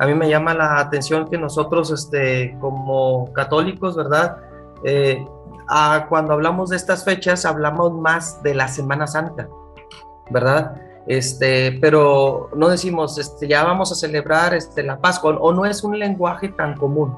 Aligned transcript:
A 0.00 0.06
mí 0.06 0.14
me 0.14 0.28
llama 0.28 0.54
la 0.54 0.78
atención 0.78 1.28
que 1.28 1.38
nosotros, 1.38 1.90
este, 1.90 2.56
como 2.60 3.32
católicos, 3.32 3.96
¿verdad? 3.96 4.36
Eh, 4.84 5.24
a- 5.68 6.06
cuando 6.08 6.34
hablamos 6.34 6.70
de 6.70 6.76
estas 6.76 7.04
fechas, 7.04 7.44
hablamos 7.44 7.92
más 7.92 8.42
de 8.42 8.54
la 8.54 8.68
Semana 8.68 9.06
Santa, 9.06 9.48
¿verdad? 10.30 10.80
Este, 11.08 11.72
pero 11.80 12.50
no 12.54 12.68
decimos, 12.68 13.18
este, 13.18 13.48
ya 13.48 13.64
vamos 13.64 13.90
a 13.90 13.94
celebrar 13.94 14.54
este, 14.54 14.82
la 14.82 15.00
Pascua, 15.00 15.38
o 15.40 15.52
no 15.52 15.64
es 15.64 15.82
un 15.82 15.98
lenguaje 15.98 16.50
tan 16.50 16.76
común. 16.76 17.14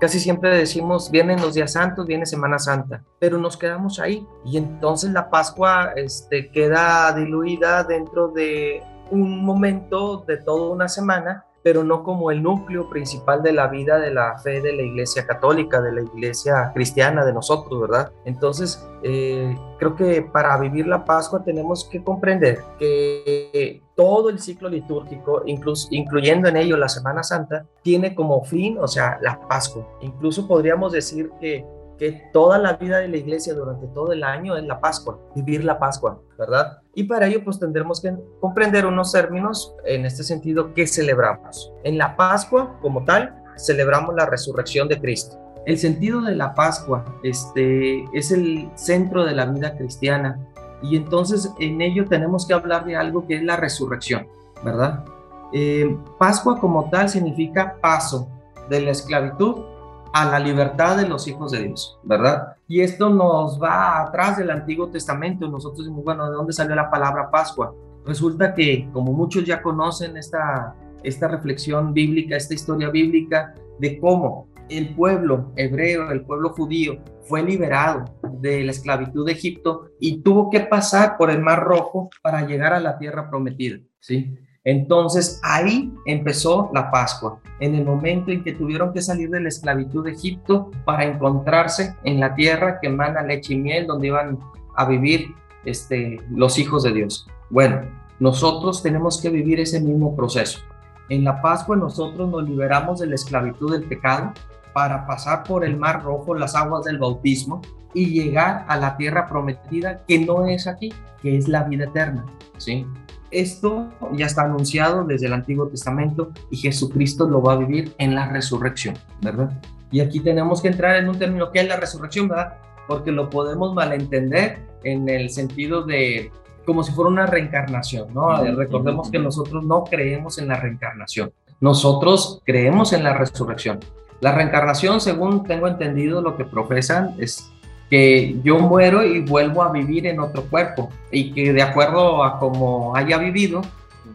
Casi 0.00 0.18
siempre 0.18 0.56
decimos, 0.56 1.10
vienen 1.10 1.40
los 1.40 1.54
días 1.54 1.72
santos, 1.72 2.06
viene 2.06 2.26
Semana 2.26 2.58
Santa, 2.58 3.04
pero 3.18 3.38
nos 3.38 3.56
quedamos 3.56 4.00
ahí. 4.00 4.26
Y 4.44 4.56
entonces 4.56 5.12
la 5.12 5.30
Pascua 5.30 5.92
este, 5.94 6.50
queda 6.50 7.12
diluida 7.12 7.84
dentro 7.84 8.28
de 8.28 8.82
un 9.10 9.44
momento 9.44 10.24
de 10.26 10.36
toda 10.38 10.70
una 10.70 10.88
semana, 10.88 11.44
pero 11.68 11.84
no 11.84 12.02
como 12.02 12.30
el 12.30 12.42
núcleo 12.42 12.88
principal 12.88 13.42
de 13.42 13.52
la 13.52 13.66
vida 13.66 13.98
de 13.98 14.10
la 14.10 14.38
fe 14.38 14.62
de 14.62 14.72
la 14.72 14.80
Iglesia 14.80 15.26
Católica, 15.26 15.82
de 15.82 15.92
la 15.92 16.00
Iglesia 16.00 16.72
cristiana, 16.72 17.26
de 17.26 17.34
nosotros, 17.34 17.78
¿verdad? 17.78 18.10
Entonces, 18.24 18.88
eh, 19.02 19.54
creo 19.78 19.94
que 19.94 20.22
para 20.22 20.56
vivir 20.56 20.86
la 20.86 21.04
Pascua 21.04 21.44
tenemos 21.44 21.84
que 21.84 22.02
comprender 22.02 22.62
que 22.78 23.82
todo 23.94 24.30
el 24.30 24.38
ciclo 24.38 24.70
litúrgico, 24.70 25.42
incluso, 25.44 25.88
incluyendo 25.90 26.48
en 26.48 26.56
ello 26.56 26.78
la 26.78 26.88
Semana 26.88 27.22
Santa, 27.22 27.66
tiene 27.82 28.14
como 28.14 28.42
fin, 28.44 28.78
o 28.80 28.88
sea, 28.88 29.18
la 29.20 29.38
Pascua. 29.46 29.86
Incluso 30.00 30.48
podríamos 30.48 30.92
decir 30.92 31.30
que, 31.38 31.66
que 31.98 32.22
toda 32.32 32.58
la 32.58 32.74
vida 32.74 32.98
de 32.98 33.08
la 33.08 33.16
iglesia 33.16 33.54
durante 33.54 33.86
todo 33.88 34.12
el 34.12 34.22
año 34.22 34.56
es 34.56 34.64
la 34.64 34.80
Pascua, 34.80 35.18
vivir 35.34 35.64
la 35.64 35.78
Pascua, 35.78 36.20
¿verdad? 36.38 36.78
Y 36.94 37.04
para 37.04 37.26
ello 37.26 37.42
pues 37.44 37.58
tendremos 37.58 38.00
que 38.00 38.14
comprender 38.40 38.86
unos 38.86 39.12
términos 39.12 39.74
en 39.84 40.06
este 40.06 40.22
sentido 40.22 40.72
que 40.74 40.86
celebramos. 40.86 41.72
En 41.82 41.98
la 41.98 42.16
Pascua 42.16 42.78
como 42.80 43.04
tal, 43.04 43.34
celebramos 43.56 44.14
la 44.14 44.26
resurrección 44.26 44.88
de 44.88 45.00
Cristo. 45.00 45.36
El 45.66 45.76
sentido 45.76 46.22
de 46.22 46.34
la 46.34 46.54
Pascua 46.54 47.04
este, 47.22 48.04
es 48.14 48.30
el 48.30 48.70
centro 48.74 49.24
de 49.24 49.34
la 49.34 49.46
vida 49.46 49.76
cristiana 49.76 50.38
y 50.80 50.96
entonces 50.96 51.52
en 51.58 51.80
ello 51.82 52.06
tenemos 52.06 52.46
que 52.46 52.54
hablar 52.54 52.84
de 52.84 52.96
algo 52.96 53.26
que 53.26 53.36
es 53.36 53.42
la 53.42 53.56
resurrección, 53.56 54.28
¿verdad? 54.64 55.04
Eh, 55.52 55.96
Pascua 56.18 56.60
como 56.60 56.88
tal 56.90 57.08
significa 57.08 57.76
paso 57.80 58.28
de 58.68 58.80
la 58.80 58.90
esclavitud 58.92 59.64
a 60.12 60.24
la 60.24 60.38
libertad 60.38 60.96
de 60.96 61.08
los 61.08 61.26
hijos 61.28 61.52
de 61.52 61.64
Dios, 61.64 61.98
¿verdad? 62.02 62.56
Y 62.66 62.80
esto 62.80 63.10
nos 63.10 63.60
va 63.62 64.02
atrás 64.02 64.38
del 64.38 64.50
Antiguo 64.50 64.88
Testamento. 64.88 65.48
Nosotros 65.48 65.80
decimos, 65.80 66.04
bueno, 66.04 66.28
¿de 66.28 66.36
dónde 66.36 66.52
salió 66.52 66.74
la 66.74 66.90
palabra 66.90 67.30
Pascua? 67.30 67.74
Resulta 68.04 68.54
que, 68.54 68.88
como 68.92 69.12
muchos 69.12 69.44
ya 69.44 69.62
conocen 69.62 70.16
esta, 70.16 70.74
esta 71.02 71.28
reflexión 71.28 71.92
bíblica, 71.92 72.36
esta 72.36 72.54
historia 72.54 72.90
bíblica 72.90 73.54
de 73.78 73.98
cómo 73.98 74.48
el 74.68 74.94
pueblo 74.94 75.52
hebreo, 75.56 76.10
el 76.10 76.22
pueblo 76.22 76.50
judío, 76.50 76.98
fue 77.22 77.42
liberado 77.42 78.04
de 78.40 78.64
la 78.64 78.70
esclavitud 78.70 79.26
de 79.26 79.32
Egipto 79.32 79.90
y 80.00 80.22
tuvo 80.22 80.50
que 80.50 80.60
pasar 80.60 81.16
por 81.18 81.30
el 81.30 81.40
Mar 81.40 81.62
Rojo 81.62 82.08
para 82.22 82.46
llegar 82.46 82.72
a 82.72 82.80
la 82.80 82.98
tierra 82.98 83.28
prometida, 83.28 83.78
¿sí? 84.00 84.34
Entonces 84.64 85.40
ahí 85.42 85.92
empezó 86.04 86.70
la 86.74 86.90
Pascua, 86.90 87.40
en 87.60 87.74
el 87.74 87.84
momento 87.84 88.30
en 88.30 88.42
que 88.42 88.52
tuvieron 88.52 88.92
que 88.92 89.02
salir 89.02 89.30
de 89.30 89.40
la 89.40 89.48
esclavitud 89.48 90.04
de 90.04 90.12
Egipto 90.12 90.70
para 90.84 91.04
encontrarse 91.04 91.94
en 92.04 92.20
la 92.20 92.34
tierra 92.34 92.78
que 92.80 92.88
emana 92.88 93.22
leche 93.22 93.54
y 93.54 93.58
miel, 93.58 93.86
donde 93.86 94.08
iban 94.08 94.38
a 94.76 94.84
vivir 94.84 95.34
este, 95.64 96.20
los 96.30 96.58
hijos 96.58 96.82
de 96.82 96.92
Dios. 96.92 97.26
Bueno, 97.50 97.80
nosotros 98.20 98.82
tenemos 98.82 99.20
que 99.20 99.30
vivir 99.30 99.60
ese 99.60 99.80
mismo 99.80 100.14
proceso. 100.14 100.60
En 101.08 101.24
la 101.24 101.40
Pascua 101.40 101.76
nosotros 101.76 102.28
nos 102.28 102.48
liberamos 102.48 103.00
de 103.00 103.06
la 103.06 103.14
esclavitud 103.14 103.72
del 103.72 103.84
pecado 103.84 104.32
para 104.72 105.06
pasar 105.06 105.44
por 105.44 105.64
el 105.64 105.76
mar 105.76 106.02
rojo, 106.02 106.34
las 106.34 106.54
aguas 106.54 106.84
del 106.84 106.98
bautismo 106.98 107.62
y 107.94 108.06
llegar 108.06 108.64
a 108.68 108.76
la 108.76 108.96
tierra 108.96 109.26
prometida 109.28 110.04
que 110.06 110.18
no 110.18 110.46
es 110.46 110.66
aquí, 110.66 110.92
que 111.22 111.36
es 111.36 111.48
la 111.48 111.64
vida 111.64 111.84
eterna, 111.84 112.24
¿sí? 112.58 112.86
Esto 113.30 113.88
ya 114.12 114.26
está 114.26 114.42
anunciado 114.42 115.04
desde 115.04 115.26
el 115.26 115.34
Antiguo 115.34 115.68
Testamento 115.68 116.30
y 116.50 116.56
Jesucristo 116.56 117.28
lo 117.28 117.42
va 117.42 117.54
a 117.54 117.56
vivir 117.56 117.94
en 117.98 118.14
la 118.14 118.28
resurrección, 118.28 118.94
¿verdad? 119.20 119.60
Y 119.90 120.00
aquí 120.00 120.20
tenemos 120.20 120.62
que 120.62 120.68
entrar 120.68 120.96
en 120.96 121.08
un 121.08 121.18
término 121.18 121.50
que 121.50 121.60
es 121.60 121.68
la 121.68 121.76
resurrección, 121.76 122.28
¿verdad? 122.28 122.54
Porque 122.86 123.12
lo 123.12 123.28
podemos 123.28 123.74
malentender 123.74 124.60
en 124.84 125.08
el 125.08 125.30
sentido 125.30 125.82
de 125.82 126.30
como 126.64 126.82
si 126.82 126.92
fuera 126.92 127.10
una 127.10 127.26
reencarnación, 127.26 128.12
¿no? 128.12 128.44
Recordemos 128.54 129.10
que 129.10 129.18
nosotros 129.18 129.64
no 129.64 129.84
creemos 129.84 130.38
en 130.38 130.48
la 130.48 130.56
reencarnación, 130.56 131.32
nosotros 131.60 132.42
creemos 132.44 132.92
en 132.92 133.04
la 133.04 133.14
resurrección. 133.14 133.80
La 134.20 134.32
reencarnación, 134.32 135.00
según 135.00 135.44
tengo 135.44 135.68
entendido, 135.68 136.20
lo 136.20 136.36
que 136.36 136.44
profesan 136.44 137.14
es 137.18 137.50
que 137.90 138.36
yo 138.42 138.58
muero 138.58 139.04
y 139.04 139.20
vuelvo 139.20 139.62
a 139.62 139.72
vivir 139.72 140.06
en 140.06 140.20
otro 140.20 140.42
cuerpo 140.44 140.90
y 141.10 141.32
que 141.32 141.52
de 141.52 141.62
acuerdo 141.62 142.22
a 142.22 142.38
como 142.38 142.94
haya 142.94 143.16
vivido, 143.18 143.62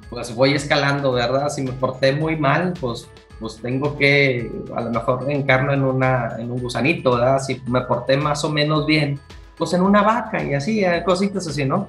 pues 0.10 0.34
voy 0.36 0.54
escalando, 0.54 1.12
¿verdad? 1.12 1.50
Si 1.50 1.64
me 1.64 1.72
porté 1.72 2.14
muy 2.14 2.36
mal, 2.36 2.74
pues, 2.80 3.10
pues 3.40 3.58
tengo 3.58 3.98
que, 3.98 4.52
a 4.76 4.82
lo 4.82 4.92
mejor 4.92 5.26
encarno 5.30 5.74
en, 5.74 5.84
una, 5.84 6.36
en 6.38 6.52
un 6.52 6.62
gusanito, 6.62 7.16
¿verdad? 7.16 7.40
Si 7.40 7.62
me 7.68 7.82
porté 7.82 8.16
más 8.16 8.44
o 8.44 8.50
menos 8.50 8.86
bien, 8.86 9.20
pues 9.58 9.74
en 9.74 9.82
una 9.82 10.04
vaca 10.04 10.44
y 10.44 10.54
así, 10.54 10.84
eh, 10.84 11.04
cositas 11.04 11.48
así, 11.48 11.66
¿no? 11.66 11.88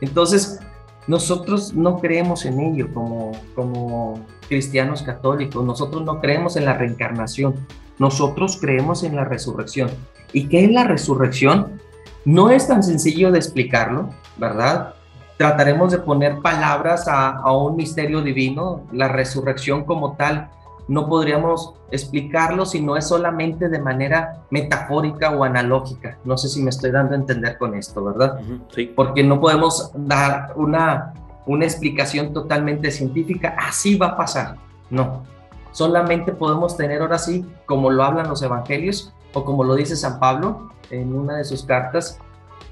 Entonces, 0.00 0.60
nosotros 1.06 1.72
no 1.72 1.98
creemos 1.98 2.44
en 2.44 2.60
ello 2.60 2.88
como, 2.92 3.32
como 3.54 4.20
cristianos 4.48 5.02
católicos, 5.02 5.64
nosotros 5.64 6.04
no 6.04 6.20
creemos 6.20 6.56
en 6.56 6.64
la 6.64 6.74
reencarnación, 6.74 7.54
nosotros 7.98 8.58
creemos 8.60 9.02
en 9.02 9.16
la 9.16 9.24
resurrección. 9.24 9.90
¿Y 10.32 10.48
qué 10.48 10.64
es 10.64 10.70
la 10.70 10.84
resurrección? 10.84 11.80
No 12.24 12.50
es 12.50 12.68
tan 12.68 12.82
sencillo 12.82 13.30
de 13.30 13.38
explicarlo, 13.38 14.10
¿verdad? 14.36 14.94
Trataremos 15.36 15.92
de 15.92 15.98
poner 15.98 16.40
palabras 16.40 17.08
a, 17.08 17.30
a 17.30 17.56
un 17.56 17.76
misterio 17.76 18.22
divino, 18.22 18.82
la 18.92 19.08
resurrección 19.08 19.84
como 19.84 20.16
tal 20.16 20.50
no 20.88 21.08
podríamos 21.08 21.74
explicarlo 21.90 22.66
si 22.66 22.80
no 22.80 22.96
es 22.96 23.06
solamente 23.06 23.68
de 23.68 23.78
manera 23.78 24.42
metafórica 24.50 25.30
o 25.30 25.44
analógica. 25.44 26.18
No 26.24 26.36
sé 26.36 26.48
si 26.48 26.62
me 26.62 26.70
estoy 26.70 26.90
dando 26.90 27.12
a 27.12 27.16
entender 27.16 27.56
con 27.58 27.74
esto, 27.74 28.04
¿verdad? 28.04 28.40
Sí. 28.74 28.92
Porque 28.94 29.22
no 29.22 29.40
podemos 29.40 29.90
dar 29.94 30.52
una, 30.56 31.14
una 31.46 31.64
explicación 31.64 32.32
totalmente 32.32 32.90
científica, 32.90 33.56
así 33.58 33.96
va 33.96 34.08
a 34.08 34.16
pasar. 34.16 34.56
No, 34.90 35.22
solamente 35.70 36.32
podemos 36.32 36.76
tener 36.76 37.00
ahora 37.00 37.18
sí, 37.18 37.46
como 37.64 37.90
lo 37.90 38.02
hablan 38.02 38.28
los 38.28 38.42
evangelios 38.42 39.12
o 39.32 39.44
como 39.44 39.64
lo 39.64 39.74
dice 39.74 39.96
San 39.96 40.18
Pablo 40.18 40.70
en 40.90 41.14
una 41.14 41.36
de 41.38 41.44
sus 41.44 41.64
cartas, 41.64 42.18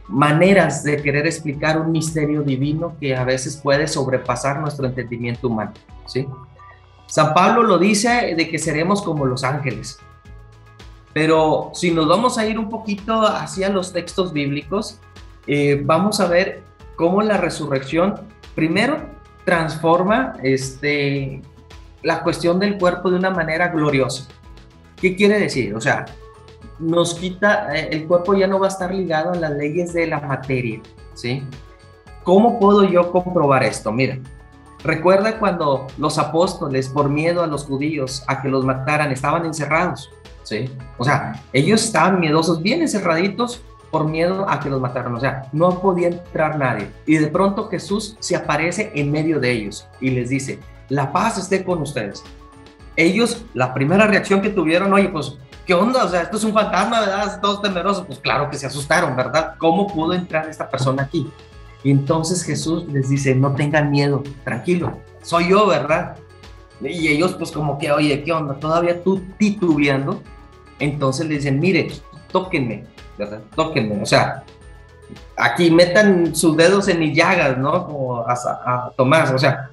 maneras 0.09 0.83
de 0.83 1.01
querer 1.01 1.27
explicar 1.27 1.79
un 1.81 1.93
misterio 1.93 2.43
divino 2.43 2.95
que 3.01 3.17
a 3.17 3.25
veces 3.25 3.57
puede 3.57 3.87
sobrepasar 3.87 4.61
nuestro 4.61 4.87
entendimiento 4.87 5.49
humano, 5.49 5.73
¿sí? 6.07 6.27
San 7.07 7.35
Pablo 7.35 7.63
lo 7.63 7.79
dice 7.79 8.35
de 8.37 8.49
que 8.49 8.59
seremos 8.59 9.03
como 9.03 9.27
los 9.27 9.43
ángeles. 9.43 9.99
Pero 11.13 11.71
si 11.75 11.91
nos 11.91 12.07
vamos 12.07 12.39
a 12.39 12.47
ir 12.47 12.59
un 12.59 12.69
poquito 12.69 13.23
hacia 13.23 13.69
los 13.69 13.93
textos 13.93 14.33
bíblicos, 14.33 15.01
eh, 15.47 15.83
vamos 15.85 16.21
a 16.21 16.29
ver 16.29 16.63
cómo 16.95 17.23
la 17.23 17.37
resurrección 17.37 18.15
primero 18.55 18.99
transforma 19.45 20.35
este, 20.43 21.43
la 22.03 22.23
cuestión 22.23 22.61
del 22.61 22.79
cuerpo 22.79 23.11
de 23.11 23.17
una 23.17 23.31
manera 23.31 23.69
gloriosa. 23.69 24.29
¿Qué 24.97 25.17
quiere 25.17 25.41
decir? 25.41 25.75
O 25.75 25.81
sea, 25.81 26.05
nos 26.81 27.15
quita, 27.15 27.75
eh, 27.77 27.91
el 27.93 28.09
cuerpo 28.09 28.35
ya 28.35 28.47
no 28.47 28.59
va 28.59 28.67
a 28.67 28.71
estar 28.71 28.93
ligado 28.93 29.33
a 29.33 29.37
las 29.37 29.53
leyes 29.53 29.93
de 29.93 30.07
la 30.07 30.21
materia, 30.21 30.81
¿sí? 31.15 31.43
¿Cómo 32.25 32.59
puedo 32.59 32.85
yo 32.85 33.13
comprobar 33.13 33.63
esto? 33.63 33.93
Mira, 33.93 34.19
Recuerda 34.83 35.39
cuando 35.39 35.87
los 35.99 36.19
apóstoles, 36.19 36.89
por 36.89 37.11
miedo 37.11 37.43
a 37.43 37.47
los 37.47 37.65
judíos, 37.65 38.25
a 38.27 38.41
que 38.41 38.49
los 38.49 38.65
mataran, 38.65 39.13
estaban 39.13 39.45
encerrados, 39.45 40.11
¿sí? 40.43 40.71
O 40.97 41.05
sea, 41.05 41.43
ellos 41.53 41.85
estaban 41.85 42.19
miedosos, 42.19 42.63
bien 42.63 42.81
encerraditos 42.81 43.63
por 43.91 44.09
miedo 44.09 44.49
a 44.49 44.59
que 44.61 44.71
los 44.71 44.81
mataran, 44.81 45.15
o 45.15 45.21
sea, 45.21 45.49
no 45.53 45.81
podía 45.81 46.09
entrar 46.09 46.57
nadie. 46.59 46.91
Y 47.05 47.19
de 47.19 47.27
pronto 47.27 47.69
Jesús 47.69 48.17
se 48.21 48.37
aparece 48.37 48.91
en 48.95 49.11
medio 49.11 49.39
de 49.39 49.53
ellos 49.53 49.87
y 50.01 50.11
les 50.11 50.31
dice, 50.31 50.59
la 50.89 51.13
paz 51.13 51.37
esté 51.37 51.63
con 51.63 51.83
ustedes. 51.83 52.23
Ellos, 52.97 53.45
la 53.53 53.75
primera 53.75 54.07
reacción 54.07 54.41
que 54.41 54.49
tuvieron, 54.49 54.93
oye, 54.93 55.09
pues, 55.09 55.37
¿qué 55.71 55.75
onda? 55.75 56.03
O 56.05 56.09
sea, 56.09 56.23
esto 56.23 56.37
es 56.37 56.43
un 56.43 56.53
fantasma, 56.53 56.99
¿verdad? 56.99 57.41
Todos 57.41 57.63
temerosos. 57.63 58.05
Pues 58.05 58.19
claro 58.19 58.51
que 58.51 58.59
se 58.59 58.67
asustaron, 58.67 59.15
¿verdad? 59.15 59.55
¿Cómo 59.57 59.87
pudo 59.87 60.15
entrar 60.15 60.49
esta 60.49 60.69
persona 60.69 61.05
aquí? 61.05 61.31
Y 61.85 61.93
entonces 61.93 62.43
Jesús 62.43 62.89
les 62.89 63.09
dice, 63.09 63.37
no 63.37 63.55
tengan 63.55 63.89
miedo, 63.89 64.25
tranquilo, 64.43 64.99
soy 65.23 65.51
yo, 65.51 65.69
¿verdad? 65.69 66.17
Y 66.81 67.07
ellos 67.07 67.35
pues 67.35 67.53
como 67.53 67.79
que, 67.79 67.93
oye, 67.93 68.25
¿qué 68.25 68.33
onda? 68.33 68.55
Todavía 68.55 69.01
tú 69.05 69.23
titubeando. 69.39 70.21
Entonces 70.81 71.29
le 71.29 71.37
dicen, 71.37 71.61
mire, 71.61 71.93
tóquenme, 72.33 72.87
¿verdad? 73.17 73.41
Tóquenme. 73.55 74.03
O 74.03 74.07
sea, 74.07 74.43
aquí 75.37 75.71
metan 75.71 76.35
sus 76.35 76.57
dedos 76.57 76.89
en 76.89 76.99
mis 76.99 77.17
llagas, 77.17 77.57
¿no? 77.59 77.87
Como 77.87 78.17
a, 78.27 78.33
a 78.33 78.93
Tomás. 78.97 79.31
O 79.31 79.39
sea, 79.39 79.71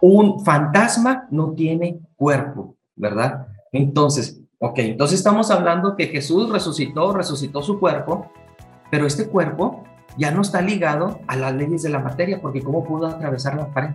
un 0.00 0.42
fantasma 0.42 1.26
no 1.30 1.50
tiene 1.50 1.98
cuerpo, 2.16 2.74
¿verdad? 2.94 3.48
Entonces, 3.70 4.40
ok, 4.58 4.78
entonces 4.78 5.18
estamos 5.18 5.50
hablando 5.50 5.96
que 5.96 6.06
Jesús 6.06 6.50
resucitó, 6.50 7.12
resucitó 7.12 7.62
su 7.62 7.78
cuerpo, 7.78 8.30
pero 8.90 9.06
este 9.06 9.28
cuerpo 9.28 9.84
ya 10.16 10.30
no 10.30 10.42
está 10.42 10.62
ligado 10.62 11.20
a 11.26 11.36
las 11.36 11.54
leyes 11.54 11.82
de 11.82 11.90
la 11.90 11.98
materia, 11.98 12.40
porque 12.40 12.62
¿cómo 12.62 12.84
pudo 12.84 13.06
atravesar 13.06 13.56
la 13.56 13.66
pared? 13.68 13.90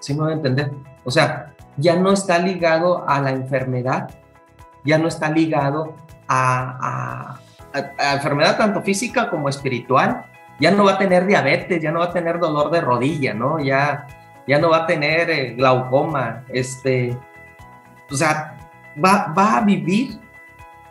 ¿Sí 0.00 0.14
me 0.14 0.22
voy 0.22 0.32
a 0.32 0.36
entender? 0.36 0.72
O 1.04 1.10
sea, 1.10 1.54
ya 1.76 1.96
no 1.96 2.12
está 2.12 2.38
ligado 2.38 3.08
a 3.08 3.20
la 3.20 3.30
enfermedad, 3.30 4.10
ya 4.84 4.98
no 4.98 5.08
está 5.08 5.30
ligado 5.30 5.96
a, 6.28 7.38
a, 7.72 8.14
enfermedad 8.14 8.56
tanto 8.56 8.82
física 8.82 9.30
como 9.30 9.48
espiritual, 9.48 10.24
ya 10.60 10.70
no 10.70 10.84
va 10.84 10.92
a 10.92 10.98
tener 10.98 11.26
diabetes, 11.26 11.82
ya 11.82 11.92
no 11.92 12.00
va 12.00 12.06
a 12.06 12.12
tener 12.12 12.38
dolor 12.38 12.70
de 12.70 12.80
rodilla, 12.80 13.34
¿no? 13.34 13.58
Ya, 13.58 14.06
ya 14.46 14.58
no 14.58 14.70
va 14.70 14.78
a 14.78 14.86
tener 14.86 15.28
eh, 15.30 15.54
glaucoma, 15.54 16.44
este, 16.48 17.16
o 18.10 18.14
sea, 18.14 18.56
va, 19.02 19.32
va 19.36 19.58
a 19.58 19.60
vivir 19.64 20.18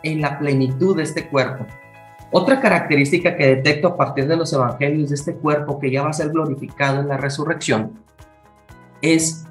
en 0.02 0.20
la 0.20 0.38
plenitud 0.38 0.96
de 0.96 1.02
este 1.02 1.28
cuerpo. 1.28 1.66
Otra 2.32 2.60
característica 2.60 3.36
que 3.36 3.46
detecto 3.46 3.88
a 3.88 3.96
partir 3.96 4.26
de 4.26 4.36
los 4.36 4.52
evangelios 4.52 5.10
de 5.10 5.14
este 5.14 5.34
cuerpo 5.34 5.78
que 5.78 5.90
ya 5.90 6.02
va 6.02 6.10
a 6.10 6.12
ser 6.12 6.30
glorificado 6.30 7.00
en 7.00 7.08
la 7.08 7.16
resurrección 7.16 8.00
es 9.00 9.46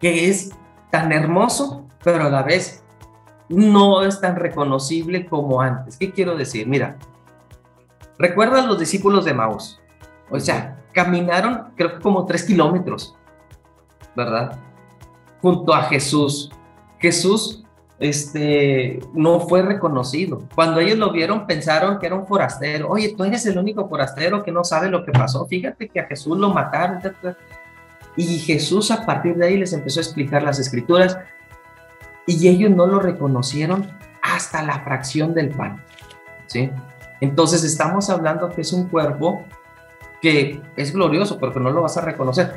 que 0.00 0.28
es 0.28 0.50
tan 0.90 1.12
hermoso, 1.12 1.86
pero 2.02 2.24
a 2.24 2.30
la 2.30 2.42
vez 2.42 2.82
no 3.48 4.02
es 4.02 4.20
tan 4.20 4.36
reconocible 4.36 5.26
como 5.26 5.60
antes. 5.60 5.96
¿Qué 5.96 6.10
quiero 6.10 6.36
decir? 6.36 6.66
Mira, 6.66 6.96
recuerda 8.18 8.62
a 8.62 8.66
los 8.66 8.78
discípulos 8.78 9.24
de 9.24 9.34
Maús. 9.34 9.80
O 10.30 10.38
sea, 10.40 10.82
caminaron 10.92 11.72
creo 11.76 11.94
que 11.96 12.00
como 12.00 12.26
tres 12.26 12.44
kilómetros, 12.44 13.16
¿verdad? 14.16 14.58
Junto 15.40 15.74
a 15.74 15.84
Jesús. 15.84 16.50
Jesús 16.98 17.64
este, 18.00 19.00
no 19.12 19.40
fue 19.40 19.62
reconocido. 19.62 20.42
Cuando 20.54 20.80
ellos 20.80 20.98
lo 20.98 21.10
vieron, 21.12 21.46
pensaron 21.46 21.98
que 21.98 22.06
era 22.06 22.14
un 22.14 22.26
forastero. 22.26 22.88
Oye, 22.88 23.14
tú 23.16 23.24
eres 23.24 23.44
el 23.46 23.58
único 23.58 23.88
forastero 23.88 24.42
que 24.44 24.52
no 24.52 24.64
sabe 24.64 24.88
lo 24.88 25.04
que 25.04 25.12
pasó. 25.12 25.46
Fíjate 25.46 25.88
que 25.88 26.00
a 26.00 26.06
Jesús 26.06 26.38
lo 26.38 26.50
mataron. 26.50 27.00
Y 28.16 28.38
Jesús 28.38 28.90
a 28.90 29.04
partir 29.04 29.36
de 29.36 29.46
ahí 29.46 29.56
les 29.56 29.72
empezó 29.72 30.00
a 30.00 30.02
explicar 30.02 30.42
las 30.42 30.58
escrituras 30.58 31.18
y 32.26 32.46
ellos 32.48 32.70
no 32.70 32.86
lo 32.86 33.00
reconocieron 33.00 33.90
hasta 34.22 34.62
la 34.62 34.80
fracción 34.80 35.34
del 35.34 35.50
pan. 35.50 35.82
¿Sí? 36.46 36.70
Entonces 37.20 37.64
estamos 37.64 38.10
hablando 38.10 38.50
que 38.50 38.60
es 38.60 38.72
un 38.72 38.88
cuerpo 38.88 39.44
que 40.22 40.60
es 40.76 40.92
glorioso 40.92 41.38
porque 41.38 41.60
no 41.60 41.70
lo 41.70 41.82
vas 41.82 41.96
a 41.96 42.00
reconocer. 42.00 42.54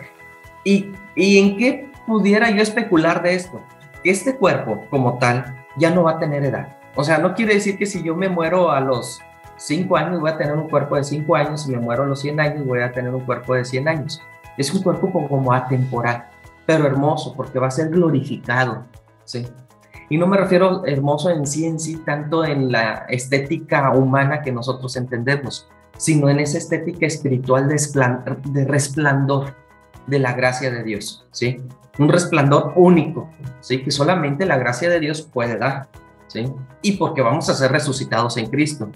¿Y, 0.63 0.91
y 1.15 1.39
en 1.39 1.57
qué 1.57 1.91
pudiera 2.05 2.51
yo 2.51 2.61
especular 2.61 3.23
de 3.23 3.35
esto? 3.35 3.61
Este 4.09 4.37
cuerpo 4.37 4.85
como 4.89 5.17
tal 5.17 5.65
ya 5.77 5.91
no 5.91 6.03
va 6.03 6.11
a 6.11 6.19
tener 6.19 6.43
edad. 6.43 6.77
O 6.95 7.03
sea, 7.03 7.19
no 7.19 7.35
quiere 7.35 7.55
decir 7.55 7.77
que 7.77 7.85
si 7.85 8.03
yo 8.03 8.15
me 8.15 8.29
muero 8.29 8.71
a 8.71 8.79
los 8.81 9.21
cinco 9.57 9.95
años 9.95 10.19
voy 10.19 10.31
a 10.31 10.37
tener 10.37 10.55
un 10.55 10.69
cuerpo 10.69 10.95
de 10.95 11.03
cinco 11.03 11.35
años, 11.35 11.63
si 11.63 11.71
me 11.71 11.79
muero 11.79 12.03
a 12.03 12.07
los 12.07 12.21
100 12.21 12.39
años 12.39 12.65
voy 12.65 12.81
a 12.81 12.91
tener 12.91 13.13
un 13.13 13.21
cuerpo 13.21 13.53
de 13.53 13.63
100 13.63 13.87
años. 13.87 14.21
Es 14.57 14.73
un 14.73 14.83
cuerpo 14.83 15.11
como, 15.11 15.53
atemporal, 15.53 16.27
pero 16.65 16.85
hermoso 16.85 17.33
porque 17.35 17.59
va 17.59 17.67
a 17.67 17.71
ser 17.71 17.89
glorificado, 17.89 18.85
¿sí? 19.23 19.47
Y 20.09 20.17
no 20.17 20.27
me 20.27 20.35
refiero 20.35 20.85
hermoso 20.85 21.29
en 21.29 21.47
sí 21.47 21.65
en 21.65 21.79
sí, 21.79 21.95
tanto 22.05 22.43
en 22.43 22.71
la 22.71 23.05
estética 23.07 23.91
humana 23.91 24.41
que 24.41 24.51
nosotros 24.51 24.97
entendemos, 24.97 25.69
sino 25.97 26.27
en 26.29 26.41
esa 26.41 26.57
estética 26.57 27.05
espiritual 27.05 27.69
de, 27.69 27.77
de 28.49 28.65
resplandor 28.65 29.55
de 30.07 30.19
la 30.19 30.33
gracia 30.33 30.69
de 30.69 30.83
Dios, 30.83 31.25
¿sí? 31.31 31.61
Un 32.01 32.09
resplandor 32.09 32.73
único, 32.75 33.29
¿sí? 33.59 33.83
Que 33.83 33.91
solamente 33.91 34.47
la 34.47 34.57
gracia 34.57 34.89
de 34.89 34.99
Dios 34.99 35.21
puede 35.21 35.55
dar, 35.55 35.87
¿sí? 36.25 36.51
Y 36.81 36.93
porque 36.93 37.21
vamos 37.21 37.47
a 37.47 37.53
ser 37.53 37.71
resucitados 37.71 38.37
en 38.37 38.49
Cristo. 38.49 38.89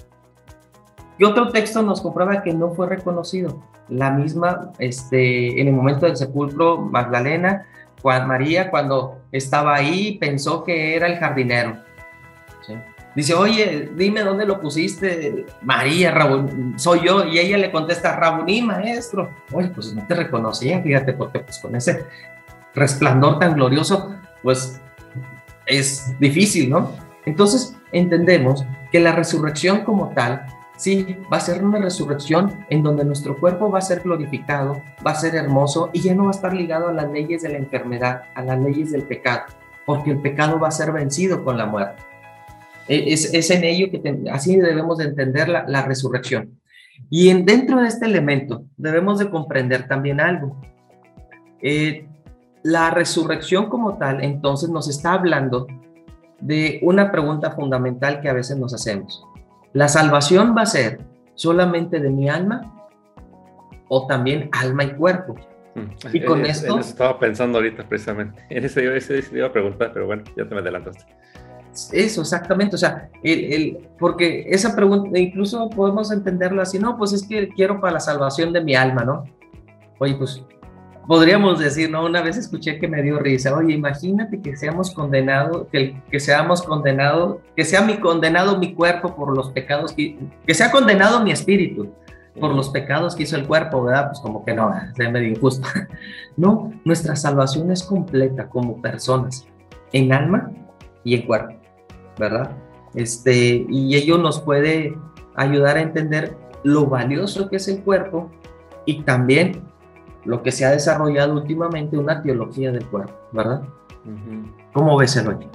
Y 1.20 1.24
otro 1.24 1.50
texto 1.50 1.84
nos 1.84 2.02
comprueba 2.02 2.42
que 2.42 2.52
no 2.52 2.72
fue 2.72 2.88
reconocido. 2.88 3.62
La 3.90 4.10
misma, 4.10 4.72
este, 4.80 5.62
en 5.62 5.68
el 5.68 5.74
momento 5.76 6.08
del 6.08 6.18
sepulcro, 6.18 6.80
Magdalena, 6.80 7.68
Juan 8.02 8.28
María, 8.28 8.72
cuando 8.72 9.20
estaba 9.32 9.76
ahí, 9.76 10.18
pensó 10.18 10.64
que 10.64 10.96
era 10.96 11.06
el 11.06 11.18
jardinero. 11.18 11.78
Dice, 13.16 13.36
oye, 13.36 13.92
dime 13.96 14.24
dónde 14.24 14.48
lo 14.48 14.60
pusiste, 14.60 15.46
María, 15.62 16.14
soy 16.76 17.02
yo. 17.06 17.24
Y 17.24 17.38
ella 17.38 17.58
le 17.58 17.72
contesta, 17.72 18.16
Rabuní, 18.16 18.64
maestro. 18.64 19.30
Oye, 19.54 19.70
pues 19.70 19.94
no 19.94 20.06
te 20.08 20.16
reconocía, 20.16 20.82
fíjate, 20.82 21.14
porque 21.14 21.40
pues 21.40 21.60
con 21.60 21.76
ese 21.76 22.04
resplandor 22.76 23.40
tan 23.40 23.56
glorioso, 23.56 24.14
pues 24.44 24.82
es 25.66 26.14
difícil, 26.20 26.70
¿no? 26.70 26.92
Entonces 27.26 27.76
entendemos 27.92 28.66
que 28.92 29.00
la 29.00 29.14
resurrección 29.14 29.84
como 29.84 30.10
tal 30.10 30.46
Sí, 30.78 31.18
va 31.32 31.38
a 31.38 31.42
ser 31.42 31.64
una 31.64 31.80
resurrección 31.80 32.66
en 32.70 32.84
donde 32.84 33.06
nuestro 33.06 33.38
cuerpo 33.38 33.72
va 33.72 33.80
a 33.80 33.82
ser 33.82 34.02
glorificado, 34.02 34.82
va 35.06 35.12
a 35.12 35.16
ser 35.16 35.36
hermoso 35.36 35.90
y 35.94 36.02
ya 36.02 36.14
no 36.14 36.24
va 36.24 36.30
a 36.30 36.32
estar 36.32 36.54
ligado 36.54 36.90
a 36.90 36.94
las 36.94 37.10
leyes 37.12 37.44
de 37.44 37.50
la 37.50 37.58
enfermedad, 37.58 38.24
a 38.36 38.42
las 38.44 38.60
leyes 38.60 38.92
del 38.92 39.04
pecado, 39.04 39.44
porque 39.86 40.12
el 40.12 40.22
pecado 40.22 40.60
va 40.60 40.68
a 40.68 40.72
ser 40.72 40.92
vencido 40.92 41.46
con 41.46 41.58
la 41.58 41.66
muerte. 41.66 42.04
E, 42.90 43.14
es, 43.14 43.50
en 43.50 43.64
ello 43.64 43.90
que 43.90 44.30
así 44.30 44.58
debemos 44.58 44.98
de 44.98 45.06
entender 45.06 45.48
la, 45.48 45.82
resurrección. 45.84 46.60
Y 47.10 47.30
en, 47.30 47.46
dentro 47.46 47.82
de 47.82 47.88
este 47.88 48.06
elemento 48.06 48.66
debemos 48.76 49.20
de 49.20 49.30
comprender 49.30 49.88
también 49.88 50.20
algo. 50.20 50.60
Eh, 51.62 52.06
la 52.66 52.90
resurrección 52.90 53.70
como 53.70 54.00
tal, 54.00 54.24
entonces 54.24 54.70
nos 54.70 54.90
está 54.90 55.14
hablando 55.14 55.68
de 56.40 56.80
una 56.82 57.12
pregunta 57.12 57.52
fundamental 57.52 58.22
que 58.22 58.28
a 58.28 58.34
veces 58.34 58.58
nos 58.58 58.74
hacemos. 58.74 59.24
¿La 59.74 59.88
salvación 59.88 60.56
va 60.58 60.64
a 60.64 60.66
ser 60.66 61.00
solamente 61.36 62.00
de 62.00 62.10
mi 62.10 62.28
alma 62.28 62.90
o 63.88 64.08
también 64.08 64.50
alma 64.52 64.84
y 64.84 64.96
cuerpo? 64.96 65.36
Mm, 65.76 66.16
y 66.16 66.26
con 66.26 66.44
esto... 66.44 66.80
estaba 66.80 67.20
pensando 67.20 67.60
ahorita 67.60 67.88
precisamente. 67.88 68.44
En 68.50 68.66
ese, 68.66 68.98
ese, 68.98 69.24
iba 69.32 69.46
a 69.46 69.54
preguntar, 69.54 69.92
pero 69.94 70.08
bueno, 70.08 70.24
ya 70.36 70.50
te 70.50 70.56
me 70.56 70.62
adelantaste. 70.62 71.06
Eso, 71.92 72.22
exactamente. 72.22 72.78
O 72.78 72.80
sea, 72.80 73.12
el, 73.22 73.54
el, 73.54 73.90
porque 74.00 74.48
esa 74.50 74.76
pregunta, 74.76 75.20
incluso 75.20 75.70
podemos 75.70 76.12
entenderla 76.12 76.64
así, 76.64 76.80
no, 76.80 76.98
pues 76.98 77.14
es 77.14 77.28
que 77.28 77.48
quiero 77.50 77.80
para 77.80 77.94
la 77.94 78.00
salvación 78.00 78.54
de 78.54 78.64
mi 78.64 78.74
alma, 78.74 79.04
¿no? 79.04 79.24
Oye, 80.00 80.16
pues 80.16 80.44
podríamos 81.08 81.60
decir, 81.60 81.90
¿no? 81.90 82.06
Una 82.06 82.22
vez 82.22 82.38
escuché 82.38 82.80
que 82.80 82.88
me 82.88 83.02
dio 83.02 83.20
risa, 83.20 83.56
oye, 83.56 83.74
imagínate 83.74 84.42
que 84.42 84.56
seamos 84.56 84.94
condenados, 84.94 85.68
que, 85.72 86.02
que 86.10 86.20
seamos 86.20 86.62
condenados, 86.62 87.38
que 87.56 87.64
sea 87.64 87.82
mi 87.82 87.98
condenado 87.98 88.58
mi 88.58 88.74
cuerpo 88.74 89.16
por 89.16 89.36
los 89.36 89.52
pecados, 89.52 89.94
que, 89.94 90.18
que 90.46 90.54
sea 90.54 90.72
condenado 90.72 91.24
mi 91.24 91.32
espíritu 91.32 91.90
por 92.40 92.54
los 92.54 92.70
pecados 92.70 93.16
que 93.16 93.24
hizo 93.24 93.38
el 93.38 93.48
cuerpo, 93.48 93.84
¿verdad? 93.84 94.08
Pues 94.08 94.20
como 94.20 94.44
que 94.44 94.54
no, 94.54 94.74
es 94.74 95.12
medio 95.12 95.30
injusto. 95.30 95.68
No, 96.38 96.74
nuestra 96.84 97.16
salvación 97.16 97.72
es 97.72 97.82
completa 97.82 98.50
como 98.50 98.82
personas, 98.82 99.48
en 99.94 100.12
alma 100.12 100.52
y 101.06 101.16
en 101.16 101.22
cuerpo, 101.22 101.56
¿verdad? 102.20 102.52
Este, 102.94 103.66
y 103.70 103.96
ello 103.96 104.18
nos 104.18 104.42
puede 104.42 104.98
ayudar 105.36 105.78
a 105.78 105.82
entender 105.82 106.36
lo 106.64 106.88
valioso 106.88 107.50
que 107.50 107.56
es 107.56 107.70
el 107.70 107.82
cuerpo 107.84 108.30
y 108.86 109.04
también 109.04 109.64
lo 110.26 110.42
que 110.44 110.52
se 110.52 110.66
ha 110.66 110.72
desarrollado 110.72 111.34
últimamente, 111.36 111.98
una 111.98 112.22
teología 112.22 112.72
del 112.72 112.86
cuerpo, 112.86 113.14
¿verdad? 113.32 113.64
¿Cómo 114.74 114.98
ves 114.98 115.16
el 115.16 115.28
hoy? 115.28 115.48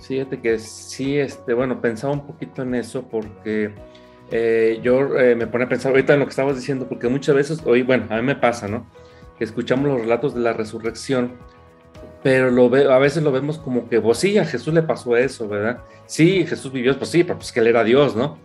Fíjate 0.00 0.40
que 0.40 0.58
sí, 0.58 1.18
este, 1.18 1.54
bueno, 1.54 1.80
pensaba 1.80 2.12
un 2.12 2.26
poquito 2.26 2.62
en 2.62 2.74
eso 2.74 3.02
porque 3.02 3.74
eh, 4.30 4.80
yo 4.82 5.18
eh, 5.18 5.34
me 5.34 5.46
pone 5.46 5.64
a 5.64 5.68
pensar 5.68 5.92
ahorita 5.92 6.14
en 6.14 6.20
lo 6.20 6.26
que 6.26 6.30
estabas 6.30 6.56
diciendo, 6.56 6.86
porque 6.88 7.08
muchas 7.08 7.34
veces, 7.34 7.62
hoy, 7.64 7.82
bueno, 7.82 8.06
a 8.10 8.16
mí 8.16 8.22
me 8.22 8.34
pasa, 8.34 8.66
¿no? 8.66 8.86
Que 9.38 9.44
escuchamos 9.44 9.86
los 9.86 10.00
relatos 10.00 10.34
de 10.34 10.40
la 10.40 10.52
resurrección, 10.52 11.32
pero 12.22 12.50
lo 12.50 12.70
ve, 12.70 12.92
a 12.92 12.98
veces 12.98 13.22
lo 13.22 13.32
vemos 13.32 13.58
como 13.58 13.88
que, 13.88 14.00
pues 14.00 14.18
sí, 14.18 14.38
a 14.38 14.44
Jesús 14.44 14.72
le 14.74 14.82
pasó 14.82 15.16
eso, 15.16 15.48
¿verdad? 15.48 15.80
Sí, 16.06 16.46
Jesús 16.46 16.72
vivió, 16.72 16.96
pues 16.98 17.10
sí, 17.10 17.24
pero 17.24 17.38
pues 17.38 17.52
que 17.52 17.60
él 17.60 17.66
era 17.68 17.84
Dios, 17.84 18.16
¿no? 18.16 18.38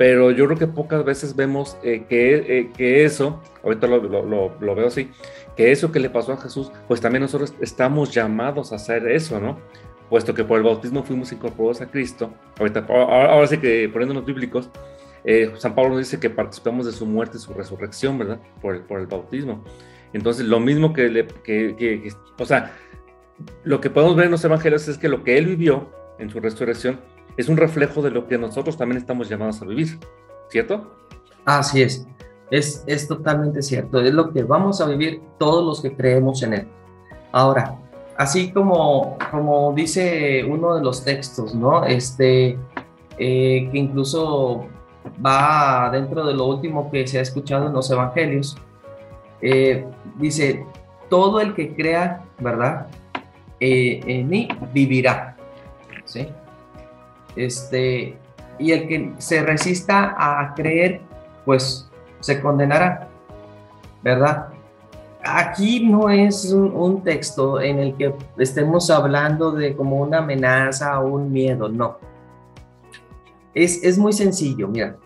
Pero 0.00 0.30
yo 0.30 0.46
creo 0.46 0.56
que 0.56 0.66
pocas 0.66 1.04
veces 1.04 1.36
vemos 1.36 1.76
eh, 1.82 2.06
que, 2.08 2.36
eh, 2.36 2.70
que, 2.74 3.04
eso, 3.04 3.42
ahorita 3.62 3.86
lo, 3.86 3.98
lo, 4.02 4.50
lo, 4.58 4.74
veo 4.74 4.86
así, 4.86 5.10
que 5.58 5.72
eso 5.72 5.92
que 5.92 6.00
le 6.00 6.08
pasó 6.08 6.32
a 6.32 6.38
Jesús, 6.38 6.72
pues 6.88 7.02
también 7.02 7.20
nosotros 7.20 7.52
estamos 7.60 8.10
llamados 8.10 8.72
a 8.72 8.76
hacer 8.76 9.06
eso, 9.08 9.38
¿no? 9.38 9.60
Puesto 10.08 10.32
que 10.32 10.42
por 10.42 10.56
el 10.56 10.64
bautismo 10.64 11.02
fuimos 11.02 11.32
incorporados 11.32 11.82
a 11.82 11.90
Cristo, 11.90 12.32
ahorita, 12.58 12.86
ahora, 12.88 13.46
sí 13.46 13.58
que 13.58 13.90
poniéndonos 13.90 14.24
bíblicos, 14.24 14.70
eh, 15.22 15.52
San 15.58 15.74
Pablo 15.74 15.90
nos 15.90 15.98
dice 15.98 16.18
que 16.18 16.30
participamos 16.30 16.86
de 16.86 16.92
su 16.92 17.04
muerte 17.04 17.36
y 17.36 17.40
su 17.40 17.52
resurrección, 17.52 18.16
¿verdad? 18.16 18.40
Por 18.62 18.76
el, 18.76 18.80
por 18.84 19.00
el 19.00 19.06
bautismo. 19.06 19.62
Entonces, 20.14 20.46
lo 20.46 20.60
mismo 20.60 20.94
que, 20.94 21.10
le, 21.10 21.26
que, 21.44 21.76
que, 21.76 22.10
o 22.38 22.46
sea, 22.46 22.72
lo 23.64 23.82
que 23.82 23.90
podemos 23.90 24.16
ver 24.16 24.24
en 24.24 24.30
los 24.30 24.42
evangelios 24.42 24.88
es 24.88 24.96
que 24.96 25.10
lo 25.10 25.24
que 25.24 25.36
él 25.36 25.44
vivió 25.44 25.90
en 26.18 26.30
su 26.30 26.40
resurrección 26.40 27.00
es 27.40 27.48
un 27.48 27.56
reflejo 27.56 28.02
de 28.02 28.10
lo 28.10 28.26
que 28.26 28.38
nosotros 28.38 28.76
también 28.76 28.98
estamos 28.98 29.28
llamados 29.28 29.60
a 29.62 29.64
vivir, 29.64 29.98
¿cierto? 30.48 30.90
Así 31.44 31.82
es, 31.82 32.06
es, 32.50 32.84
es 32.86 33.08
totalmente 33.08 33.62
cierto, 33.62 34.00
es 34.00 34.12
lo 34.12 34.32
que 34.32 34.42
vamos 34.42 34.80
a 34.80 34.86
vivir 34.86 35.20
todos 35.38 35.64
los 35.64 35.80
que 35.80 35.96
creemos 35.96 36.42
en 36.42 36.54
Él. 36.54 36.68
Ahora, 37.32 37.78
así 38.16 38.52
como, 38.52 39.16
como 39.30 39.72
dice 39.72 40.44
uno 40.44 40.74
de 40.74 40.82
los 40.82 41.04
textos, 41.04 41.54
¿no? 41.54 41.84
Este, 41.84 42.58
eh, 43.18 43.68
que 43.70 43.78
incluso 43.78 44.66
va 45.24 45.90
dentro 45.92 46.26
de 46.26 46.34
lo 46.34 46.46
último 46.46 46.90
que 46.90 47.06
se 47.06 47.18
ha 47.18 47.22
escuchado 47.22 47.66
en 47.66 47.72
los 47.72 47.90
evangelios, 47.90 48.56
eh, 49.40 49.86
dice, 50.16 50.66
todo 51.08 51.40
el 51.40 51.54
que 51.54 51.74
crea, 51.74 52.22
¿verdad? 52.38 52.86
Eh, 53.60 54.00
en 54.06 54.28
mí 54.28 54.48
vivirá, 54.72 55.36
¿sí? 56.04 56.28
Este, 57.36 58.16
y 58.58 58.72
el 58.72 58.88
que 58.88 59.12
se 59.18 59.42
resista 59.42 60.14
a 60.18 60.54
creer, 60.54 61.00
pues 61.44 61.88
se 62.20 62.40
condenará, 62.40 63.08
¿verdad? 64.02 64.48
Aquí 65.22 65.86
no 65.86 66.08
es 66.08 66.52
un, 66.52 67.02
texto 67.02 67.60
en 67.60 67.78
el 67.78 67.94
que 67.96 68.14
estemos 68.38 68.90
hablando 68.90 69.52
de 69.52 69.76
como 69.76 69.96
una 69.96 70.18
amenaza 70.18 70.98
o 71.00 71.08
un 71.08 71.30
miedo, 71.30 71.68
no. 71.68 71.98
Es, 73.54 73.82
es 73.82 73.98
muy 73.98 74.12
sencillo, 74.12 74.68
mira. 74.68 74.96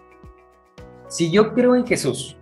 Si 1.09 1.31
yo 1.31 1.53
creo 1.55 1.75
en 1.75 1.87
Jesús, 1.87 2.37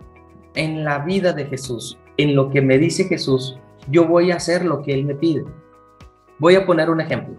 en 0.55 0.83
la 0.83 0.99
vida 0.99 1.33
de 1.33 1.45
Jesús, 1.45 1.97
en 2.17 2.35
lo 2.35 2.49
que 2.49 2.61
me 2.61 2.77
dice 2.77 3.05
Jesús, 3.05 3.57
yo 3.89 4.07
voy 4.07 4.31
a 4.31 4.35
hacer 4.35 4.65
lo 4.65 4.81
que 4.81 4.93
Él 4.93 5.05
me 5.05 5.15
pide. 5.15 5.43
Voy 6.39 6.55
a 6.55 6.65
poner 6.65 6.89
un 6.89 7.01
ejemplo. 7.01 7.35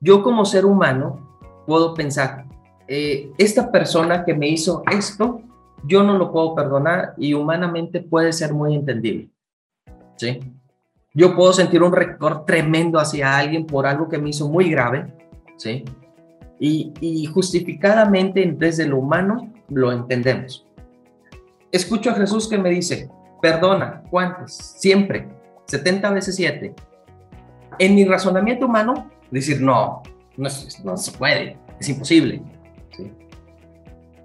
Yo 0.00 0.22
como 0.22 0.44
ser 0.44 0.66
humano 0.66 1.20
puedo 1.66 1.94
pensar, 1.94 2.46
eh, 2.88 3.30
esta 3.38 3.70
persona 3.70 4.24
que 4.24 4.34
me 4.34 4.48
hizo 4.48 4.82
esto, 4.90 5.40
yo 5.84 6.02
no 6.02 6.18
lo 6.18 6.32
puedo 6.32 6.54
perdonar 6.54 7.14
y 7.16 7.34
humanamente 7.34 8.00
puede 8.00 8.32
ser 8.32 8.52
muy 8.52 8.74
entendible. 8.74 9.30
¿Sí? 10.16 10.40
Yo 11.14 11.34
puedo 11.34 11.52
sentir 11.52 11.82
un 11.82 11.92
récord 11.92 12.44
tremendo 12.44 12.98
hacia 12.98 13.36
alguien 13.36 13.66
por 13.66 13.86
algo 13.86 14.08
que 14.08 14.18
me 14.18 14.30
hizo 14.30 14.48
muy 14.48 14.70
grave, 14.70 15.12
¿sí? 15.56 15.84
Y, 16.58 16.92
y 17.00 17.26
justificadamente 17.26 18.54
desde 18.56 18.86
lo 18.86 18.98
humano 18.98 19.52
lo 19.68 19.92
entendemos. 19.92 20.66
Escucho 21.70 22.10
a 22.10 22.14
Jesús 22.14 22.48
que 22.48 22.58
me 22.58 22.70
dice, 22.70 23.10
perdona, 23.42 24.02
¿cuántas? 24.10 24.54
Siempre, 24.78 25.28
70 25.66 26.10
veces 26.10 26.36
7. 26.36 26.74
En 27.78 27.94
mi 27.94 28.04
razonamiento 28.04 28.66
humano, 28.66 29.10
decir, 29.30 29.60
no, 29.60 30.02
no, 30.36 30.48
se 30.48 31.12
puede, 31.12 31.56
es 31.78 31.88
imposible. 31.88 32.42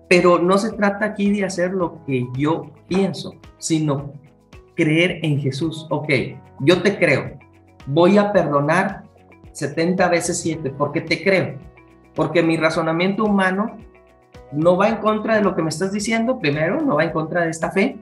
Pero 0.09 0.39
no 0.39 0.57
se 0.57 0.71
trata 0.71 1.05
aquí 1.05 1.31
de 1.31 1.43
hacer 1.43 1.71
lo 1.71 2.03
que 2.05 2.25
yo 2.37 2.71
pienso, 2.87 3.33
sino 3.57 4.13
creer 4.75 5.19
en 5.23 5.39
Jesús. 5.39 5.85
Ok, 5.89 6.09
yo 6.61 6.81
te 6.81 6.97
creo, 6.97 7.37
voy 7.87 8.17
a 8.17 8.31
perdonar 8.31 9.03
70 9.51 10.07
veces 10.07 10.39
7 10.39 10.73
porque 10.77 11.01
te 11.01 11.23
creo, 11.23 11.55
porque 12.15 12.41
mi 12.41 12.57
razonamiento 12.57 13.25
humano 13.25 13.77
no 14.51 14.77
va 14.77 14.89
en 14.89 14.97
contra 14.97 15.35
de 15.35 15.41
lo 15.41 15.55
que 15.55 15.61
me 15.61 15.69
estás 15.69 15.91
diciendo, 15.91 16.39
primero, 16.39 16.81
no 16.81 16.95
va 16.95 17.03
en 17.03 17.11
contra 17.11 17.41
de 17.41 17.49
esta 17.49 17.71
fe, 17.71 17.97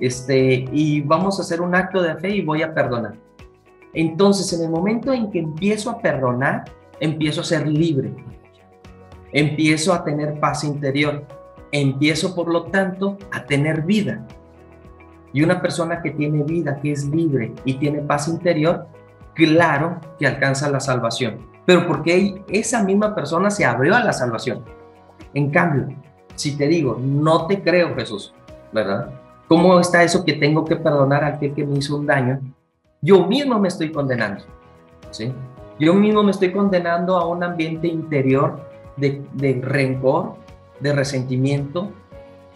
este, 0.00 0.66
y 0.70 1.00
vamos 1.00 1.38
a 1.38 1.42
hacer 1.42 1.60
un 1.60 1.74
acto 1.74 2.02
de 2.02 2.16
fe 2.16 2.28
y 2.30 2.42
voy 2.42 2.62
a 2.62 2.74
perdonar. 2.74 3.14
Entonces, 3.94 4.52
en 4.52 4.64
el 4.64 4.70
momento 4.70 5.12
en 5.12 5.30
que 5.30 5.38
empiezo 5.38 5.90
a 5.90 5.98
perdonar, 5.98 6.64
empiezo 7.00 7.40
a 7.40 7.44
ser 7.44 7.66
libre, 7.66 8.14
empiezo 9.32 9.92
a 9.92 10.04
tener 10.04 10.38
paz 10.40 10.64
interior, 10.64 11.24
empiezo, 11.72 12.34
por 12.34 12.48
lo 12.48 12.64
tanto, 12.64 13.18
a 13.30 13.44
tener 13.44 13.82
vida. 13.82 14.26
Y 15.32 15.42
una 15.42 15.60
persona 15.60 16.00
que 16.02 16.12
tiene 16.12 16.42
vida, 16.42 16.80
que 16.80 16.92
es 16.92 17.04
libre 17.04 17.52
y 17.64 17.74
tiene 17.74 18.00
paz 18.00 18.28
interior, 18.28 18.86
claro 19.34 20.00
que 20.18 20.26
alcanza 20.26 20.70
la 20.70 20.80
salvación. 20.80 21.46
Pero 21.66 21.86
porque 21.86 22.42
esa 22.48 22.82
misma 22.82 23.14
persona 23.14 23.50
se 23.50 23.64
abrió 23.64 23.94
a 23.94 24.02
la 24.02 24.12
salvación. 24.12 24.64
En 25.34 25.50
cambio, 25.50 25.94
si 26.34 26.56
te 26.56 26.66
digo, 26.66 26.98
no 27.00 27.46
te 27.46 27.62
creo, 27.62 27.94
Jesús, 27.94 28.32
¿verdad? 28.72 29.10
¿Cómo 29.48 29.78
está 29.78 30.02
eso 30.02 30.24
que 30.24 30.34
tengo 30.34 30.64
que 30.64 30.76
perdonar 30.76 31.24
a 31.24 31.28
aquel 31.28 31.54
que 31.54 31.66
me 31.66 31.78
hizo 31.78 31.96
un 31.96 32.06
daño? 32.06 32.40
Yo 33.02 33.26
mismo 33.26 33.58
me 33.58 33.68
estoy 33.68 33.92
condenando, 33.92 34.44
¿sí? 35.10 35.32
Yo 35.78 35.94
mismo 35.94 36.22
me 36.24 36.32
estoy 36.32 36.50
condenando 36.50 37.16
a 37.16 37.26
un 37.26 37.44
ambiente 37.44 37.86
interior 37.86 38.60
de, 38.96 39.60
rencor, 39.62 40.34
de 40.80 40.92
resentimiento, 40.92 41.92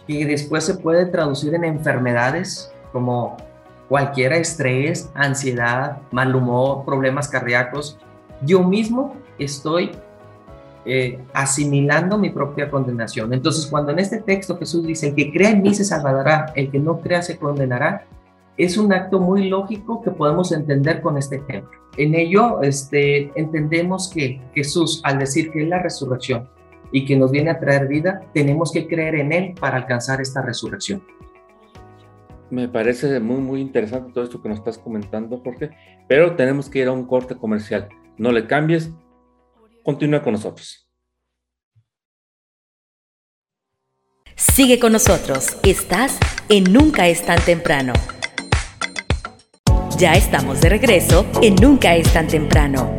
que 0.05 0.25
después 0.25 0.65
se 0.65 0.75
puede 0.75 1.05
traducir 1.05 1.55
en 1.55 1.63
enfermedades 1.63 2.73
como 2.91 3.37
cualquier 3.87 4.33
estrés, 4.33 5.09
ansiedad, 5.13 5.99
mal 6.11 6.35
humor, 6.35 6.83
problemas 6.83 7.29
cardíacos. 7.29 7.97
Yo 8.41 8.61
mismo 8.61 9.15
estoy 9.39 9.91
eh, 10.85 11.17
asimilando 11.33 12.17
mi 12.17 12.29
propia 12.29 12.69
condenación. 12.69 13.33
Entonces, 13.33 13.67
cuando 13.67 13.93
en 13.93 13.99
este 13.99 14.17
texto 14.17 14.57
Jesús 14.57 14.85
dice, 14.85 15.09
el 15.09 15.15
que 15.15 15.31
crea 15.31 15.51
en 15.51 15.61
mí 15.61 15.73
se 15.73 15.85
salvará, 15.85 16.47
el 16.55 16.69
que 16.69 16.79
no 16.79 16.99
crea 16.99 17.21
se 17.21 17.37
condenará, 17.37 18.05
es 18.57 18.77
un 18.77 18.93
acto 18.93 19.19
muy 19.19 19.49
lógico 19.49 20.01
que 20.01 20.11
podemos 20.11 20.51
entender 20.51 21.01
con 21.01 21.17
este 21.17 21.37
ejemplo. 21.37 21.79
En 21.97 22.15
ello 22.15 22.61
este, 22.61 23.31
entendemos 23.39 24.09
que 24.13 24.41
Jesús, 24.53 25.01
al 25.03 25.19
decir 25.19 25.51
que 25.51 25.63
es 25.63 25.67
la 25.67 25.81
resurrección 25.81 26.49
y 26.91 27.05
que 27.05 27.15
nos 27.15 27.31
viene 27.31 27.51
a 27.51 27.59
traer 27.59 27.87
vida, 27.87 28.21
tenemos 28.33 28.71
que 28.71 28.87
creer 28.87 29.15
en 29.15 29.31
Él 29.31 29.53
para 29.59 29.77
alcanzar 29.77 30.21
esta 30.21 30.41
resurrección. 30.41 31.03
Me 32.49 32.67
parece 32.67 33.19
muy, 33.19 33.41
muy 33.41 33.61
interesante 33.61 34.11
todo 34.13 34.23
esto 34.23 34.41
que 34.41 34.49
nos 34.49 34.59
estás 34.59 34.77
comentando, 34.77 35.41
Jorge, 35.43 35.71
pero 36.07 36.35
tenemos 36.35 36.69
que 36.69 36.79
ir 36.79 36.87
a 36.87 36.91
un 36.91 37.05
corte 37.05 37.35
comercial. 37.35 37.89
No 38.17 38.31
le 38.31 38.45
cambies, 38.45 38.91
continúa 39.83 40.21
con 40.21 40.33
nosotros. 40.33 40.87
Sigue 44.35 44.79
con 44.79 44.91
nosotros, 44.91 45.57
estás 45.63 46.19
en 46.49 46.71
Nunca 46.71 47.07
es 47.07 47.25
tan 47.25 47.39
temprano. 47.39 47.93
Ya 49.97 50.13
estamos 50.13 50.61
de 50.61 50.69
regreso 50.69 51.25
en 51.41 51.55
Nunca 51.55 51.95
es 51.95 52.11
tan 52.11 52.27
temprano. 52.27 52.95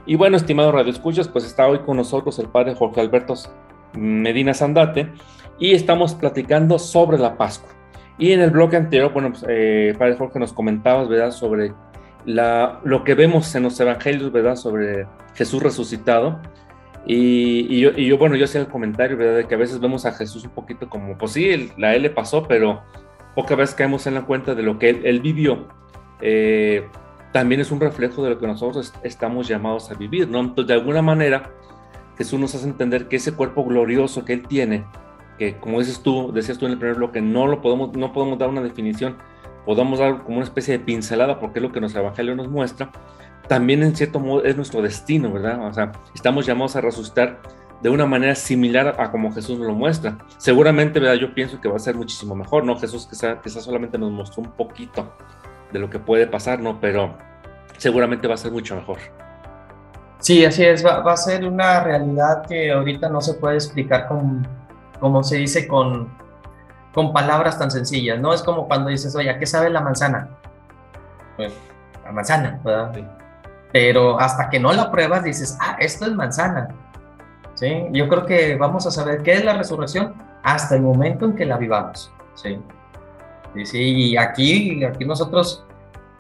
Y 0.07 0.15
bueno, 0.15 0.39
estimado 0.39 0.73
Radio 0.73 0.91
Escuchas, 0.91 1.29
pues 1.29 1.45
está 1.45 1.69
hoy 1.69 1.81
con 1.81 1.99
nosotros 1.99 2.39
el 2.39 2.49
padre 2.49 2.75
Jorge 2.75 3.03
Alberto 3.03 3.35
Medina 3.93 4.55
Sandate 4.55 5.13
y 5.59 5.73
estamos 5.73 6.15
platicando 6.15 6.79
sobre 6.79 7.19
la 7.19 7.37
Pascua. 7.37 7.69
Y 8.17 8.33
en 8.33 8.41
el 8.41 8.51
bloque 8.51 8.77
anterior, 8.77 9.13
bueno, 9.13 9.33
pues, 9.33 9.45
eh, 9.47 9.95
padre 9.99 10.17
Jorge 10.17 10.39
nos 10.39 10.55
comentabas, 10.55 11.07
¿verdad?, 11.11 11.33
sobre 11.33 11.75
la, 12.25 12.81
lo 12.85 13.05
que 13.05 13.15
vemos 13.15 13.55
en 13.55 13.65
los 13.65 13.79
evangelios, 13.81 14.33
¿verdad?, 14.33 14.57
sobre 14.57 15.07
Jesús 15.35 15.63
resucitado. 15.63 16.41
Y, 17.05 17.81
yo, 17.81 18.19
bueno, 18.19 18.37
yo 18.37 18.45
hacía 18.45 18.61
el 18.61 18.69
comentario, 18.69 19.17
¿verdad?, 19.17 19.37
de 19.37 19.45
que 19.47 19.55
a 19.55 19.59
veces 19.59 19.81
vemos 19.81 20.07
a 20.07 20.13
Jesús 20.13 20.45
un 20.45 20.51
poquito 20.51 20.89
como, 20.89 21.19
pues 21.19 21.33
sí, 21.33 21.73
la 21.77 21.95
L 21.95 22.09
pasó, 22.11 22.47
pero 22.47 22.83
pocas 23.35 23.57
veces 23.57 23.75
caemos 23.75 24.07
en 24.07 24.15
la 24.15 24.23
cuenta 24.23 24.55
de 24.55 24.63
lo 24.63 24.79
que 24.79 24.91
él, 24.91 25.21
vivió, 25.21 25.67
eh, 26.21 26.87
también 27.33 27.61
es 27.61 27.71
un 27.71 27.81
reflejo 27.81 28.23
de 28.23 28.31
lo 28.31 28.39
que 28.39 28.47
nosotros 28.47 28.93
estamos 29.03 29.49
llamados 29.49 29.91
a 29.91 29.95
vivir, 29.95 30.29
¿no? 30.29 30.41
Entonces, 30.41 30.69
de 30.69 30.75
alguna 30.75 31.03
manera, 31.03 31.51
Jesús 32.19 32.39
nos 32.39 32.55
hace 32.55 32.67
entender 32.67 33.09
que 33.09 33.17
ese 33.17 33.33
cuerpo 33.33 33.65
glorioso 33.65 34.25
que 34.25 34.35
Él 34.35 34.47
tiene, 34.47 34.85
que 35.39 35.57
como 35.57 35.81
dices 35.81 36.03
tú, 36.03 36.31
decías 36.33 36.59
tú 36.59 36.67
en 36.67 36.73
el 36.73 36.79
primer 36.79 36.97
bloque, 36.97 37.21
no 37.21 37.47
lo 37.47 37.63
podemos, 37.63 37.97
no 37.97 38.13
podemos 38.13 38.39
dar 38.39 38.51
una 38.51 38.61
definición, 38.61 39.17
podemos 39.65 39.99
dar 39.99 40.23
como 40.23 40.39
una 40.39 40.45
especie 40.45 40.79
de 40.79 40.85
pincelada 40.85 41.39
porque 41.39 41.59
es 41.59 41.63
lo 41.63 41.73
que 41.73 41.81
nuestro 41.81 42.03
Evangelio 42.03 42.35
nos 42.35 42.49
muestra, 42.49 42.91
también 43.49 43.83
en 43.83 43.95
cierto 43.97 44.21
modo 44.21 44.45
es 44.45 44.57
nuestro 44.57 44.83
destino, 44.83 45.33
¿verdad? 45.33 45.67
O 45.67 45.73
sea, 45.73 45.93
estamos 46.15 46.47
llamados 46.47 46.77
a 46.77 46.81
resucitar 46.81 47.41
de 47.83 47.91
una 47.91 48.07
manera 48.07 48.35
similar 48.35 48.95
a 48.99 49.11
como 49.11 49.33
Jesús 49.33 49.59
nos 49.59 49.67
lo 49.67 49.75
muestra. 49.75 50.19
Seguramente, 50.39 51.01
¿verdad? 51.01 51.17
Yo 51.17 51.35
pienso 51.35 51.61
que 51.61 51.69
va 51.69 51.77
a 51.77 51.81
ser 51.81 51.97
muchísimo 51.97 52.35
mejor, 52.37 52.65
¿no? 52.65 52.79
Jesús 52.79 53.07
quizá, 53.09 53.41
quizá 53.43 53.61
solamente 53.61 53.99
nos 53.99 54.13
mostró 54.13 54.43
un 54.43 54.53
poquito 54.53 55.13
de 55.73 55.79
lo 55.81 55.91
que 55.91 55.99
puede 55.99 56.27
pasar, 56.27 56.61
¿no? 56.61 56.81
Pero 56.81 57.17
seguramente 57.79 58.29
va 58.29 58.35
a 58.35 58.39
ser 58.39 58.53
mucho 58.53 58.77
mejor. 58.77 58.99
Sí, 60.21 60.45
así 60.45 60.65
es, 60.65 60.87
va, 60.87 61.03
a 61.03 61.17
ser 61.17 61.45
una 61.45 61.83
realidad 61.83 62.47
que 62.47 62.71
ahorita 62.71 63.09
no 63.09 63.21
se 63.21 63.35
puede 63.35 63.57
explicar 63.57 64.07
con, 64.07 64.47
como 65.01 65.25
se 65.25 65.39
dice, 65.39 65.67
con, 65.67 66.09
con 66.93 67.13
palabras 67.13 67.59
tan 67.59 67.71
sencillas, 67.71 68.19
¿no? 68.21 68.33
Es 68.33 68.43
como 68.43 68.69
cuando 68.69 68.91
dices, 68.91 69.15
oye, 69.17 69.37
qué 69.39 69.47
sabe 69.47 69.71
la 69.71 69.81
manzana? 69.81 70.29
Pues, 71.37 71.53
la 72.05 72.13
manzana, 72.13 72.61
¿verdad? 72.63 72.93
Pero 73.73 74.21
hasta 74.21 74.51
que 74.51 74.61
no 74.61 74.73
la 74.73 74.91
pruebas 74.91 75.25
dices, 75.25 75.57
ah, 75.61 75.77
esto 75.79 76.05
es 76.05 76.13
manzana. 76.13 76.69
¿sí? 77.55 77.87
Yo 77.93 78.09
creo 78.09 78.27
que 78.27 78.57
vamos 78.57 78.87
a 78.87 78.91
saber 78.91 79.23
qué 79.23 79.33
es 79.35 79.45
la 79.45 79.55
resurrección 79.55 80.15
hasta 80.43 80.77
el 80.77 80.83
momento 80.83 81.25
en 81.25 81.35
que 81.35 81.47
la 81.47 81.57
vivamos, 81.57 82.13
¿sí? 82.35 82.61
Y, 83.55 83.67
sí, 83.67 83.79
y 83.79 84.17
aquí, 84.17 84.85
aquí 84.85 85.05
nosotros 85.05 85.65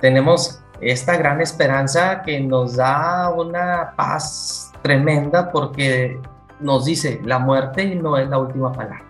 tenemos 0.01 0.63
esta 0.81 1.17
gran 1.17 1.41
esperanza 1.41 2.23
que 2.23 2.41
nos 2.41 2.77
da 2.77 3.31
una 3.31 3.93
paz 3.97 4.73
tremenda 4.83 5.51
porque 5.51 6.21
nos 6.61 6.85
dice, 6.85 7.21
la 7.25 7.39
muerte 7.39 7.95
no 7.95 8.17
es 8.17 8.29
la 8.29 8.39
última 8.39 8.73
palabra. 8.73 9.03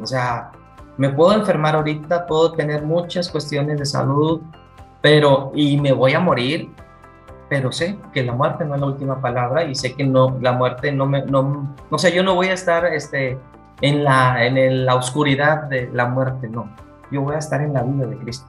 O 0.00 0.06
sea, 0.06 0.50
me 0.96 1.10
puedo 1.10 1.34
enfermar 1.34 1.74
ahorita, 1.74 2.26
puedo 2.26 2.52
tener 2.52 2.82
muchas 2.82 3.30
cuestiones 3.30 3.78
de 3.78 3.86
salud, 3.86 4.40
pero 5.02 5.52
y 5.54 5.78
me 5.80 5.92
voy 5.92 6.14
a 6.14 6.20
morir, 6.20 6.70
pero 7.48 7.70
sé 7.70 7.98
que 8.12 8.24
la 8.24 8.32
muerte 8.32 8.64
no 8.64 8.74
es 8.74 8.80
la 8.80 8.86
última 8.86 9.20
palabra 9.20 9.64
y 9.64 9.74
sé 9.74 9.94
que 9.94 10.04
no 10.04 10.38
la 10.40 10.52
muerte 10.52 10.90
no 10.90 11.06
me 11.06 11.22
no, 11.24 11.74
no 11.90 11.98
sé, 11.98 12.12
yo 12.14 12.22
no 12.22 12.34
voy 12.34 12.48
a 12.48 12.54
estar 12.54 12.84
este 12.86 13.38
en 13.80 14.04
la 14.04 14.44
en 14.44 14.86
la 14.86 14.94
oscuridad 14.94 15.64
de 15.64 15.90
la 15.92 16.06
muerte, 16.06 16.48
no. 16.48 16.74
Yo 17.10 17.22
voy 17.22 17.36
a 17.36 17.38
estar 17.38 17.60
en 17.60 17.72
la 17.72 17.82
vida 17.82 18.06
de 18.06 18.16
Cristo. 18.18 18.46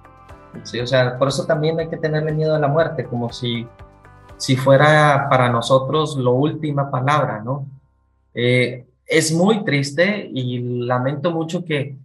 ¿sí? 0.64 0.80
O 0.80 0.88
sea, 0.88 1.18
por 1.18 1.28
eso 1.28 1.46
también 1.46 1.80
hay 1.80 1.90
que 1.90 1.98
tenerle 1.98 2.32
miedo 2.32 2.56
a 2.56 2.60
la 2.60 2.68
muerte, 2.68 3.06
como 3.06 3.32
si, 3.32 3.68
si 4.38 4.56
fuera 4.56 5.28
para 5.30 5.50
nosotros 5.50 6.18
la 6.18 6.32
última 6.32 6.90
palabra, 6.90 7.42
¿no? 7.44 7.68
Eh, 8.34 8.86
es 9.06 9.34
muy 9.34 9.64
triste 9.64 10.30
y 10.34 10.60
lamento 10.86 11.32
mucho 11.32 11.64
que, 11.64 11.98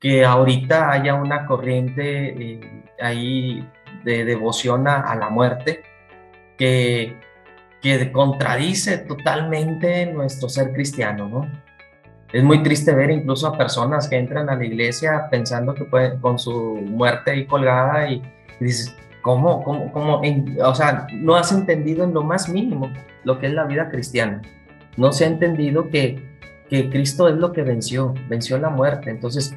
que 0.00 0.24
ahorita 0.24 0.90
haya 0.90 1.14
una 1.14 1.46
corriente 1.46 2.28
eh, 2.28 2.84
ahí 3.00 3.68
de 4.04 4.24
devoción 4.24 4.86
a, 4.86 5.14
la 5.16 5.28
muerte 5.28 5.82
que, 6.56 7.16
que 7.82 8.12
contradice 8.12 8.98
totalmente 8.98 10.06
nuestro 10.06 10.48
ser 10.48 10.72
cristiano, 10.72 11.28
¿no? 11.28 11.68
es 12.32 12.44
muy 12.44 12.62
triste 12.62 12.94
ver 12.94 13.10
incluso 13.10 13.46
a 13.46 13.56
personas 13.56 14.08
que 14.08 14.16
entran 14.16 14.50
a 14.50 14.56
la 14.56 14.64
iglesia 14.64 15.28
pensando 15.30 15.74
que 15.74 15.84
pueden, 15.84 16.20
con 16.20 16.38
su 16.38 16.52
muerte 16.52 17.30
ahí 17.30 17.46
colgada 17.46 18.10
y, 18.10 18.22
dices, 18.60 18.94
¿cómo? 19.22 19.62
¿Cómo? 19.62 19.92
¿Cómo? 19.92 20.20
o 20.64 20.74
sea, 20.74 21.06
no 21.12 21.36
has 21.36 21.52
entendido 21.52 22.04
en 22.04 22.12
lo 22.12 22.22
más 22.22 22.48
mínimo 22.48 22.92
lo 23.24 23.38
que 23.38 23.46
es 23.46 23.52
la 23.52 23.64
vida 23.64 23.88
cristiana. 23.88 24.42
No 24.96 25.12
se 25.12 25.24
ha 25.24 25.28
entendido 25.28 25.88
que, 25.88 26.22
que 26.68 26.90
Cristo 26.90 27.28
es 27.28 27.36
lo 27.36 27.52
que 27.52 27.62
venció, 27.62 28.14
venció 28.28 28.58
la 28.58 28.68
muerte. 28.68 29.10
Entonces, 29.10 29.56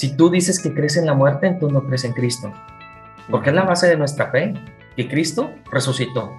Si 0.00 0.16
tú 0.16 0.30
dices 0.30 0.58
que 0.58 0.72
crees 0.72 0.96
en 0.96 1.04
la 1.04 1.12
muerte, 1.12 1.46
entonces 1.46 1.74
no 1.74 1.86
crees 1.86 2.04
en 2.04 2.14
Cristo. 2.14 2.50
Porque 3.30 3.50
es 3.50 3.54
la 3.54 3.64
base 3.64 3.86
de 3.86 3.98
nuestra 3.98 4.30
fe, 4.30 4.54
que 4.96 5.06
Cristo 5.06 5.50
resucitó, 5.70 6.32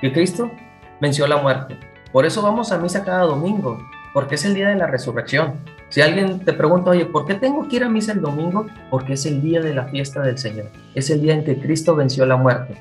que 0.00 0.12
Cristo 0.12 0.52
venció 1.00 1.26
la 1.26 1.38
muerte. 1.38 1.76
Por 2.12 2.26
eso 2.26 2.42
vamos 2.42 2.70
a 2.70 2.78
misa 2.78 3.02
cada 3.02 3.24
domingo, 3.24 3.76
porque 4.14 4.36
es 4.36 4.44
el 4.44 4.54
día 4.54 4.68
de 4.68 4.76
la 4.76 4.86
resurrección. 4.86 5.54
Si 5.88 6.00
alguien 6.00 6.44
te 6.44 6.52
pregunta, 6.52 6.92
oye, 6.92 7.06
¿por 7.06 7.26
qué 7.26 7.34
tengo 7.34 7.66
que 7.66 7.74
ir 7.74 7.82
a 7.82 7.88
misa 7.88 8.12
el 8.12 8.20
domingo? 8.20 8.66
Porque 8.88 9.14
es 9.14 9.26
el 9.26 9.42
día 9.42 9.60
de 9.60 9.74
la 9.74 9.86
fiesta 9.86 10.22
del 10.22 10.38
Señor. 10.38 10.70
Es 10.94 11.10
el 11.10 11.20
día 11.20 11.34
en 11.34 11.42
que 11.42 11.58
Cristo 11.58 11.96
venció 11.96 12.24
la 12.24 12.36
muerte. 12.36 12.80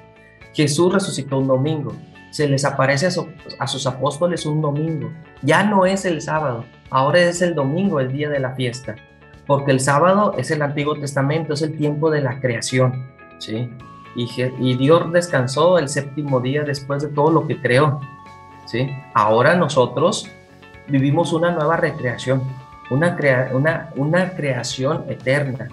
Jesús 0.53 0.93
resucitó 0.93 1.39
un 1.39 1.47
domingo. 1.47 1.95
Se 2.29 2.47
les 2.47 2.63
aparece 2.63 3.07
a, 3.07 3.67
sus 3.67 3.87
apóstoles 3.87 4.45
un 4.45 4.61
domingo. 4.61 5.09
Ya 5.41 5.63
no 5.63 5.87
es 5.87 6.05
el 6.05 6.21
sábado, 6.21 6.63
ahora 6.91 7.21
es 7.21 7.41
el 7.41 7.55
domingo, 7.55 7.99
el 7.99 8.11
día 8.11 8.29
de 8.29 8.39
la 8.39 8.53
fiesta. 8.53 8.97
Porque 9.47 9.71
el 9.71 9.79
sábado 9.79 10.35
es 10.37 10.51
el 10.51 10.61
Antiguo 10.61 10.95
Testamento, 10.95 11.53
es 11.53 11.61
el 11.61 11.77
tiempo 11.77 12.11
de 12.11 12.21
la 12.21 12.39
creación. 12.39 13.07
¿sí? 13.39 13.69
Y, 14.15 14.29
y 14.59 14.75
Dios 14.75 15.11
descansó 15.11 15.79
el 15.79 15.89
séptimo 15.89 16.41
día 16.41 16.63
después 16.63 17.01
de 17.01 17.09
todo 17.09 17.31
lo 17.31 17.47
que 17.47 17.59
creó. 17.59 18.01
¿sí? 18.65 18.89
Ahora 19.13 19.55
nosotros 19.55 20.29
vivimos 20.87 21.33
una 21.33 21.51
nueva 21.51 21.77
recreación 21.77 22.41
una, 22.89 23.15
crea 23.15 23.49
una, 23.53 23.89
una 23.95 24.31
creación 24.31 25.05
eterna, 25.09 25.67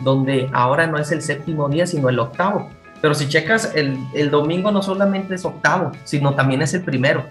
donde 0.00 0.50
ahora 0.52 0.86
no 0.86 0.98
es 0.98 1.10
el 1.12 1.22
séptimo 1.22 1.68
día, 1.68 1.86
sino 1.86 2.08
el 2.08 2.18
octavo. 2.18 2.68
Pero 3.00 3.14
si 3.14 3.28
checas, 3.28 3.72
el, 3.74 3.98
el 4.14 4.30
domingo 4.30 4.70
no 4.70 4.82
solamente 4.82 5.34
es 5.34 5.44
octavo, 5.44 5.92
sino 6.04 6.34
también 6.34 6.62
es 6.62 6.74
el 6.74 6.82
primero. 6.82 7.24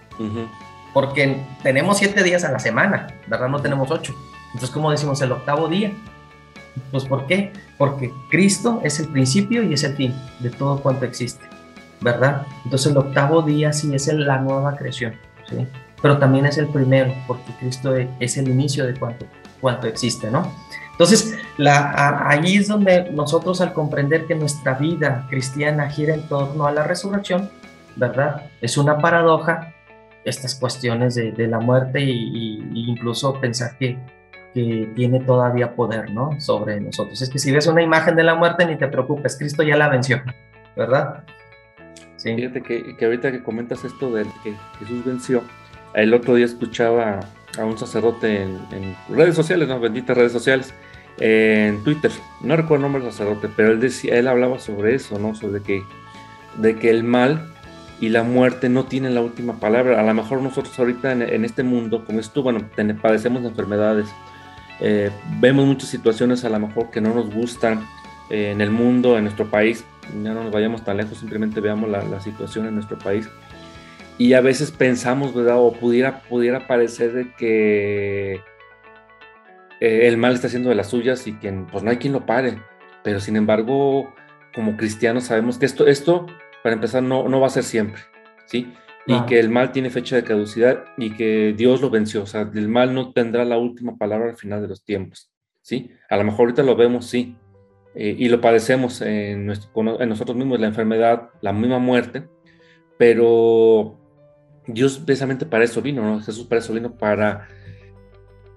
Porque 0.93 1.43
tenemos 1.63 1.97
siete 1.97 2.23
días 2.23 2.43
a 2.43 2.51
la 2.51 2.59
semana, 2.59 3.07
¿verdad? 3.27 3.49
No 3.49 3.59
tenemos 3.59 3.91
ocho. 3.91 4.15
Entonces, 4.55 4.71
¿cómo 4.71 4.89
decimos 4.89 5.21
el 5.21 5.33
octavo 5.33 5.67
día? 5.67 5.91
Pues, 6.91 7.03
¿por 7.03 7.27
qué? 7.27 7.51
Porque 7.77 8.09
Cristo 8.31 8.79
es 8.85 9.01
el 9.01 9.09
principio 9.09 9.61
y 9.63 9.73
es 9.73 9.83
el 9.83 9.95
fin 9.97 10.15
de 10.39 10.49
todo 10.49 10.81
cuanto 10.81 11.03
existe, 11.03 11.45
¿verdad? 11.99 12.47
Entonces, 12.63 12.89
el 12.89 12.97
octavo 12.97 13.41
día 13.41 13.73
sí 13.73 13.93
es 13.93 14.07
la 14.07 14.39
nueva 14.39 14.77
creación, 14.77 15.15
¿sí? 15.49 15.67
pero 16.01 16.17
también 16.17 16.45
es 16.45 16.57
el 16.57 16.67
primero, 16.67 17.13
porque 17.27 17.51
Cristo 17.59 17.93
es 17.97 18.37
el 18.37 18.47
inicio 18.47 18.85
de 18.85 18.93
cuanto, 18.93 19.25
cuanto 19.59 19.87
existe, 19.87 20.31
¿no? 20.31 20.49
Entonces, 20.91 21.37
ahí 21.57 22.55
es 22.55 22.69
donde 22.69 23.11
nosotros 23.11 23.59
al 23.59 23.73
comprender 23.73 24.25
que 24.25 24.35
nuestra 24.35 24.75
vida 24.75 25.27
cristiana 25.29 25.89
gira 25.89 26.13
en 26.13 26.21
torno 26.29 26.65
a 26.65 26.71
la 26.71 26.83
resurrección, 26.83 27.49
¿verdad? 27.97 28.43
Es 28.61 28.77
una 28.77 28.99
paradoja 28.99 29.73
estas 30.23 30.55
cuestiones 30.55 31.15
de, 31.15 31.33
de 31.33 31.47
la 31.47 31.59
muerte 31.59 32.01
y, 32.01 32.63
incluso 32.73 33.41
pensar 33.41 33.77
que, 33.77 33.97
que, 34.55 34.89
tiene 34.95 35.19
todavía 35.19 35.75
poder, 35.75 36.09
¿no? 36.11 36.39
Sobre 36.39 36.79
nosotros. 36.79 37.21
Es 37.21 37.29
que 37.29 37.37
si 37.37 37.51
ves 37.51 37.67
una 37.67 37.83
imagen 37.83 38.15
de 38.15 38.23
la 38.23 38.35
muerte, 38.35 38.65
ni 38.65 38.77
te 38.77 38.87
preocupes, 38.87 39.37
Cristo 39.37 39.61
ya 39.61 39.75
la 39.75 39.89
venció, 39.89 40.23
¿verdad? 40.75 41.23
Sí. 42.15 42.33
Fíjate 42.33 42.63
que, 42.63 42.95
que 42.95 43.05
ahorita 43.05 43.31
que 43.31 43.43
comentas 43.43 43.83
esto 43.83 44.11
de 44.11 44.25
que 44.43 44.55
Jesús 44.79 45.05
venció, 45.05 45.43
el 45.93 46.13
otro 46.13 46.35
día 46.35 46.45
escuchaba 46.45 47.19
a 47.57 47.65
un 47.65 47.77
sacerdote 47.77 48.43
en, 48.43 48.95
redes 49.09 49.35
sociales, 49.35 49.67
¿no? 49.67 49.79
Benditas 49.79 50.17
redes 50.17 50.31
sociales, 50.31 50.73
en 51.19 51.83
Twitter, 51.83 52.11
no 52.41 52.55
recuerdo 52.55 52.75
el 52.75 52.81
nombre 52.81 53.03
del 53.03 53.11
sacerdote, 53.11 53.49
pero 53.55 53.71
él 53.71 53.79
decía, 53.79 54.15
él 54.15 54.27
hablaba 54.27 54.59
sobre 54.59 54.95
eso, 54.95 55.17
¿no? 55.19 55.35
Sobre 55.35 55.61
que, 55.61 55.83
de 56.57 56.75
que 56.75 56.89
el 56.89 57.03
mal 57.03 57.51
y 58.01 58.09
la 58.09 58.23
muerte 58.23 58.67
no 58.67 58.85
tienen 58.85 59.15
la 59.15 59.21
última 59.21 59.59
palabra. 59.59 59.99
A 59.99 60.03
lo 60.03 60.13
mejor 60.13 60.41
nosotros 60.41 60.77
ahorita 60.77 61.13
en, 61.13 61.45
este 61.45 61.63
mundo, 61.63 62.03
como 62.05 62.19
es 62.19 62.31
tú, 62.31 62.43
bueno, 62.43 62.59
padecemos 63.01 63.43
de 63.43 63.49
enfermedades, 63.49 64.07
eh, 64.79 65.11
vemos 65.39 65.65
muchas 65.65 65.89
situaciones 65.89 66.43
a 66.45 66.49
lo 66.49 66.59
mejor 66.59 66.91
que 66.91 67.01
no 67.01 67.13
nos 67.13 67.33
gustan 67.33 67.85
eh, 68.29 68.51
en 68.51 68.61
el 68.61 68.71
mundo, 68.71 69.17
en 69.17 69.23
nuestro 69.23 69.49
país, 69.49 69.85
ya 70.23 70.33
no 70.33 70.43
nos 70.43 70.51
vayamos 70.51 70.83
tan 70.83 70.97
lejos, 70.97 71.17
simplemente 71.17 71.61
veamos 71.61 71.89
la, 71.89 72.03
la 72.03 72.19
situación 72.19 72.67
en 72.67 72.75
nuestro 72.75 72.97
país 72.97 73.29
y 74.17 74.33
a 74.33 74.41
veces 74.41 74.71
pensamos, 74.71 75.33
¿verdad? 75.33 75.57
O 75.59 75.73
pudiera, 75.73 76.21
pudiera 76.21 76.67
parecer 76.67 77.13
de 77.13 77.33
que 77.33 78.35
eh, 79.81 80.07
el 80.07 80.17
mal 80.17 80.33
está 80.33 80.47
haciendo 80.47 80.69
de 80.69 80.75
las 80.75 80.89
suyas 80.89 81.27
y 81.27 81.33
que 81.33 81.51
pues 81.71 81.83
no 81.83 81.89
hay 81.89 81.97
quien 81.97 82.13
lo 82.13 82.25
pare. 82.25 82.61
Pero 83.03 83.19
sin 83.19 83.35
embargo, 83.35 84.13
como 84.53 84.77
cristianos 84.77 85.25
sabemos 85.25 85.57
que 85.57 85.65
esto, 85.65 85.85
esto 85.87 86.27
para 86.63 86.75
empezar, 86.75 87.03
no, 87.03 87.27
no 87.27 87.39
va 87.39 87.47
a 87.47 87.51
ser 87.51 87.63
siempre, 87.63 88.01
¿sí? 88.45 88.73
Y 89.07 89.19
que 89.27 89.39
el 89.39 89.49
mal 89.49 89.71
tiene 89.71 89.91
fecha 89.91 90.15
de 90.15 90.23
caducidad 90.23 90.85
y 90.97 91.11
que 91.11 91.53
Dios 91.55 91.79
lo 91.81 91.89
venció. 91.89 92.23
O 92.23 92.25
sea, 92.25 92.49
el 92.53 92.67
mal 92.67 92.93
no 92.93 93.13
tendrá 93.13 93.45
la 93.45 93.57
última 93.57 93.97
palabra 93.97 94.29
al 94.29 94.37
final 94.37 94.61
de 94.61 94.67
los 94.67 94.83
tiempos, 94.83 95.31
¿sí? 95.61 95.91
A 96.09 96.17
lo 96.17 96.23
mejor 96.23 96.41
ahorita 96.41 96.63
lo 96.63 96.75
vemos, 96.75 97.05
sí. 97.05 97.35
Eh, 97.93 98.15
y 98.17 98.27
lo 98.27 98.41
padecemos 98.41 99.01
en, 99.01 99.45
nuestro, 99.45 100.01
en 100.01 100.09
nosotros 100.09 100.35
mismos, 100.35 100.59
la 100.59 100.67
enfermedad, 100.67 101.29
la 101.41 101.53
misma 101.53 101.79
muerte, 101.79 102.27
pero 102.97 103.97
Dios 104.67 104.99
precisamente 104.99 105.45
para 105.45 105.63
eso 105.63 105.81
vino, 105.81 106.01
¿no? 106.01 106.21
Jesús 106.21 106.45
para 106.45 106.59
eso 106.59 106.73
vino, 106.73 106.95
para 106.95 107.47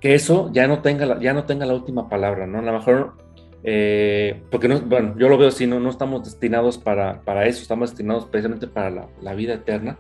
que 0.01 0.15
eso 0.15 0.51
ya 0.53 0.67
no 0.67 0.81
tenga 0.81 1.07
la, 1.07 1.21
ya 1.21 1.35
no 1.35 1.45
tenga 1.45 1.67
la 1.67 1.75
última 1.75 2.09
palabra, 2.09 2.47
¿no? 2.47 2.59
A 2.59 2.63
lo 2.63 2.73
mejor, 2.73 3.15
eh, 3.63 4.43
porque 4.51 4.69
no, 4.69 4.81
bueno, 4.81 5.15
yo 5.19 5.29
lo 5.29 5.39
veo 5.39 5.49
así, 5.49 5.67
¿no? 5.67 5.81
No 5.81 5.91
estamos 5.91 6.25
destinados 6.25 6.79
para, 6.79 7.23
para 7.23 7.47
eso, 7.47 7.63
estamos 7.63 7.91
destinados 7.91 8.27
precisamente 8.27 8.67
para 8.67 9.09
la, 9.21 9.35
vida 9.35 9.55
eterna. 9.55 9.99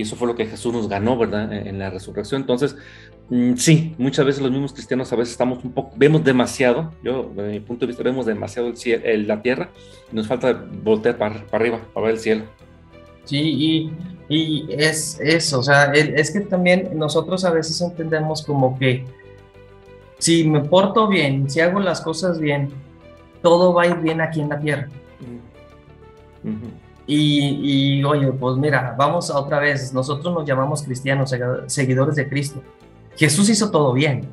Y 0.00 0.02
eso 0.02 0.16
fue 0.16 0.26
lo 0.26 0.34
que 0.34 0.46
Jesús 0.46 0.72
nos 0.72 0.88
ganó, 0.88 1.16
¿verdad? 1.16 1.52
En, 1.52 1.78
la 1.78 1.90
resurrección. 1.90 2.40
Entonces, 2.40 2.76
mm, 3.28 3.54
sí, 3.54 3.94
muchas 3.98 4.24
veces 4.24 4.42
los 4.42 4.50
mismos 4.50 4.72
cristianos 4.72 5.12
a 5.12 5.16
veces 5.16 5.32
estamos 5.32 5.62
un 5.64 5.72
poco, 5.72 5.92
vemos 5.96 6.24
demasiado, 6.24 6.92
yo 7.04 7.30
desde 7.34 7.50
mi 7.50 7.60
punto 7.60 7.80
de 7.80 7.88
vista 7.88 8.02
vemos 8.02 8.26
demasiado 8.26 8.68
el 8.68 8.76
cielo, 8.76 9.02
la 9.26 9.42
tierra, 9.42 9.70
y 10.12 10.16
nos 10.16 10.26
falta 10.26 10.64
voltear 10.82 11.18
para, 11.18 11.46
para 11.46 11.62
arriba, 11.62 11.80
para 11.92 12.06
ver 12.06 12.14
el 12.14 12.20
cielo. 12.20 12.44
Sí, 13.24 13.38
y 13.38 13.92
y 14.30 14.68
es 14.70 15.18
eso, 15.20 15.58
o 15.58 15.62
sea, 15.64 15.86
es 15.86 16.30
que 16.30 16.38
también 16.42 16.90
nosotros 16.96 17.44
a 17.44 17.50
veces 17.50 17.80
entendemos 17.80 18.46
como 18.46 18.78
que 18.78 19.04
si 20.18 20.48
me 20.48 20.60
porto 20.60 21.08
bien, 21.08 21.50
si 21.50 21.58
hago 21.58 21.80
las 21.80 22.00
cosas 22.00 22.38
bien, 22.38 22.70
todo 23.42 23.74
va 23.74 23.82
a 23.82 23.86
ir 23.88 23.96
bien 23.96 24.20
aquí 24.20 24.40
en 24.40 24.48
la 24.50 24.60
tierra. 24.60 24.88
Y, 27.12 27.98
y, 27.98 28.04
oye, 28.04 28.30
pues 28.30 28.56
mira, 28.56 28.94
vamos 28.96 29.30
a 29.30 29.38
otra 29.38 29.58
vez, 29.58 29.92
nosotros 29.92 30.32
nos 30.32 30.46
llamamos 30.46 30.84
cristianos, 30.84 31.34
seguidores 31.66 32.14
de 32.14 32.28
Cristo. 32.28 32.62
Jesús 33.16 33.48
hizo 33.48 33.68
todo 33.72 33.92
bien, 33.92 34.28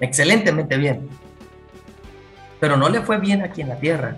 excelentemente 0.00 0.78
bien, 0.78 1.06
pero 2.58 2.78
no 2.78 2.88
le 2.88 3.02
fue 3.02 3.18
bien 3.18 3.42
aquí 3.42 3.60
en 3.60 3.68
la 3.68 3.76
tierra. 3.76 4.16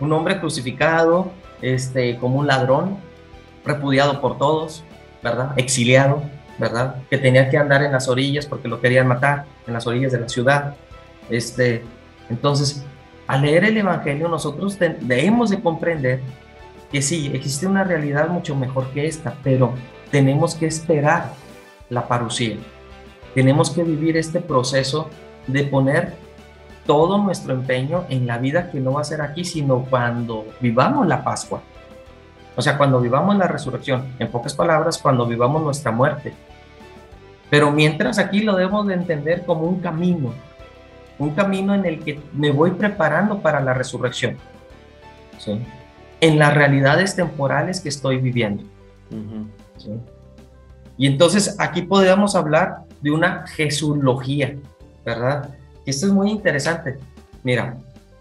Un 0.00 0.12
hombre 0.12 0.40
crucificado, 0.40 1.30
este, 1.62 2.18
como 2.18 2.40
un 2.40 2.48
ladrón, 2.48 2.96
repudiado 3.64 4.20
por 4.20 4.36
todos, 4.36 4.82
¿verdad? 5.22 5.52
Exiliado, 5.56 6.24
¿verdad? 6.58 6.96
Que 7.08 7.18
tenía 7.18 7.48
que 7.50 7.56
andar 7.56 7.84
en 7.84 7.92
las 7.92 8.08
orillas 8.08 8.46
porque 8.46 8.66
lo 8.66 8.80
querían 8.80 9.06
matar, 9.06 9.44
en 9.68 9.74
las 9.74 9.86
orillas 9.86 10.10
de 10.10 10.18
la 10.18 10.28
ciudad. 10.28 10.74
Este, 11.30 11.84
entonces, 12.28 12.84
al 13.26 13.42
leer 13.42 13.64
el 13.64 13.76
Evangelio, 13.76 14.28
nosotros 14.28 14.78
debemos 14.78 15.50
de 15.50 15.60
comprender 15.60 16.20
que 16.90 17.02
sí, 17.02 17.30
existe 17.34 17.66
una 17.66 17.84
realidad 17.84 18.28
mucho 18.28 18.54
mejor 18.54 18.86
que 18.90 19.06
esta, 19.06 19.34
pero 19.42 19.72
tenemos 20.10 20.54
que 20.54 20.66
esperar 20.66 21.32
la 21.88 22.06
parucía. 22.06 22.56
Tenemos 23.34 23.70
que 23.70 23.82
vivir 23.82 24.16
este 24.16 24.40
proceso 24.40 25.10
de 25.46 25.64
poner 25.64 26.14
todo 26.86 27.18
nuestro 27.18 27.54
empeño 27.54 28.04
en 28.10 28.26
la 28.26 28.38
vida 28.38 28.70
que 28.70 28.78
no 28.78 28.92
va 28.92 29.00
a 29.00 29.04
ser 29.04 29.22
aquí, 29.22 29.44
sino 29.44 29.84
cuando 29.84 30.46
vivamos 30.60 31.06
la 31.06 31.24
Pascua. 31.24 31.62
O 32.56 32.62
sea, 32.62 32.78
cuando 32.78 33.00
vivamos 33.00 33.36
la 33.36 33.48
resurrección, 33.48 34.14
en 34.18 34.30
pocas 34.30 34.54
palabras, 34.54 34.98
cuando 34.98 35.26
vivamos 35.26 35.62
nuestra 35.62 35.90
muerte. 35.90 36.32
Pero 37.50 37.70
mientras 37.70 38.18
aquí 38.18 38.40
lo 38.40 38.54
debemos 38.54 38.86
de 38.86 38.94
entender 38.94 39.44
como 39.44 39.62
un 39.62 39.80
camino, 39.80 40.32
un 41.18 41.30
camino 41.30 41.74
en 41.74 41.84
el 41.84 42.00
que 42.00 42.20
me 42.32 42.50
voy 42.50 42.72
preparando 42.72 43.40
para 43.40 43.60
la 43.60 43.74
resurrección. 43.74 44.36
¿sí? 45.38 45.60
En 46.20 46.38
las 46.38 46.54
realidades 46.54 47.14
temporales 47.14 47.80
que 47.80 47.88
estoy 47.88 48.18
viviendo. 48.18 48.64
¿sí? 49.76 49.90
Y 50.96 51.06
entonces 51.06 51.56
aquí 51.58 51.82
podemos 51.82 52.34
hablar 52.36 52.84
de 53.00 53.10
una 53.10 53.46
Jesulogía, 53.46 54.56
¿verdad? 55.04 55.50
Y 55.84 55.90
esto 55.90 56.06
es 56.06 56.12
muy 56.12 56.30
interesante. 56.30 56.98
Mira, 57.42 57.76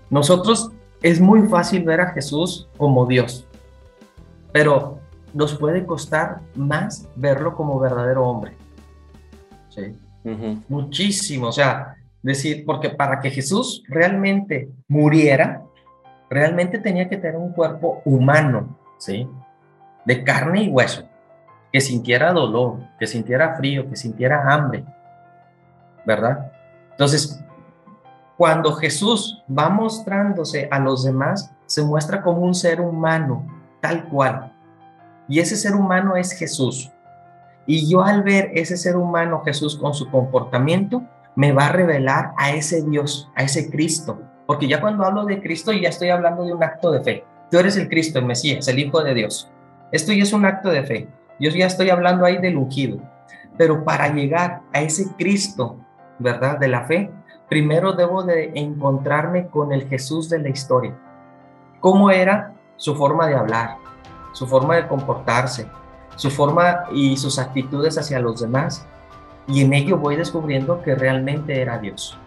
nosotros 0.09 0.71
es 1.01 1.21
muy 1.21 1.47
fácil 1.47 1.83
ver 1.83 2.01
a 2.01 2.11
Jesús 2.11 2.67
como 2.77 3.05
Dios, 3.05 3.47
pero 4.51 4.99
nos 5.33 5.55
puede 5.55 5.85
costar 5.85 6.39
más 6.55 7.07
verlo 7.15 7.55
como 7.55 7.79
verdadero 7.79 8.27
hombre. 8.27 8.55
¿Sí? 9.69 9.97
Muchísimo, 10.69 11.47
o 11.47 11.51
sea, 11.51 11.95
decir, 12.23 12.63
porque 12.65 12.89
para 12.89 13.19
que 13.19 13.29
Jesús 13.29 13.83
realmente 13.87 14.69
muriera, 14.87 15.61
realmente 16.29 16.79
tenía 16.79 17.07
que 17.07 17.17
tener 17.17 17.35
un 17.35 17.51
cuerpo 17.51 18.01
humano, 18.05 18.79
¿sí? 18.97 19.29
De 20.05 20.23
carne 20.23 20.63
y 20.63 20.69
hueso, 20.69 21.07
que 21.71 21.81
sintiera 21.81 22.31
dolor, 22.31 22.79
que 22.97 23.05
sintiera 23.05 23.55
frío, 23.55 23.87
que 23.89 23.95
sintiera 23.95 24.51
hambre, 24.51 24.85
¿verdad? 26.05 26.51
Entonces, 26.91 27.43
cuando 28.37 28.73
Jesús 28.73 29.43
va 29.47 29.69
mostrándose 29.69 30.67
a 30.71 30.79
los 30.79 31.03
demás, 31.03 31.53
se 31.65 31.83
muestra 31.83 32.21
como 32.21 32.41
un 32.41 32.55
ser 32.55 32.81
humano, 32.81 33.45
tal 33.81 34.07
cual. 34.09 34.53
Y 35.27 35.39
ese 35.39 35.55
ser 35.55 35.75
humano 35.75 36.15
es 36.15 36.31
Jesús. 36.31 36.91
Y 37.65 37.89
yo 37.89 38.03
al 38.03 38.23
ver 38.23 38.51
ese 38.55 38.75
ser 38.75 38.97
humano, 38.97 39.41
Jesús, 39.45 39.77
con 39.77 39.93
su 39.93 40.09
comportamiento, 40.09 41.03
me 41.35 41.51
va 41.51 41.67
a 41.67 41.71
revelar 41.71 42.31
a 42.37 42.51
ese 42.51 42.83
Dios, 42.83 43.29
a 43.35 43.43
ese 43.43 43.69
Cristo. 43.69 44.21
Porque 44.45 44.67
ya 44.67 44.81
cuando 44.81 45.05
hablo 45.05 45.25
de 45.25 45.41
Cristo, 45.41 45.71
ya 45.71 45.89
estoy 45.89 46.09
hablando 46.09 46.43
de 46.43 46.53
un 46.53 46.63
acto 46.63 46.91
de 46.91 47.01
fe. 47.01 47.25
Tú 47.49 47.59
eres 47.59 47.77
el 47.77 47.89
Cristo, 47.89 48.19
el 48.19 48.25
Mesías, 48.25 48.67
el 48.67 48.79
Hijo 48.79 49.03
de 49.03 49.13
Dios. 49.13 49.49
Esto 49.91 50.11
ya 50.11 50.23
es 50.23 50.33
un 50.33 50.45
acto 50.45 50.69
de 50.69 50.83
fe. 50.83 51.07
Yo 51.39 51.49
ya 51.51 51.67
estoy 51.67 51.89
hablando 51.89 52.25
ahí 52.25 52.37
del 52.37 52.57
ungido. 52.57 52.97
Pero 53.57 53.83
para 53.83 54.07
llegar 54.11 54.61
a 54.73 54.81
ese 54.81 55.13
Cristo, 55.17 55.77
¿verdad? 56.19 56.57
De 56.57 56.67
la 56.67 56.85
fe, 56.85 57.11
primero 57.49 57.93
debo 57.93 58.23
de 58.23 58.51
encontrarme 58.55 59.47
con 59.47 59.71
el 59.71 59.87
Jesús 59.87 60.29
de 60.29 60.39
la 60.39 60.49
historia. 60.49 60.97
¿Cómo 61.79 62.09
era 62.09 62.53
su 62.77 62.95
forma 62.95 63.27
de 63.27 63.35
hablar, 63.35 63.77
su 64.31 64.47
forma 64.47 64.75
de 64.75 64.87
comportarse, 64.87 65.67
su 66.15 66.31
forma 66.31 66.85
y 66.91 67.17
sus 67.17 67.37
actitudes 67.39 67.97
hacia 67.97 68.19
los 68.19 68.41
demás? 68.41 68.87
Y 69.47 69.61
en 69.61 69.73
ello 69.73 69.97
voy 69.97 70.15
descubriendo 70.15 70.81
que 70.81 70.95
realmente 70.95 71.61
era 71.61 71.77
Dios. 71.77 72.17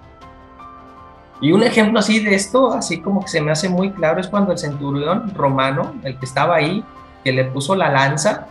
Y 1.41 1.53
un 1.53 1.63
ejemplo 1.63 1.99
así 1.99 2.21
de 2.21 2.35
esto, 2.35 2.73
así 2.73 3.01
como 3.01 3.23
que 3.23 3.29
se 3.29 3.41
me 3.41 3.53
hace 3.53 3.69
muy 3.69 3.91
claro, 3.93 4.21
es 4.21 4.29
cuando 4.29 4.53
el 4.53 4.59
centurión 4.59 5.35
romano, 5.35 5.95
el 6.03 6.19
que 6.19 6.25
estaba 6.25 6.57
ahí, 6.57 6.85
que 7.25 7.33
le 7.33 7.45
puso 7.45 7.75
la 7.75 7.91
lanza, 7.91 8.47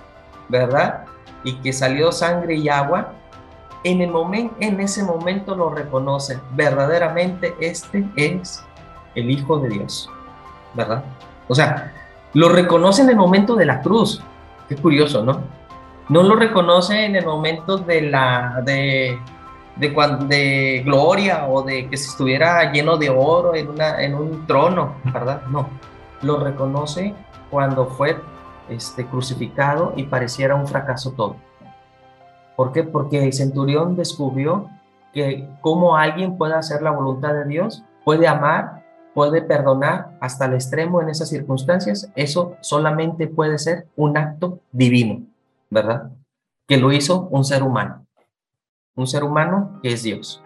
¿verdad? 0.49 1.05
Y 1.43 1.53
que 1.55 1.73
salió 1.73 2.11
sangre 2.11 2.55
y 2.55 2.69
agua, 2.69 3.13
en, 3.83 4.01
el 4.01 4.11
momento, 4.11 4.55
en 4.59 4.79
ese 4.79 5.03
momento 5.03 5.55
lo 5.55 5.69
reconoce. 5.69 6.39
Verdaderamente 6.51 7.55
este 7.59 8.05
es 8.15 8.63
el 9.15 9.31
Hijo 9.31 9.59
de 9.59 9.69
Dios, 9.69 10.09
¿verdad? 10.73 11.03
O 11.47 11.55
sea, 11.55 11.93
lo 12.33 12.49
reconoce 12.49 13.01
en 13.01 13.09
el 13.09 13.15
momento 13.15 13.55
de 13.55 13.65
la 13.65 13.81
cruz. 13.81 14.21
Qué 14.67 14.75
curioso, 14.75 15.23
¿no? 15.23 15.41
No 16.09 16.23
lo 16.23 16.35
reconoce 16.35 17.05
en 17.05 17.15
el 17.15 17.25
momento 17.25 17.77
de 17.77 18.01
la 18.01 18.61
de 18.63 19.19
de, 19.75 19.89
de 20.27 20.81
gloria 20.83 21.47
o 21.47 21.61
de 21.61 21.89
que 21.89 21.97
se 21.97 22.09
estuviera 22.09 22.71
lleno 22.71 22.97
de 22.97 23.09
oro 23.09 23.55
en, 23.55 23.69
una, 23.69 24.01
en 24.01 24.15
un 24.15 24.47
trono, 24.47 24.95
¿verdad? 25.05 25.41
No, 25.47 25.69
lo 26.21 26.39
reconoce 26.39 27.13
cuando 27.49 27.87
fue 27.87 28.17
este, 28.69 29.05
crucificado 29.05 29.93
y 29.95 30.03
pareciera 30.03 30.55
un 30.55 30.67
fracaso 30.67 31.11
todo. 31.11 31.35
¿Por 32.55 32.71
qué? 32.71 32.83
Porque 32.83 33.23
el 33.23 33.33
centurión 33.33 33.95
descubrió 33.95 34.69
que 35.13 35.47
cómo 35.61 35.97
alguien 35.97 36.37
puede 36.37 36.55
hacer 36.55 36.81
la 36.81 36.91
voluntad 36.91 37.33
de 37.33 37.45
Dios, 37.45 37.83
puede 38.03 38.27
amar, 38.27 38.83
puede 39.13 39.41
perdonar 39.41 40.17
hasta 40.19 40.45
el 40.45 40.53
extremo 40.53 41.01
en 41.01 41.09
esas 41.09 41.29
circunstancias, 41.29 42.09
eso 42.15 42.55
solamente 42.61 43.27
puede 43.27 43.57
ser 43.57 43.87
un 43.95 44.17
acto 44.17 44.59
divino, 44.71 45.21
¿verdad? 45.69 46.11
Que 46.67 46.77
lo 46.77 46.91
hizo 46.91 47.27
un 47.29 47.43
ser 47.43 47.63
humano 47.63 48.05
un 48.95 49.07
ser 49.07 49.23
humano 49.23 49.79
que 49.81 49.91
es 49.91 50.03
Dios. 50.03 50.43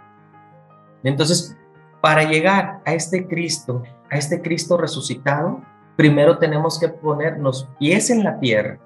Entonces, 1.03 1.55
para 2.01 2.23
llegar 2.23 2.81
a 2.85 2.93
este 2.93 3.27
Cristo, 3.27 3.83
a 4.09 4.17
este 4.17 4.41
Cristo 4.41 4.77
resucitado, 4.77 5.61
primero 5.95 6.39
tenemos 6.39 6.79
que 6.79 6.89
poner 6.89 7.37
los 7.39 7.69
pies 7.79 8.09
en 8.09 8.23
la 8.23 8.39
tierra, 8.39 8.79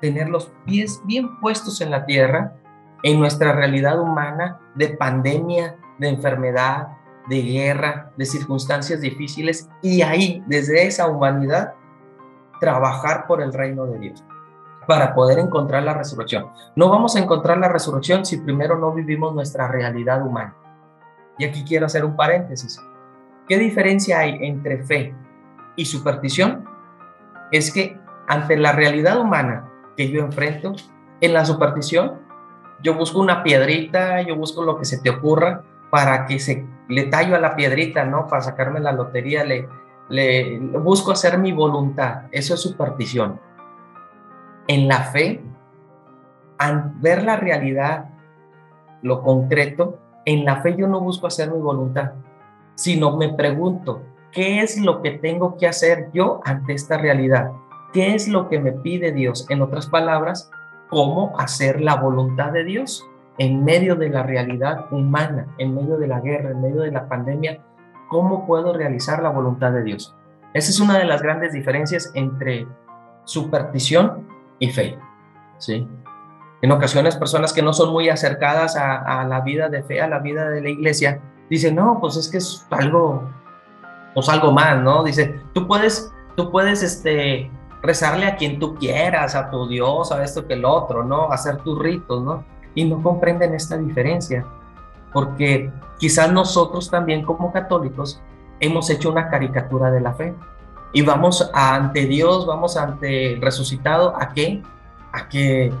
tener 0.00 0.28
los 0.28 0.52
pies 0.64 1.00
bien 1.04 1.38
puestos 1.40 1.80
en 1.80 1.90
la 1.90 2.06
tierra, 2.06 2.54
en 3.02 3.20
nuestra 3.20 3.52
realidad 3.52 4.00
humana 4.00 4.60
de 4.74 4.88
pandemia, 4.88 5.76
de 5.98 6.08
enfermedad, 6.08 6.88
de 7.28 7.42
guerra, 7.42 8.12
de 8.16 8.24
circunstancias 8.24 9.00
difíciles, 9.00 9.68
y 9.82 10.02
ahí, 10.02 10.42
desde 10.46 10.86
esa 10.86 11.06
humanidad, 11.06 11.74
trabajar 12.60 13.26
por 13.26 13.42
el 13.42 13.52
reino 13.52 13.86
de 13.86 13.98
Dios 13.98 14.24
para 14.90 15.14
poder 15.14 15.38
encontrar 15.38 15.84
la 15.84 15.94
resurrección. 15.94 16.48
No 16.74 16.90
vamos 16.90 17.14
a 17.14 17.20
encontrar 17.20 17.58
la 17.58 17.68
resurrección 17.68 18.24
si 18.24 18.38
primero 18.38 18.76
no 18.76 18.92
vivimos 18.92 19.32
nuestra 19.32 19.68
realidad 19.68 20.26
humana. 20.26 20.56
Y 21.38 21.44
aquí 21.44 21.62
quiero 21.62 21.86
hacer 21.86 22.04
un 22.04 22.16
paréntesis. 22.16 22.76
¿Qué 23.46 23.56
diferencia 23.56 24.18
hay 24.18 24.38
entre 24.40 24.82
fe 24.82 25.14
y 25.76 25.84
superstición? 25.84 26.64
Es 27.52 27.72
que 27.72 28.00
ante 28.26 28.56
la 28.56 28.72
realidad 28.72 29.20
humana 29.20 29.70
que 29.96 30.10
yo 30.10 30.22
enfrento, 30.22 30.72
en 31.20 31.34
la 31.34 31.44
superstición, 31.44 32.18
yo 32.82 32.94
busco 32.94 33.20
una 33.20 33.44
piedrita, 33.44 34.22
yo 34.22 34.34
busco 34.34 34.64
lo 34.64 34.76
que 34.76 34.86
se 34.86 35.00
te 35.00 35.10
ocurra 35.10 35.62
para 35.92 36.26
que 36.26 36.40
se 36.40 36.66
le 36.88 37.04
tallo 37.04 37.36
a 37.36 37.38
la 37.38 37.54
piedrita, 37.54 38.04
¿no? 38.04 38.26
Para 38.26 38.42
sacarme 38.42 38.80
la 38.80 38.90
lotería, 38.90 39.44
le, 39.44 39.68
le 40.08 40.58
busco 40.58 41.12
hacer 41.12 41.38
mi 41.38 41.52
voluntad. 41.52 42.22
Eso 42.32 42.54
es 42.54 42.60
superstición 42.60 43.38
en 44.68 44.88
la 44.88 45.02
fe, 45.04 45.42
al 46.58 46.92
ver 46.96 47.22
la 47.22 47.36
realidad, 47.36 48.10
lo 49.02 49.22
concreto, 49.22 49.98
en 50.24 50.44
la 50.44 50.60
fe 50.62 50.76
yo 50.76 50.86
no 50.86 51.00
busco 51.00 51.26
hacer 51.26 51.50
mi 51.50 51.58
voluntad, 51.58 52.12
sino 52.74 53.16
me 53.16 53.32
pregunto, 53.32 54.02
¿qué 54.32 54.60
es 54.60 54.78
lo 54.80 55.02
que 55.02 55.12
tengo 55.12 55.56
que 55.56 55.66
hacer 55.66 56.10
yo 56.12 56.40
ante 56.44 56.74
esta 56.74 56.98
realidad? 56.98 57.52
¿Qué 57.92 58.14
es 58.14 58.28
lo 58.28 58.48
que 58.48 58.60
me 58.60 58.72
pide 58.72 59.12
Dios? 59.12 59.46
En 59.48 59.62
otras 59.62 59.88
palabras, 59.88 60.50
¿cómo 60.88 61.32
hacer 61.38 61.80
la 61.80 61.96
voluntad 61.96 62.52
de 62.52 62.64
Dios 62.64 63.06
en 63.38 63.64
medio 63.64 63.96
de 63.96 64.10
la 64.10 64.22
realidad 64.22 64.92
humana, 64.92 65.46
en 65.58 65.74
medio 65.74 65.96
de 65.96 66.06
la 66.06 66.20
guerra, 66.20 66.50
en 66.50 66.60
medio 66.60 66.82
de 66.82 66.92
la 66.92 67.08
pandemia? 67.08 67.60
¿Cómo 68.08 68.46
puedo 68.46 68.72
realizar 68.72 69.22
la 69.22 69.30
voluntad 69.30 69.72
de 69.72 69.82
Dios? 69.82 70.14
Esa 70.52 70.70
es 70.70 70.80
una 70.80 70.98
de 70.98 71.04
las 71.04 71.22
grandes 71.22 71.52
diferencias 71.52 72.10
entre 72.14 72.66
superstición 73.24 74.26
y 74.60 74.70
fe. 74.70 74.96
¿sí? 75.58 75.88
En 76.62 76.70
ocasiones 76.70 77.16
personas 77.16 77.52
que 77.52 77.62
no 77.62 77.72
son 77.72 77.90
muy 77.90 78.08
acercadas 78.08 78.76
a, 78.76 79.24
la 79.24 79.40
vida 79.40 79.68
de 79.68 79.82
fe, 79.82 80.00
a 80.00 80.06
la 80.06 80.20
vida 80.20 80.48
de 80.48 80.60
la 80.60 80.68
iglesia, 80.68 81.20
dicen, 81.48 81.74
no, 81.74 81.98
pues 82.00 82.16
es 82.16 82.28
que 82.28 82.38
es 82.38 82.66
algo, 82.70 83.28
pues 84.14 84.28
algo 84.28 84.52
más, 84.52 84.80
¿no? 84.80 85.02
Dice, 85.02 85.40
tú 85.52 85.66
puedes, 85.66 86.12
tú 86.36 86.52
puedes, 86.52 86.82
este, 86.82 87.50
rezarle 87.82 88.26
a 88.26 88.36
quien 88.36 88.58
tú 88.58 88.74
quieras, 88.74 89.34
a 89.34 89.50
tu 89.50 89.66
Dios, 89.66 90.12
a 90.12 90.22
esto 90.22 90.46
que 90.46 90.54
el 90.54 90.64
otro, 90.64 91.04
¿no? 91.04 91.32
Hacer 91.32 91.58
tus 91.58 91.78
ritos, 91.78 92.22
¿no? 92.22 92.44
Y 92.74 92.84
no 92.84 93.02
comprenden 93.02 93.54
esta 93.54 93.76
diferencia, 93.76 94.44
porque 95.12 95.72
quizás 95.98 96.30
nosotros 96.30 96.90
también 96.90 97.24
como 97.24 97.52
católicos 97.52 98.22
hemos 98.60 98.90
hecho 98.90 99.10
una 99.10 99.28
caricatura 99.28 99.90
de 99.90 100.00
la 100.00 100.12
fe 100.12 100.34
y 100.92 101.02
vamos 101.02 101.48
ante 101.54 102.06
Dios, 102.06 102.46
vamos 102.46 102.76
ante 102.76 103.34
el 103.34 103.40
resucitado, 103.40 104.14
¿a 104.16 104.30
qué? 104.30 104.62
A 105.12 105.28
que 105.28 105.72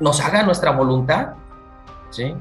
nos 0.00 0.20
haga 0.20 0.42
nuestra 0.42 0.70
voluntad, 0.70 1.34
¿sí? 2.10 2.34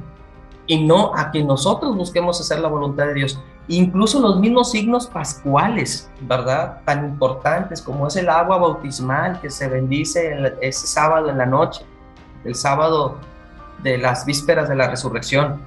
Y 0.65 0.85
no 0.85 1.13
a 1.15 1.31
que 1.31 1.43
nosotros 1.43 1.95
busquemos 1.95 2.39
hacer 2.39 2.59
la 2.59 2.69
voluntad 2.69 3.07
de 3.07 3.13
Dios. 3.15 3.39
Incluso 3.67 4.19
los 4.19 4.39
mismos 4.39 4.71
signos 4.71 5.07
pascuales, 5.07 6.09
¿verdad? 6.21 6.81
Tan 6.85 7.05
importantes 7.05 7.81
como 7.81 8.07
es 8.07 8.15
el 8.15 8.29
agua 8.29 8.57
bautismal 8.57 9.39
que 9.41 9.49
se 9.49 9.67
bendice 9.67 10.37
ese 10.61 10.87
sábado 10.87 11.29
en 11.29 11.37
la 11.37 11.45
noche, 11.45 11.85
el 12.43 12.55
sábado 12.55 13.17
de 13.81 13.97
las 13.97 14.25
vísperas 14.25 14.69
de 14.69 14.75
la 14.75 14.89
resurrección. 14.89 15.61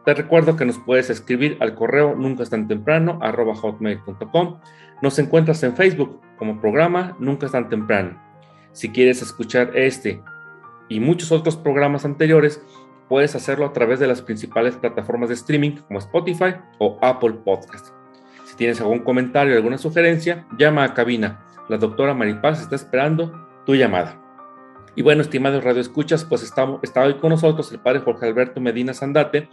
Te 0.05 0.13
recuerdo 0.13 0.55
que 0.55 0.67
nos 0.67 0.79
puedes 0.79 1.09
escribir 1.09 1.57
al 1.61 1.75
correo 1.75 2.15
nunca 2.15 2.43
es 2.43 2.51
tan 2.51 2.69
temprano 2.69 3.19
hotmail.com. 3.23 4.59
Nos 5.01 5.19
encuentras 5.19 5.63
en 5.63 5.75
Facebook 5.75 6.21
como 6.37 6.61
programa 6.61 7.17
Nunca 7.19 7.47
es 7.47 7.53
tan 7.53 7.71
temprano. 7.71 8.32
Si 8.73 8.91
quieres 8.91 9.23
escuchar 9.23 9.77
este 9.77 10.23
y 10.89 11.01
muchos 11.01 11.33
otros 11.33 11.57
programas 11.57 12.05
anteriores, 12.05 12.63
puedes 13.09 13.35
hacerlo 13.35 13.67
a 13.67 13.73
través 13.73 14.01
de 14.01 14.07
las 14.07 14.23
principales 14.23 14.77
plataformas 14.77 15.29
de 15.29 15.35
streaming 15.35 15.77
como 15.87 15.99
Spotify 15.99 16.55
o 16.79 16.99
Apple 17.03 17.35
Podcast. 17.45 17.89
Si 18.45 18.57
tienes 18.57 18.81
algún 18.81 19.01
comentario 19.01 19.55
o 19.55 19.57
alguna 19.57 19.79
sugerencia, 19.79 20.47
llama 20.59 20.85
a 20.85 20.95
cabina. 20.95 21.45
La 21.69 21.77
doctora 21.77 22.15
Maripaz 22.15 22.61
está 22.61 22.77
esperando 22.77 23.49
tu 23.65 23.75
llamada. 23.75 24.21
Y 24.95 25.03
bueno, 25.03 25.23
estimados 25.23 25.65
radioescuchas, 25.65 26.25
pues 26.25 26.43
estamos, 26.43 26.81
está 26.83 27.03
hoy 27.03 27.15
con 27.15 27.31
nosotros 27.31 27.73
el 27.73 27.81
padre 27.81 28.01
Jorge 28.01 28.27
Alberto 28.27 28.61
Medina 28.61 28.93
Sandate, 28.93 29.49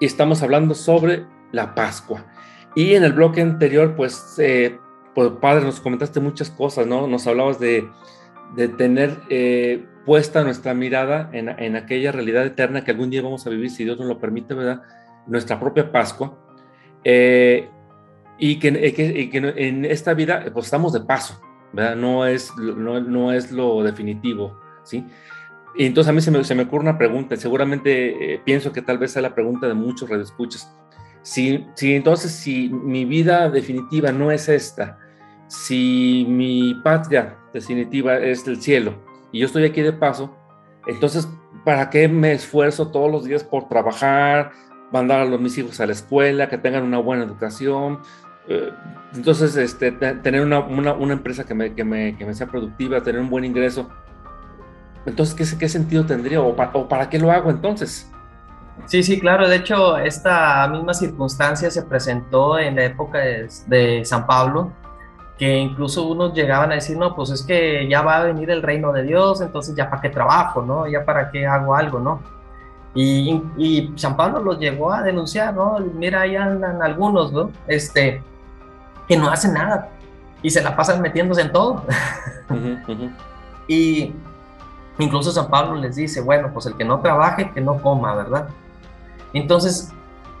y 0.00 0.06
estamos 0.06 0.42
hablando 0.42 0.74
sobre 0.74 1.26
la 1.50 1.74
Pascua. 1.74 2.26
Y 2.76 2.94
en 2.94 3.02
el 3.02 3.12
bloque 3.12 3.40
anterior, 3.40 3.96
pues, 3.96 4.36
eh, 4.38 4.78
pues, 5.14 5.30
padre, 5.40 5.64
nos 5.64 5.80
comentaste 5.80 6.20
muchas 6.20 6.50
cosas, 6.50 6.86
¿no? 6.86 7.08
Nos 7.08 7.26
hablabas 7.26 7.58
de, 7.58 7.88
de 8.54 8.68
tener 8.68 9.18
eh, 9.28 9.84
puesta 10.04 10.42
nuestra 10.42 10.74
mirada 10.74 11.30
en, 11.32 11.48
en, 11.48 11.76
aquella 11.76 12.12
realidad 12.12 12.46
eterna 12.46 12.82
que 12.82 12.90
algún 12.90 13.10
día 13.10 13.22
vamos 13.22 13.46
a 13.46 13.50
vivir, 13.50 13.70
si 13.70 13.84
Dios 13.84 13.98
nos 13.98 14.08
lo 14.08 14.18
permite, 14.18 14.54
¿verdad? 14.54 14.82
Nuestra 15.26 15.60
propia 15.60 15.92
Pascua. 15.92 16.38
Eh, 17.04 17.68
y, 18.38 18.58
que, 18.58 18.72
que, 18.94 19.30
que, 19.30 19.54
en 19.56 19.84
esta 19.84 20.14
vida, 20.14 20.44
pues 20.52 20.66
estamos 20.66 20.92
de 20.92 21.00
paso, 21.00 21.40
¿verdad? 21.72 21.96
No 21.96 22.26
es, 22.26 22.56
no, 22.56 23.00
no 23.00 23.32
es 23.32 23.52
lo 23.52 23.82
definitivo, 23.82 24.58
¿sí? 24.84 25.04
Y 25.76 25.86
entonces 25.86 26.10
a 26.10 26.12
mí 26.12 26.20
se 26.20 26.30
me, 26.30 26.42
se 26.42 26.54
me 26.54 26.64
ocurre 26.64 26.82
una 26.82 26.98
pregunta, 26.98 27.36
seguramente 27.36 28.34
eh, 28.34 28.40
pienso 28.44 28.72
que 28.72 28.82
tal 28.82 28.98
vez 28.98 29.12
sea 29.12 29.22
la 29.22 29.34
pregunta 29.34 29.68
de 29.68 29.74
muchos 29.74 30.08
radioescuchas. 30.08 30.74
Si, 31.22 31.66
si 31.74 31.94
entonces, 31.94 32.32
si 32.32 32.68
mi 32.68 33.04
vida 33.04 33.50
definitiva 33.50 34.10
no 34.10 34.30
es 34.30 34.48
esta, 34.48 34.98
si 35.48 36.24
mi 36.28 36.74
patria 36.84 37.36
definitiva 37.52 38.18
es 38.18 38.46
el 38.46 38.60
cielo 38.60 38.94
y 39.32 39.40
yo 39.40 39.46
estoy 39.46 39.64
aquí 39.64 39.82
de 39.82 39.92
paso, 39.92 40.36
entonces, 40.86 41.28
¿para 41.64 41.90
qué 41.90 42.08
me 42.08 42.32
esfuerzo 42.32 42.88
todos 42.88 43.10
los 43.10 43.24
días 43.24 43.42
por 43.44 43.68
trabajar, 43.68 44.52
mandar 44.92 45.20
a 45.20 45.24
los, 45.24 45.40
mis 45.40 45.58
hijos 45.58 45.80
a 45.80 45.86
la 45.86 45.92
escuela, 45.92 46.48
que 46.48 46.58
tengan 46.58 46.84
una 46.84 46.98
buena 46.98 47.24
educación? 47.24 48.00
Eh, 48.48 48.70
entonces, 49.14 49.56
este, 49.56 49.92
tener 49.92 50.40
una, 50.40 50.60
una, 50.60 51.12
empresa 51.12 51.44
que 51.44 51.54
me, 51.54 51.74
que, 51.74 51.84
me, 51.84 52.16
que 52.16 52.24
me 52.24 52.32
sea 52.32 52.46
productiva, 52.46 53.02
tener 53.02 53.20
un 53.20 53.28
buen 53.28 53.44
ingreso 53.44 53.90
entonces, 55.08 55.34
¿qué, 55.34 55.58
qué 55.58 55.68
sentido 55.68 56.04
tendría 56.04 56.40
o, 56.40 56.54
para 56.54 57.08
qué 57.08 57.18
lo 57.18 57.32
hago 57.32 57.50
entonces? 57.50 58.10
Sí, 58.86 59.02
sí, 59.02 59.18
claro. 59.18 59.48
De 59.48 59.56
hecho, 59.56 59.96
esta 59.96 60.68
misma 60.68 60.94
circunstancia 60.94 61.70
se 61.70 61.82
presentó 61.82 62.58
en 62.58 62.76
la 62.76 62.84
época 62.84 63.18
de, 63.18 64.04
San 64.04 64.26
Pablo, 64.26 64.72
que 65.38 65.56
incluso 65.56 66.06
unos 66.06 66.34
llegaban 66.34 66.72
a 66.72 66.74
decir, 66.74 66.96
no, 66.98 67.14
pues 67.14 67.30
es 67.30 67.42
que 67.42 67.88
ya 67.88 68.02
va 68.02 68.16
a 68.18 68.24
venir 68.24 68.50
el 68.50 68.62
reino 68.62 68.92
de 68.92 69.04
Dios, 69.04 69.40
entonces 69.40 69.74
ya 69.74 69.88
para 69.88 70.02
qué 70.02 70.10
trabajo, 70.10 70.62
¿no? 70.62 70.86
Ya 70.88 71.04
para 71.04 71.30
qué 71.30 71.46
hago 71.46 71.74
algo, 71.74 72.00
¿no? 72.00 72.20
Y, 72.94 73.40
y 73.56 73.92
San 73.96 74.16
Pablo 74.16 74.40
los 74.40 74.58
llegó 74.58 74.92
a 74.92 75.02
denunciar, 75.02 75.54
¿no? 75.54 75.78
Mira, 75.78 76.22
ahí 76.22 76.34
andan 76.34 76.82
algunos, 76.82 77.32
¿no? 77.32 77.50
Este, 77.66 78.22
que 79.06 79.16
no 79.16 79.30
hacen 79.30 79.54
nada 79.54 79.90
y 80.42 80.50
se 80.50 80.62
la 80.62 80.74
pasan 80.74 81.00
metiéndose 81.00 81.42
en 81.42 81.52
todo. 81.52 81.84
Y 83.70 84.14
Incluso 84.98 85.30
San 85.30 85.48
Pablo 85.48 85.76
les 85.76 85.94
dice, 85.94 86.20
bueno, 86.20 86.50
pues 86.52 86.66
el 86.66 86.74
que 86.74 86.84
no 86.84 87.00
trabaje, 87.00 87.50
que 87.52 87.60
no 87.60 87.80
coma, 87.80 88.14
¿verdad? 88.16 88.48
Entonces, 89.32 89.92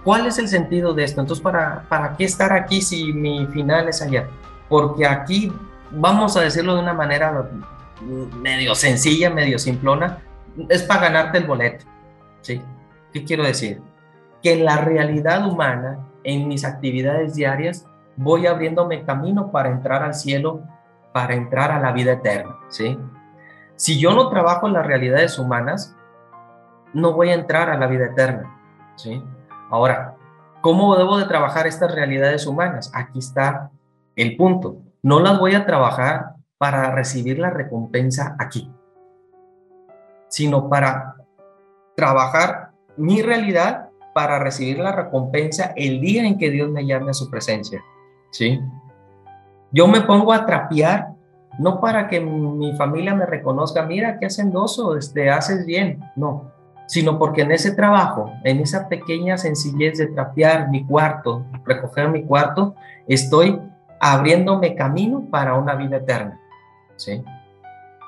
¿cuál 0.02 0.26
es 0.26 0.38
el 0.38 0.48
sentido 0.48 0.94
de 0.94 1.04
esto? 1.04 1.20
Entonces, 1.20 1.42
¿para, 1.42 1.84
¿para 1.88 2.16
qué 2.16 2.24
estar 2.24 2.52
aquí 2.52 2.82
si 2.82 3.12
mi 3.12 3.46
final 3.46 3.88
es 3.88 4.02
allá? 4.02 4.26
Porque 4.68 5.06
aquí, 5.06 5.52
vamos 5.90 6.36
a 6.36 6.42
decirlo 6.42 6.74
de 6.74 6.82
una 6.82 6.94
manera 6.94 7.48
medio 8.00 8.74
sencilla, 8.74 9.30
medio 9.30 9.58
simplona, 9.58 10.18
es 10.68 10.82
para 10.82 11.02
ganarte 11.02 11.38
el 11.38 11.46
boleto, 11.46 11.84
¿sí? 12.40 12.62
¿Qué 13.12 13.24
quiero 13.24 13.44
decir? 13.44 13.80
Que 14.42 14.52
en 14.52 14.64
la 14.64 14.78
realidad 14.78 15.46
humana, 15.46 15.98
en 16.24 16.46
mis 16.48 16.64
actividades 16.64 17.34
diarias, 17.34 17.86
voy 18.16 18.46
abriéndome 18.46 19.04
camino 19.04 19.50
para 19.50 19.70
entrar 19.70 20.02
al 20.02 20.14
cielo, 20.14 20.62
para 21.12 21.34
entrar 21.34 21.70
a 21.70 21.80
la 21.80 21.92
vida 21.92 22.12
eterna, 22.12 22.56
¿sí? 22.68 22.98
Si 23.76 23.98
yo 23.98 24.12
no 24.12 24.28
trabajo 24.28 24.66
en 24.66 24.72
las 24.72 24.84
realidades 24.84 25.38
humanas, 25.38 25.96
no 26.92 27.12
voy 27.12 27.30
a 27.30 27.34
entrar 27.34 27.70
a 27.70 27.78
la 27.78 27.86
vida 27.86 28.06
eterna. 28.06 28.58
¿sí? 28.96 29.22
Ahora, 29.70 30.16
¿cómo 30.60 30.96
debo 30.96 31.18
de 31.18 31.26
trabajar 31.26 31.66
estas 31.66 31.94
realidades 31.94 32.46
humanas? 32.46 32.90
Aquí 32.94 33.20
está 33.20 33.70
el 34.18 34.36
punto. 34.36 34.82
No 35.02 35.20
las 35.20 35.38
voy 35.38 35.54
a 35.54 35.64
trabajar 35.64 36.34
para 36.58 36.90
recibir 36.90 37.38
la 37.38 37.50
recompensa 37.50 38.36
aquí, 38.38 38.70
sino 40.28 40.68
para 40.68 41.14
trabajar 41.96 42.72
mi 42.96 43.22
realidad 43.22 43.90
para 44.12 44.40
recibir 44.40 44.80
la 44.80 44.90
recompensa 44.90 45.72
el 45.76 46.00
día 46.00 46.26
en 46.26 46.36
que 46.36 46.50
Dios 46.50 46.68
me 46.70 46.84
llame 46.84 47.10
a 47.10 47.14
su 47.14 47.30
presencia. 47.30 47.80
¿Sí? 48.32 48.60
Yo 49.70 49.86
me 49.86 50.00
pongo 50.00 50.32
a 50.32 50.44
trapear 50.44 51.10
no 51.60 51.80
para 51.80 52.08
que 52.08 52.20
mi 52.20 52.72
familia 52.76 53.14
me 53.14 53.26
reconozca, 53.26 53.82
mira, 53.82 54.18
qué 54.18 54.26
hacendoso, 54.26 54.96
este, 54.96 55.30
haces 55.30 55.66
bien, 55.66 56.00
no, 56.14 56.52
sino 56.86 57.18
porque 57.18 57.42
en 57.42 57.52
ese 57.52 57.72
trabajo, 57.72 58.32
en 58.44 58.60
esa 58.60 58.88
pequeña 58.88 59.36
sencillez 59.36 59.98
de 59.98 60.06
trapear 60.06 60.70
mi 60.70 60.86
cuarto, 60.86 61.44
recoger 61.64 62.08
mi 62.10 62.24
cuarto, 62.24 62.74
estoy 63.06 63.60
abriéndome 64.00 64.74
camino 64.74 65.26
para 65.30 65.54
una 65.54 65.74
vida 65.74 65.96
eterna, 65.96 66.40
¿sí? 66.96 67.22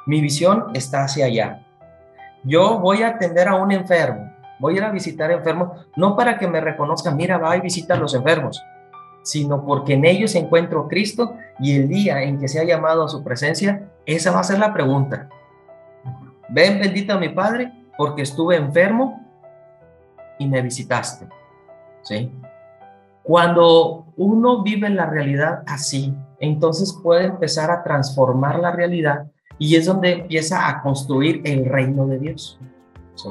Mi 0.07 0.21
visión 0.21 0.67
está 0.75 1.05
hacia 1.05 1.27
allá. 1.27 1.67
Yo 2.45 2.79
voy 2.79 3.03
a 3.03 3.09
atender 3.09 3.49
a 3.49 3.57
un 3.57 3.73
enfermo, 3.73 4.33
voy 4.59 4.75
a 4.75 4.77
ir 4.79 4.85
a 4.85 4.91
visitar 4.91 5.31
enfermos, 5.31 5.87
no 5.97 6.17
para 6.17 6.39
que 6.39 6.49
me 6.49 6.61
reconozcan, 6.61 7.17
mira, 7.17 7.39
va 7.39 7.57
y 7.57 7.61
visita 7.61 7.95
a 7.95 7.99
los 7.99 8.15
enfermos, 8.15 8.63
sino 9.23 9.65
porque 9.65 9.95
en 9.95 10.05
ellos 10.05 10.35
encuentro 10.35 10.89
Cristo 10.89 11.35
y 11.59 11.77
el 11.77 11.89
día 11.89 12.23
en 12.23 12.39
que 12.39 12.49
sea 12.49 12.65
llamado 12.65 13.05
a 13.05 13.09
su 13.09 13.23
presencia, 13.23 13.89
esa 14.07 14.33
va 14.33 14.41
a 14.41 14.45
ser 14.45 14.59
la 14.59 14.73
pregunta. 14.73 15.29
Ven 16.49 16.81
bendito 16.81 17.15
a 17.15 17.19
mi 17.19 17.29
Padre 17.29 17.73
porque 17.97 18.23
estuve 18.23 18.57
enfermo 18.57 19.21
y 20.39 20.47
me 20.47 20.63
visitaste. 20.63 21.27
¿Sí? 22.03 22.33
Cuando 23.31 24.07
uno 24.17 24.65
vive 24.65 24.91
la 24.91 25.07
realidad 25.07 25.63
así, 25.69 26.13
entonces 26.41 26.99
puede 27.01 27.27
empezar 27.27 27.71
a 27.71 27.85
transformar 27.85 28.59
la 28.59 28.73
realidad 28.73 29.31
y 29.57 29.77
es 29.77 29.87
donde 29.87 30.15
empieza 30.15 30.69
a 30.69 30.83
construir 30.83 31.41
el 31.45 31.65
reino 31.65 32.09
de 32.09 32.19
Dios. 32.19 32.59
¿Sí? 33.15 33.29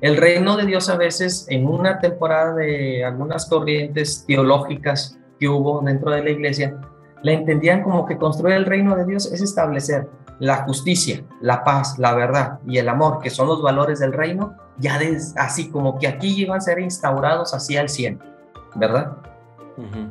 El 0.00 0.16
reino 0.16 0.56
de 0.56 0.66
Dios 0.66 0.88
a 0.88 0.96
veces 0.96 1.46
en 1.50 1.68
una 1.68 2.00
temporada 2.00 2.56
de 2.56 3.04
algunas 3.04 3.48
corrientes 3.48 4.24
teológicas 4.26 5.16
que 5.38 5.48
hubo 5.48 5.80
dentro 5.82 6.10
de 6.10 6.24
la 6.24 6.30
iglesia, 6.30 6.76
la 7.22 7.30
entendían 7.30 7.84
como 7.84 8.06
que 8.06 8.18
construir 8.18 8.56
el 8.56 8.66
reino 8.66 8.96
de 8.96 9.04
Dios 9.04 9.30
es 9.32 9.40
establecer 9.40 10.10
la 10.40 10.64
justicia, 10.64 11.22
la 11.40 11.62
paz, 11.62 11.96
la 12.00 12.12
verdad 12.12 12.58
y 12.66 12.78
el 12.78 12.88
amor, 12.88 13.20
que 13.20 13.30
son 13.30 13.46
los 13.46 13.62
valores 13.62 14.00
del 14.00 14.12
reino, 14.12 14.56
ya 14.78 14.98
así 15.36 15.70
como 15.70 15.96
que 15.96 16.08
aquí 16.08 16.42
iban 16.42 16.56
a 16.56 16.60
ser 16.60 16.80
instaurados 16.80 17.54
así 17.54 17.76
al 17.76 17.88
100, 17.88 18.30
¿verdad? 18.74 19.16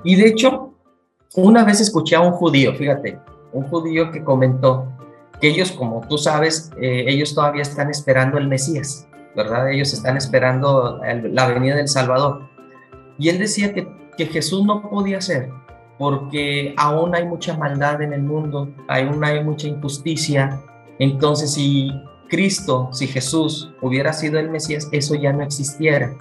Y 0.03 0.16
de 0.16 0.28
hecho, 0.28 0.74
una 1.36 1.64
vez 1.64 1.80
escuché 1.80 2.16
a 2.16 2.22
un 2.22 2.32
judío, 2.32 2.74
fíjate, 2.74 3.20
un 3.53 3.64
judío 3.68 4.10
que 4.12 4.24
comentó 4.24 4.88
que 5.39 5.49
ellos, 5.49 5.72
como 5.72 6.01
tú 6.07 6.18
sabes, 6.18 6.72
eh, 6.82 7.05
ellos 7.07 7.36
todavía 7.36 7.62
están 7.62 7.89
esperando 7.89 8.38
el 8.38 8.47
Mesías, 8.47 9.07
¿verdad? 9.36 9.70
Ellos 9.70 9.93
están 9.93 10.18
esperando 10.18 10.99
la 11.03 11.47
venida 11.47 11.76
del 11.76 11.88
Salvador. 11.88 12.49
Y 13.18 13.30
él 13.30 13.38
decía 13.38 13.74
que, 13.74 13.88
que 14.18 14.26
Jesús 14.26 14.66
no 14.66 14.82
podía 14.89 15.22
ser 15.22 15.49
porque 15.99 16.74
aún 16.78 17.14
hay 17.14 17.26
mucha 17.26 17.55
maldad 17.57 18.01
en 18.01 18.14
el 18.14 18.24
mundo, 18.24 18.70
aún 18.88 19.24
hay 19.24 19.43
mucha 19.43 19.68
injusticia. 19.68 20.62
Entonces, 20.97 21.53
si 21.53 21.91
Cristo, 22.30 22.89
si 22.93 23.05
Jesús 23.05 23.70
hubiera 23.82 24.14
sido 24.14 24.39
el 24.39 24.49
Mesías, 24.49 24.88
eso 24.93 25.16
ya 25.16 25.34
no 25.34 25.43
existiera. 25.43 26.14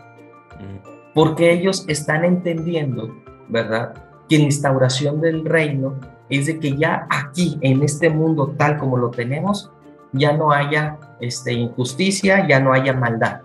Porque 1.15 1.53
ellos 1.53 1.85
están 1.89 2.25
entendiendo, 2.25 3.15
¿verdad? 3.49 3.95
Que 4.29 4.39
la 4.39 4.45
instauración 4.45 5.21
del 5.21 5.45
reino 5.45 5.99
es 6.29 6.47
de 6.47 6.59
que 6.59 6.77
ya 6.77 7.07
aquí, 7.11 7.59
en 7.63 7.83
este 7.83 8.11
mundo 8.11 8.55
tal 8.57 8.79
como 8.79 8.97
lo 8.97 9.11
tenemos, 9.11 9.71
ya 10.13 10.33
no 10.33 10.53
haya 10.53 10.99
este, 11.21 11.53
injusticia, 11.53 12.47
ya 12.47 12.61
no 12.61 12.73
haya 12.73 12.93
maldad. 12.93 13.43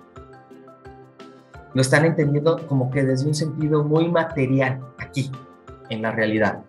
Lo 1.74 1.82
están 1.82 2.06
entendiendo 2.06 2.68
como 2.68 2.92
que 2.92 3.04
desde 3.04 3.28
un 3.28 3.34
sentido 3.34 3.84
muy 3.84 4.08
material 4.10 4.80
aquí 4.98 5.32
en 5.90 6.02
la 6.02 6.12
realidad. 6.12 6.64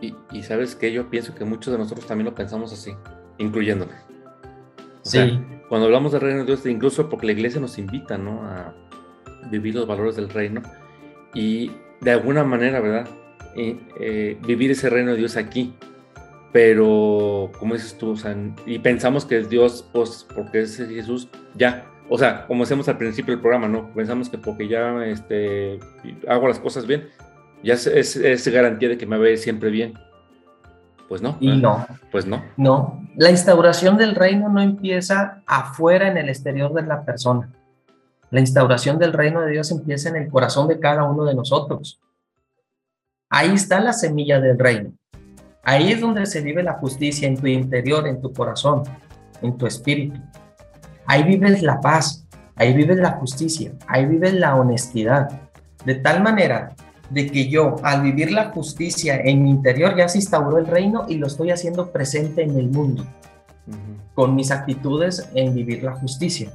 Y, 0.00 0.42
sabes 0.42 0.76
que 0.76 0.92
yo 0.92 1.10
pienso 1.10 1.34
que 1.34 1.44
muchos 1.44 1.72
de 1.72 1.78
nosotros 1.78 2.06
también 2.06 2.26
lo 2.26 2.34
pensamos 2.34 2.72
así, 2.72 2.94
incluyéndome. 3.38 3.94
sí. 5.02 5.44
cuando 5.68 5.86
hablamos 5.86 6.12
del 6.12 6.20
reino 6.20 6.40
de 6.40 6.46
Dios, 6.46 6.64
incluso 6.66 7.08
porque 7.08 7.26
la 7.26 7.32
iglesia 7.32 7.60
nos 7.60 7.78
invita 7.78 8.16
¿no? 8.16 8.42
a 8.44 8.74
vivir 9.50 9.74
los 9.74 9.86
valores 9.86 10.16
del 10.16 10.28
reino 10.28 10.62
y 11.34 11.70
de 12.00 12.12
alguna 12.12 12.44
manera, 12.44 12.80
¿verdad? 12.80 13.08
Eh, 13.56 14.38
vivir 14.46 14.70
ese 14.70 14.88
reino 14.88 15.12
de 15.12 15.18
Dios 15.18 15.36
aquí. 15.36 15.74
Pero, 16.52 17.50
como 17.58 17.74
dices 17.74 17.96
tú, 17.98 18.12
o 18.12 18.16
sea, 18.16 18.34
y 18.64 18.78
pensamos 18.78 19.26
que 19.26 19.38
es 19.38 19.50
Dios, 19.50 19.88
pues, 19.92 20.26
porque 20.34 20.62
es 20.62 20.78
Jesús, 20.78 21.28
ya. 21.54 21.84
O 22.08 22.16
sea, 22.16 22.46
como 22.46 22.64
decíamos 22.64 22.88
al 22.88 22.96
principio 22.96 23.34
del 23.34 23.40
programa, 23.42 23.68
¿no? 23.68 23.92
Pensamos 23.92 24.30
que 24.30 24.38
porque 24.38 24.66
ya 24.66 25.04
este, 25.04 25.78
hago 26.26 26.48
las 26.48 26.58
cosas 26.58 26.86
bien, 26.86 27.08
ya 27.62 27.74
es, 27.74 28.48
garantía 28.48 28.88
de 28.88 28.96
que 28.96 29.06
me 29.06 29.18
va 29.18 29.26
a 29.26 29.30
ir 29.30 29.38
siempre 29.38 29.70
bien. 29.70 29.94
Pues 31.06 31.20
no. 31.20 31.36
Y 31.40 31.56
no. 31.56 31.86
Pues 32.10 32.26
no. 32.26 32.42
No. 32.56 33.02
La 33.16 33.30
instauración 33.30 33.96
del 33.96 34.14
reino 34.14 34.48
no 34.48 34.60
empieza 34.60 35.42
afuera 35.46 36.08
en 36.08 36.16
el 36.16 36.28
exterior 36.28 36.72
de 36.72 36.82
la 36.82 37.04
persona. 37.04 37.50
La 38.30 38.40
instauración 38.40 38.98
del 38.98 39.12
reino 39.12 39.40
de 39.40 39.52
Dios 39.52 39.70
empieza 39.70 40.10
en 40.10 40.16
el 40.16 40.28
corazón 40.28 40.68
de 40.68 40.78
cada 40.78 41.04
uno 41.04 41.24
de 41.24 41.34
nosotros. 41.34 41.98
Ahí 43.30 43.52
está 43.52 43.80
la 43.80 43.92
semilla 43.92 44.40
del 44.40 44.58
reino. 44.58 44.92
Ahí 45.62 45.92
es 45.92 46.00
donde 46.00 46.26
se 46.26 46.40
vive 46.40 46.62
la 46.62 46.74
justicia 46.74 47.26
en 47.26 47.38
tu 47.38 47.46
interior, 47.46 48.06
en 48.06 48.20
tu 48.20 48.32
corazón, 48.32 48.82
en 49.42 49.56
tu 49.56 49.66
espíritu. 49.66 50.20
Ahí 51.06 51.22
vives 51.22 51.62
la 51.62 51.80
paz, 51.80 52.26
ahí 52.54 52.74
vives 52.74 52.98
la 52.98 53.12
justicia, 53.12 53.72
ahí 53.86 54.04
vives 54.06 54.34
la 54.34 54.56
honestidad. 54.56 55.28
De 55.84 55.94
tal 55.94 56.22
manera 56.22 56.74
de 57.10 57.26
que 57.30 57.48
yo, 57.48 57.76
al 57.82 58.02
vivir 58.02 58.30
la 58.30 58.50
justicia 58.50 59.18
en 59.22 59.42
mi 59.42 59.50
interior, 59.50 59.96
ya 59.96 60.08
se 60.08 60.18
instauró 60.18 60.58
el 60.58 60.66
reino 60.66 61.06
y 61.08 61.16
lo 61.16 61.26
estoy 61.26 61.50
haciendo 61.50 61.90
presente 61.90 62.42
en 62.42 62.58
el 62.58 62.68
mundo, 62.68 63.06
con 64.14 64.34
mis 64.34 64.50
actitudes 64.50 65.28
en 65.34 65.54
vivir 65.54 65.82
la 65.82 65.92
justicia. 65.92 66.50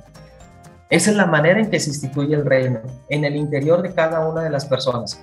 Esa 0.94 1.10
es 1.10 1.18
la 1.18 1.26
manera 1.26 1.60
en 1.60 1.72
que 1.72 1.80
se 1.80 1.90
instituye 1.90 2.36
el 2.36 2.46
reino, 2.46 2.80
en 3.10 3.26
el 3.26 3.36
interior 3.36 3.82
de 3.82 3.96
cada 3.96 4.28
una 4.28 4.44
de 4.44 4.52
las 4.52 4.64
personas. 4.64 5.20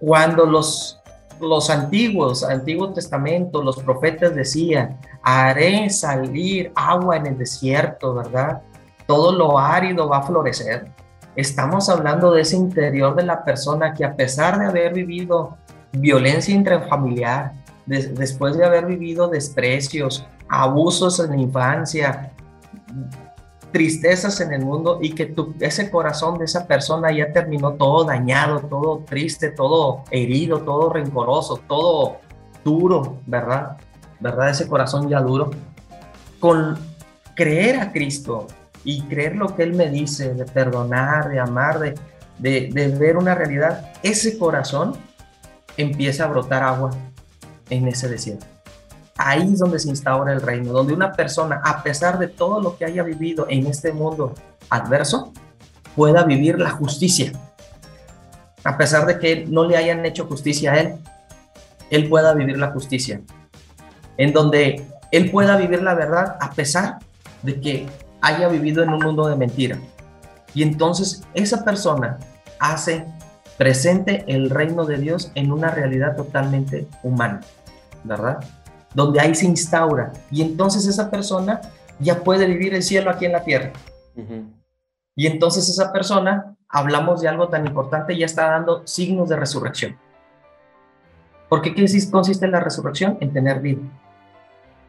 Cuando 0.00 0.44
los, 0.44 1.00
los 1.40 1.70
antiguos, 1.70 2.42
Antiguo 2.42 2.92
Testamento, 2.92 3.62
los 3.62 3.80
profetas 3.80 4.34
decían, 4.34 4.98
haré 5.22 5.88
salir 5.88 6.72
agua 6.74 7.16
en 7.16 7.26
el 7.26 7.38
desierto, 7.38 8.12
¿verdad? 8.12 8.62
Todo 9.06 9.30
lo 9.30 9.56
árido 9.56 10.08
va 10.08 10.18
a 10.18 10.22
florecer 10.24 10.90
Estamos 11.36 11.88
hablando 11.88 12.32
de 12.32 12.42
ese 12.42 12.56
interior 12.56 13.14
de 13.14 13.22
la 13.22 13.44
persona 13.44 13.94
que 13.94 14.04
a 14.04 14.16
pesar 14.16 14.58
de 14.58 14.66
haber 14.66 14.94
vivido 14.94 15.56
violencia 15.92 16.52
intrafamiliar, 16.52 17.52
después 17.86 18.56
de 18.56 18.64
haber 18.64 18.86
vivido 18.86 19.28
desprecios, 19.28 20.26
abusos 20.48 21.20
en 21.20 21.30
la 21.30 21.36
infancia, 21.36 22.32
tristezas 23.74 24.40
en 24.40 24.52
el 24.52 24.64
mundo 24.64 25.00
y 25.02 25.10
que 25.10 25.26
tu, 25.26 25.52
ese 25.58 25.90
corazón 25.90 26.38
de 26.38 26.44
esa 26.44 26.68
persona 26.68 27.10
ya 27.10 27.32
terminó 27.32 27.72
todo 27.72 28.04
dañado, 28.04 28.60
todo 28.60 29.00
triste, 29.00 29.50
todo 29.50 30.04
herido, 30.12 30.60
todo 30.60 30.90
rencoroso, 30.90 31.60
todo 31.66 32.18
duro, 32.64 33.18
¿verdad? 33.26 33.78
¿Verdad? 34.20 34.50
Ese 34.50 34.68
corazón 34.68 35.08
ya 35.08 35.20
duro. 35.20 35.50
Con 36.38 36.78
creer 37.34 37.80
a 37.80 37.90
Cristo, 37.90 38.46
y 38.84 39.02
creer 39.02 39.34
lo 39.34 39.56
que 39.56 39.62
Él 39.62 39.74
me 39.74 39.90
dice, 39.90 40.34
de 40.34 40.44
perdonar, 40.44 41.30
de 41.30 41.40
amar, 41.40 41.80
de, 41.80 41.94
de, 42.38 42.88
ver 42.98 43.16
una 43.16 43.34
realidad, 43.34 43.92
ese 44.02 44.38
corazón 44.38 44.94
empieza 45.76 46.24
a 46.24 46.28
brotar 46.28 46.62
agua 46.62 46.90
en 47.70 47.88
ese 47.88 48.08
desierto. 48.08 48.46
Ahí 49.16 49.52
es 49.52 49.58
donde 49.60 49.78
se 49.78 49.88
instaura 49.88 50.32
el 50.32 50.40
reino, 50.40 50.72
donde 50.72 50.92
una 50.92 51.12
persona, 51.12 51.60
a 51.64 51.82
pesar 51.82 52.18
de 52.18 52.28
todo 52.28 52.60
lo 52.60 52.76
que 52.76 52.84
haya 52.84 53.02
vivido 53.02 53.46
en 53.48 53.66
este 53.66 53.92
mundo 53.92 54.34
adverso, 54.70 55.32
pueda 55.94 56.24
vivir 56.24 56.58
la 56.58 56.70
justicia. 56.70 57.32
A 58.64 58.76
pesar 58.76 59.06
de 59.06 59.18
que 59.18 59.46
no 59.46 59.64
le 59.64 59.76
hayan 59.76 60.04
hecho 60.04 60.26
justicia 60.26 60.72
a 60.72 60.80
él, 60.80 60.94
él 61.90 62.08
pueda 62.08 62.34
vivir 62.34 62.58
la 62.58 62.72
justicia. 62.72 63.20
En 64.16 64.32
donde 64.32 64.84
él 65.12 65.30
pueda 65.30 65.56
vivir 65.56 65.82
la 65.82 65.94
verdad 65.94 66.36
a 66.40 66.50
pesar 66.50 66.98
de 67.42 67.60
que 67.60 67.86
haya 68.20 68.48
vivido 68.48 68.82
en 68.82 68.88
un 68.88 69.00
mundo 69.00 69.28
de 69.28 69.36
mentira. 69.36 69.78
Y 70.54 70.62
entonces 70.62 71.22
esa 71.34 71.64
persona 71.64 72.18
hace 72.58 73.04
presente 73.58 74.24
el 74.26 74.50
reino 74.50 74.86
de 74.86 74.96
Dios 74.98 75.30
en 75.34 75.52
una 75.52 75.70
realidad 75.70 76.16
totalmente 76.16 76.88
humana, 77.02 77.40
¿verdad? 78.02 78.38
Donde 78.94 79.20
ahí 79.20 79.34
se 79.34 79.46
instaura. 79.46 80.12
Y 80.30 80.42
entonces 80.42 80.86
esa 80.86 81.10
persona 81.10 81.60
ya 81.98 82.22
puede 82.22 82.46
vivir 82.46 82.74
el 82.74 82.82
cielo 82.82 83.10
aquí 83.10 83.26
en 83.26 83.32
la 83.32 83.44
tierra. 83.44 83.72
Y 85.16 85.26
entonces 85.26 85.68
esa 85.68 85.92
persona, 85.92 86.56
hablamos 86.68 87.20
de 87.20 87.28
algo 87.28 87.48
tan 87.48 87.66
importante, 87.66 88.16
ya 88.16 88.26
está 88.26 88.50
dando 88.50 88.86
signos 88.86 89.28
de 89.28 89.36
resurrección. 89.36 89.96
Porque 91.48 91.74
¿qué 91.74 91.86
consiste 92.10 92.44
en 92.46 92.52
la 92.52 92.60
resurrección? 92.60 93.18
En 93.20 93.32
tener 93.32 93.60
vida. 93.60 93.82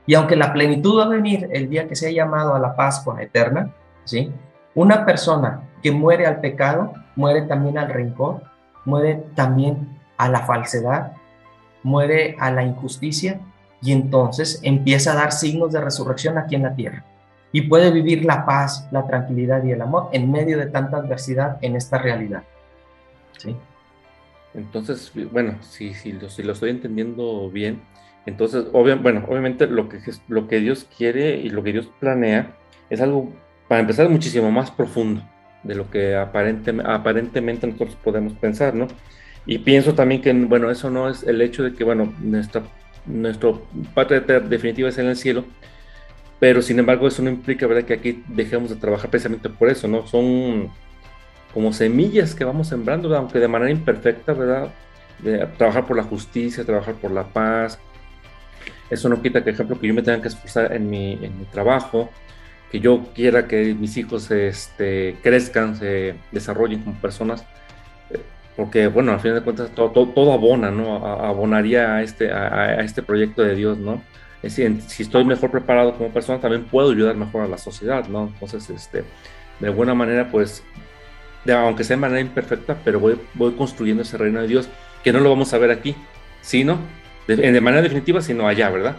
Y 0.08 0.16
aunque 0.16 0.36
la 0.36 0.54
plenitud 0.54 1.00
va 1.00 1.06
a 1.06 1.10
venir 1.10 1.50
el 1.52 1.70
día 1.70 1.88
que 1.88 1.96
sea 1.96 2.12
llamado 2.12 2.56
a 2.56 2.60
la 2.60 2.76
Pascua 2.76 3.22
eterna, 3.22 3.72
¿sí? 4.04 4.32
Una 4.76 5.06
persona 5.06 5.62
que 5.82 5.92
muere 5.92 6.26
al 6.26 6.42
pecado, 6.42 6.94
muere 7.16 7.44
también 7.44 7.78
al 7.78 7.90
rencor, 7.90 8.42
muere 8.84 9.26
también 9.36 9.98
a 10.18 10.30
la 10.30 10.42
falsedad, 10.46 11.14
muere 11.84 12.36
a 12.40 12.52
la 12.52 12.64
injusticia 12.64 13.40
y 13.82 13.92
entonces 13.92 14.60
empieza 14.64 15.12
a 15.12 15.16
dar 15.16 15.32
signos 15.32 15.72
de 15.74 15.82
resurrección 15.82 16.38
aquí 16.38 16.56
en 16.56 16.64
la 16.64 16.76
tierra. 16.76 17.04
Y 17.52 17.62
puede 17.62 17.92
vivir 17.92 18.26
la 18.26 18.46
paz, 18.46 18.88
la 18.92 19.08
tranquilidad 19.08 19.64
y 19.64 19.72
el 19.72 19.82
amor 19.82 20.10
en 20.12 20.32
medio 20.32 20.58
de 20.58 20.68
tanta 20.68 20.98
adversidad 20.98 21.58
en 21.62 21.76
esta 21.76 21.98
realidad. 21.98 22.44
¿Sí? 23.38 23.56
Entonces, 24.54 25.12
bueno, 25.32 25.58
si, 25.62 25.94
si, 25.94 26.14
lo, 26.14 26.30
si 26.30 26.44
lo 26.44 26.54
estoy 26.54 26.70
entendiendo 26.70 27.50
bien, 27.50 27.82
entonces, 28.26 28.72
bueno, 28.72 29.24
obviamente 29.28 29.68
lo 29.68 29.88
que, 29.88 30.00
lo 30.28 30.48
que 30.48 30.60
Dios 30.60 30.88
quiere 30.98 31.38
y 31.38 31.50
lo 31.50 31.64
que 31.64 31.74
Dios 31.74 31.90
planea 32.00 32.56
es 32.90 33.02
algo, 33.02 33.32
para 33.68 33.82
empezar, 33.82 34.10
muchísimo 34.10 34.52
más 34.52 34.72
profundo 34.72 35.22
de 35.64 35.76
lo 35.76 35.90
que 35.90 36.16
aparentemente 36.16 37.68
nosotros 37.68 37.98
podemos 38.04 38.34
pensar, 38.34 38.76
¿no? 38.76 38.88
Y 39.46 39.60
pienso 39.60 39.94
también 39.94 40.22
que, 40.22 40.34
bueno, 40.34 40.72
eso 40.72 40.90
no 40.90 41.10
es 41.10 41.24
el 41.24 41.42
hecho 41.42 41.64
de 41.64 41.74
que, 41.74 41.84
bueno, 41.84 42.14
nuestra, 42.20 42.64
nuestro 43.06 43.66
patria 43.94 44.22
definitiva 44.40 44.90
es 44.90 44.98
en 44.98 45.08
el 45.08 45.16
cielo, 45.16 45.46
pero 46.40 46.62
sin 46.62 46.80
embargo 46.80 47.08
eso 47.08 47.22
no 47.22 47.30
implica, 47.30 47.68
¿verdad?, 47.68 47.86
que 47.86 47.94
aquí 47.94 48.24
dejemos 48.28 48.70
de 48.70 48.76
trabajar 48.76 49.10
precisamente 49.10 49.50
por 49.50 49.70
eso, 49.70 49.88
¿no? 49.88 50.06
Son 50.08 50.70
como 51.54 51.72
semillas 51.72 52.36
que 52.36 52.44
vamos 52.44 52.68
sembrando, 52.68 53.16
aunque 53.16 53.40
de 53.40 53.48
manera 53.48 53.72
imperfecta, 53.72 54.34
¿verdad? 54.34 54.70
Trabajar 55.58 55.86
por 55.86 55.96
la 55.96 56.04
justicia, 56.04 56.66
trabajar 56.66 56.96
por 56.96 57.12
la 57.12 57.24
paz, 57.24 57.80
eso 58.90 59.10
no 59.10 59.22
quita 59.22 59.44
que, 59.44 59.50
ejemplo, 59.50 59.80
que 59.80 59.88
yo 59.88 59.94
me 59.94 60.02
tenga 60.02 60.22
que 60.22 60.28
esforzar 60.28 60.74
en 60.74 60.90
mi, 60.90 61.20
trabajo, 61.52 62.10
que 62.72 62.80
yo 62.80 63.06
quiera 63.16 63.48
que 63.48 63.74
mis 63.74 63.98
hijos 63.98 64.30
este, 64.32 65.18
crezcan, 65.24 65.76
se 65.76 66.16
desarrollen 66.32 66.82
como 66.84 66.96
personas, 67.00 67.46
porque, 68.56 68.88
bueno, 68.88 69.12
al 69.12 69.20
final 69.20 69.40
de 69.40 69.44
cuentas 69.44 69.70
todo, 69.72 69.90
todo, 69.90 70.34
abona, 70.34 70.72
¿no? 70.72 70.96
abonaría 71.06 71.96
a 71.96 72.04
este, 72.04 72.32
a, 72.32 72.82
este 72.82 73.04
proyecto 73.04 73.42
de 73.42 73.56
Dios, 73.56 73.78
¿no? 73.78 74.02
Es 74.42 74.56
decir, 74.56 74.82
si 74.88 75.04
estoy 75.04 75.26
mejor 75.26 75.52
preparado 75.52 75.98
como 75.98 76.10
persona, 76.10 76.40
también 76.40 76.64
puedo 76.66 76.92
ayudar 76.92 77.16
mejor 77.16 77.44
a 77.44 77.48
la 77.48 77.58
sociedad, 77.58 78.08
¿no? 78.08 78.32
Entonces, 78.34 78.70
este, 78.70 79.04
de 79.60 79.68
alguna 79.68 79.94
manera, 79.94 80.30
pues, 80.32 80.64
aunque 81.54 81.84
sea 81.84 81.98
de 81.98 82.02
manera 82.02 82.22
imperfecta, 82.22 82.78
pero 82.84 83.00
voy, 83.00 83.20
voy 83.34 83.54
construyendo 83.54 84.04
ese 84.04 84.18
reino 84.18 84.42
de 84.42 84.48
Dios, 84.48 84.70
que 85.04 85.12
no 85.12 85.20
lo 85.20 85.30
vamos 85.30 85.54
a 85.54 85.58
ver 85.58 85.72
aquí, 85.72 85.96
sino 86.42 86.80
de, 87.28 87.60
manera 87.60 87.82
definitiva, 87.82 88.22
sino 88.22 88.48
allá, 88.48 88.70
¿verdad? 88.70 88.98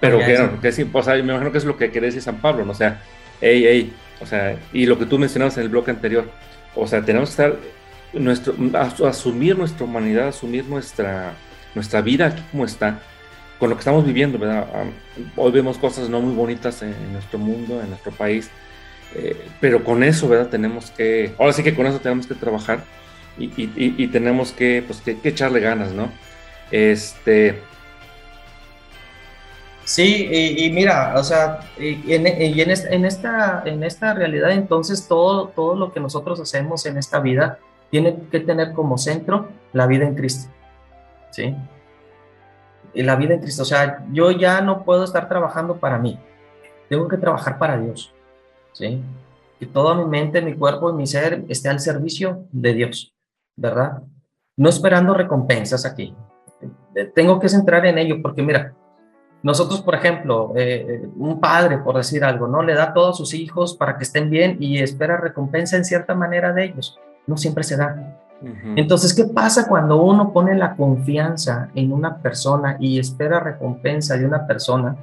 Pero 0.00 0.18
que, 0.18 0.50
que 0.60 0.72
sí, 0.72 0.88
o 0.92 1.02
sea, 1.02 1.14
me 1.14 1.20
imagino 1.20 1.52
que 1.52 1.58
es 1.58 1.64
lo 1.64 1.76
que 1.76 1.90
quiere 1.90 2.08
decir 2.08 2.22
San 2.22 2.40
Pablo, 2.40 2.64
¿no? 2.64 2.72
O 2.72 2.74
sea, 2.74 3.02
hey, 3.40 3.64
hey, 3.66 3.92
o 4.20 4.26
sea, 4.26 4.56
y 4.72 4.86
lo 4.86 4.98
que 4.98 5.06
tú 5.06 5.18
mencionabas 5.18 5.56
en 5.58 5.64
el 5.64 5.68
bloque 5.68 5.92
anterior, 5.92 6.28
o 6.74 6.86
sea, 6.86 7.04
tenemos 7.04 7.28
que 7.28 7.42
estar, 7.42 7.56
nuestro, 8.12 8.54
asumir 9.06 9.56
nuestra 9.56 9.84
humanidad, 9.84 10.28
asumir 10.28 10.64
nuestra, 10.66 11.34
nuestra 11.74 12.00
vida 12.00 12.26
aquí 12.26 12.42
como 12.50 12.64
está, 12.64 13.00
con 13.58 13.70
lo 13.70 13.76
que 13.76 13.80
estamos 13.80 14.04
viviendo, 14.04 14.38
¿verdad? 14.38 14.66
Hoy 15.36 15.52
vemos 15.52 15.78
cosas 15.78 16.08
no 16.08 16.20
muy 16.20 16.34
bonitas 16.34 16.82
en, 16.82 17.12
nuestro 17.12 17.38
mundo, 17.38 17.80
en 17.80 17.90
nuestro 17.90 18.12
país, 18.12 18.50
eh, 19.14 19.36
pero 19.60 19.84
con 19.84 20.02
eso, 20.02 20.28
¿verdad? 20.28 20.48
Tenemos 20.48 20.90
que, 20.90 21.34
ahora 21.38 21.52
sí 21.52 21.62
que 21.62 21.74
con 21.74 21.86
eso 21.86 22.00
tenemos 22.00 22.26
que 22.26 22.34
trabajar 22.34 22.84
y, 23.38 23.50
y, 23.56 24.08
tenemos 24.08 24.52
que, 24.52 24.84
pues, 24.86 25.00
que, 25.00 25.16
echarle 25.24 25.60
ganas, 25.60 25.92
¿no? 25.92 26.10
Este, 26.70 27.58
Sí, 29.84 30.28
y, 30.30 30.70
mira, 30.70 31.14
o 31.16 31.24
sea, 31.24 31.58
en, 31.76 32.26
en, 32.26 32.70
esta, 33.04 33.62
en 33.66 33.82
esta 33.82 34.14
realidad 34.14 34.52
entonces 34.52 35.08
todo, 35.08 35.48
todo 35.48 35.74
lo 35.74 35.92
que 35.92 35.98
nosotros 35.98 36.38
hacemos 36.40 36.86
en 36.86 36.98
esta 36.98 37.18
vida 37.18 37.58
tiene 37.92 38.18
que 38.30 38.40
tener 38.40 38.72
como 38.72 38.96
centro 38.96 39.50
la 39.74 39.86
vida 39.86 40.06
en 40.06 40.14
Cristo, 40.14 40.50
¿sí? 41.30 41.54
Y 42.94 43.02
la 43.02 43.16
vida 43.16 43.34
en 43.34 43.40
Cristo, 43.40 43.62
o 43.62 43.66
sea, 43.66 44.02
yo 44.10 44.30
ya 44.30 44.62
no 44.62 44.82
puedo 44.82 45.04
estar 45.04 45.28
trabajando 45.28 45.76
para 45.76 45.98
mí, 45.98 46.18
tengo 46.88 47.06
que 47.06 47.18
trabajar 47.18 47.58
para 47.58 47.78
Dios, 47.78 48.14
¿sí? 48.72 49.02
Que 49.60 49.66
toda 49.66 49.94
mi 49.94 50.06
mente, 50.06 50.40
mi 50.40 50.54
cuerpo 50.54 50.88
y 50.88 50.94
mi 50.94 51.06
ser 51.06 51.44
esté 51.50 51.68
al 51.68 51.80
servicio 51.80 52.46
de 52.50 52.72
Dios, 52.72 53.12
¿verdad? 53.56 54.02
No 54.56 54.70
esperando 54.70 55.12
recompensas 55.12 55.84
aquí. 55.84 56.16
Tengo 57.14 57.38
que 57.38 57.50
centrar 57.50 57.84
en 57.84 57.98
ello 57.98 58.22
porque 58.22 58.42
mira, 58.42 58.74
nosotros, 59.42 59.82
por 59.82 59.96
ejemplo, 59.96 60.54
eh, 60.56 61.10
un 61.16 61.40
padre, 61.40 61.76
por 61.76 61.98
decir 61.98 62.24
algo, 62.24 62.48
¿no? 62.48 62.62
Le 62.62 62.72
da 62.72 62.84
a 62.84 62.94
todos 62.94 63.18
sus 63.18 63.34
hijos 63.34 63.76
para 63.76 63.98
que 63.98 64.04
estén 64.04 64.30
bien 64.30 64.56
y 64.60 64.78
espera 64.78 65.18
recompensa 65.18 65.76
en 65.76 65.84
cierta 65.84 66.14
manera 66.14 66.54
de 66.54 66.64
ellos. 66.64 66.98
No 67.26 67.36
siempre 67.36 67.64
se 67.64 67.76
da. 67.76 68.18
Entonces, 68.74 69.14
¿qué 69.14 69.24
pasa 69.24 69.68
cuando 69.68 70.02
uno 70.02 70.32
pone 70.32 70.56
la 70.56 70.74
confianza 70.74 71.68
en 71.74 71.92
una 71.92 72.16
persona 72.16 72.76
y 72.80 72.98
espera 72.98 73.38
recompensa 73.38 74.16
de 74.16 74.26
una 74.26 74.46
persona? 74.46 74.96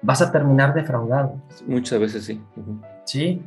Vas 0.00 0.22
a 0.22 0.30
terminar 0.30 0.72
defraudado. 0.72 1.34
Muchas 1.66 1.98
veces 1.98 2.24
sí. 2.24 2.40
Sí. 3.04 3.42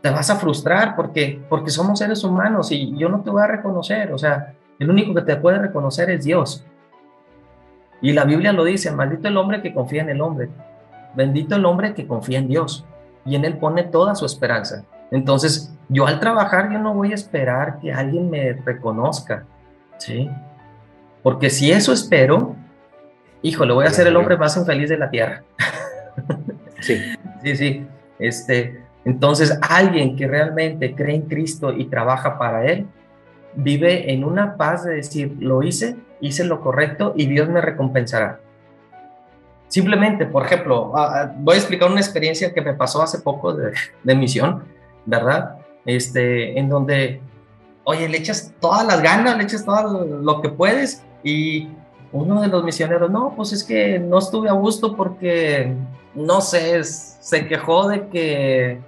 Te 0.00 0.10
vas 0.10 0.30
a 0.30 0.36
frustrar 0.36 0.94
porque, 0.94 1.44
porque 1.48 1.70
somos 1.70 1.98
seres 1.98 2.22
humanos 2.22 2.70
y 2.70 2.96
yo 2.96 3.08
no 3.08 3.22
te 3.22 3.30
voy 3.30 3.42
a 3.42 3.48
reconocer. 3.48 4.12
O 4.12 4.18
sea, 4.18 4.54
el 4.78 4.88
único 4.88 5.12
que 5.14 5.22
te 5.22 5.36
puede 5.36 5.58
reconocer 5.58 6.08
es 6.10 6.24
Dios. 6.24 6.64
Y 8.00 8.12
la 8.12 8.24
Biblia 8.24 8.52
lo 8.52 8.62
dice, 8.62 8.92
maldito 8.92 9.26
el 9.26 9.36
hombre 9.36 9.60
que 9.60 9.74
confía 9.74 10.02
en 10.02 10.10
el 10.10 10.20
hombre, 10.20 10.48
bendito 11.16 11.56
el 11.56 11.64
hombre 11.64 11.94
que 11.94 12.06
confía 12.06 12.38
en 12.38 12.46
Dios 12.46 12.84
y 13.24 13.34
en 13.34 13.44
él 13.44 13.58
pone 13.58 13.82
toda 13.82 14.14
su 14.14 14.24
esperanza. 14.24 14.84
Entonces, 15.10 15.74
yo 15.88 16.06
al 16.06 16.20
trabajar, 16.20 16.70
yo 16.72 16.78
no 16.78 16.94
voy 16.94 17.12
a 17.12 17.14
esperar 17.14 17.78
que 17.80 17.92
alguien 17.92 18.28
me 18.30 18.52
reconozca, 18.52 19.44
¿sí? 19.98 20.30
Porque 21.22 21.50
si 21.50 21.70
eso 21.72 21.92
espero, 21.92 22.54
híjole, 23.42 23.72
voy 23.72 23.86
a 23.86 23.90
ser 23.90 24.06
el 24.06 24.16
hombre 24.16 24.36
más 24.36 24.56
infeliz 24.56 24.88
de 24.88 24.98
la 24.98 25.10
tierra. 25.10 25.42
Sí. 26.80 26.96
sí, 27.42 27.56
sí. 27.56 27.86
Este, 28.20 28.84
entonces, 29.04 29.58
alguien 29.62 30.14
que 30.14 30.28
realmente 30.28 30.94
cree 30.94 31.16
en 31.16 31.22
Cristo 31.22 31.72
y 31.72 31.86
trabaja 31.86 32.38
para 32.38 32.66
Él, 32.66 32.86
vive 33.54 34.12
en 34.12 34.22
una 34.22 34.56
paz 34.56 34.84
de 34.84 34.94
decir, 34.94 35.36
lo 35.40 35.62
hice, 35.62 35.96
hice 36.20 36.44
lo 36.44 36.60
correcto 36.60 37.14
y 37.16 37.26
Dios 37.26 37.48
me 37.48 37.60
recompensará. 37.60 38.40
Simplemente, 39.68 40.24
por 40.24 40.46
ejemplo, 40.46 40.92
voy 41.36 41.54
a 41.54 41.58
explicar 41.58 41.90
una 41.90 42.00
experiencia 42.00 42.54
que 42.54 42.62
me 42.62 42.74
pasó 42.74 43.02
hace 43.02 43.18
poco 43.18 43.54
de, 43.54 44.14
misión, 44.14 44.64
¿verdad? 45.06 45.56
Este, 45.84 46.58
en 46.58 46.68
donde, 46.68 47.20
oye, 47.84 48.08
le 48.08 48.18
echas 48.18 48.52
todas 48.60 48.86
las 48.86 49.02
ganas, 49.02 49.36
le 49.36 49.44
echas 49.44 49.64
todo 49.64 50.04
lo 50.04 50.40
que 50.40 50.48
puedes 50.48 51.02
y 51.22 51.68
uno 52.12 52.40
de 52.40 52.48
los 52.48 52.64
misioneros, 52.64 53.10
no, 53.10 53.34
pues 53.36 53.52
es 53.52 53.64
que 53.64 53.98
no 53.98 54.18
estuve 54.18 54.48
a 54.48 54.52
gusto 54.52 54.96
porque, 54.96 55.74
no 56.14 56.40
sé, 56.40 56.82
se 56.84 57.46
quejó 57.46 57.88
de 57.88 58.08
que, 58.08 58.80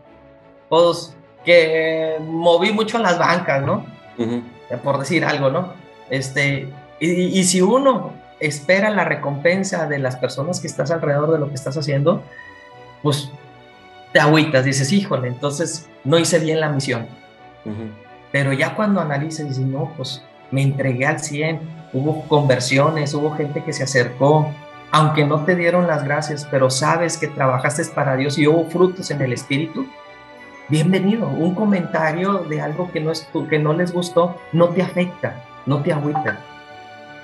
pues, 0.68 1.14
que 1.44 2.16
moví 2.20 2.72
mucho 2.72 2.98
las 2.98 3.18
bancas, 3.18 3.62
¿no? 3.62 3.84
Por 4.82 4.98
decir 4.98 5.24
algo, 5.24 5.50
¿no? 5.50 5.72
Este, 6.10 6.68
y, 7.00 7.42
si 7.44 7.62
uno 7.62 8.12
espera 8.40 8.90
la 8.90 9.04
recompensa 9.04 9.86
de 9.86 9.98
las 9.98 10.16
personas 10.16 10.60
que 10.60 10.66
estás 10.66 10.90
alrededor 10.90 11.32
de 11.32 11.38
lo 11.38 11.48
que 11.48 11.54
estás 11.54 11.76
haciendo, 11.76 12.22
pues 13.02 13.30
te 14.12 14.20
agüitas, 14.20 14.64
dices, 14.64 14.92
híjole, 14.92 15.28
entonces 15.28 15.88
no 16.04 16.18
hice 16.18 16.38
bien 16.38 16.60
la 16.60 16.68
misión. 16.68 17.06
Pero 18.32 18.52
ya 18.52 18.74
cuando 18.74 19.00
analizas, 19.00 19.48
dices, 19.48 19.64
no, 19.64 19.92
pues 19.96 20.22
me 20.50 20.62
entregué 20.62 21.06
al 21.06 21.20
100, 21.20 21.60
hubo 21.92 22.22
conversiones, 22.28 23.14
hubo 23.14 23.32
gente 23.32 23.62
que 23.62 23.72
se 23.72 23.84
acercó, 23.84 24.48
aunque 24.90 25.24
no 25.24 25.44
te 25.44 25.54
dieron 25.54 25.86
las 25.86 26.04
gracias, 26.04 26.46
pero 26.50 26.70
sabes 26.70 27.16
que 27.16 27.28
trabajaste 27.28 27.84
para 27.94 28.16
Dios 28.16 28.38
y 28.38 28.46
hubo 28.46 28.64
frutos 28.66 29.10
en 29.10 29.22
el 29.22 29.32
Espíritu, 29.32 29.86
bienvenido. 30.68 31.28
Un 31.28 31.54
comentario 31.54 32.38
de 32.48 32.60
algo 32.60 32.90
que 32.90 33.00
no, 33.00 33.12
es, 33.12 33.28
que 33.48 33.58
no 33.58 33.72
les 33.72 33.92
gustó 33.92 34.36
no 34.52 34.70
te 34.70 34.82
afecta, 34.82 35.44
no 35.66 35.82
te 35.82 35.92
agüita 35.92 36.40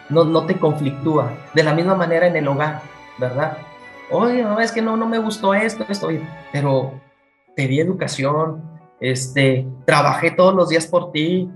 no, 0.09 0.24
no 0.24 0.47
te 0.47 0.57
conflictúa. 0.59 1.32
De 1.55 1.62
la 1.62 1.74
misma 1.74 1.95
manera 1.95 2.26
en 2.26 2.37
el 2.37 2.49
hogar, 2.49 2.82
¿verdad? 3.18 3.59
Oye, 4.11 4.43
no, 4.43 4.61
es 4.61 4.73
que 4.73 4.83
no, 4.83 4.97
no 4.97 5.07
me 5.07 5.19
gustó 5.19 5.55
esto, 5.55 5.85
esto, 5.89 6.09
pero 6.53 7.01
te 7.57 7.67
di 7.67 7.81
educación, 7.81 8.63
este, 9.01 9.67
trabajé 9.85 10.31
todos 10.31 10.55
los 10.55 10.69
días 10.69 10.87
por 10.87 11.11
ti, 11.11 11.51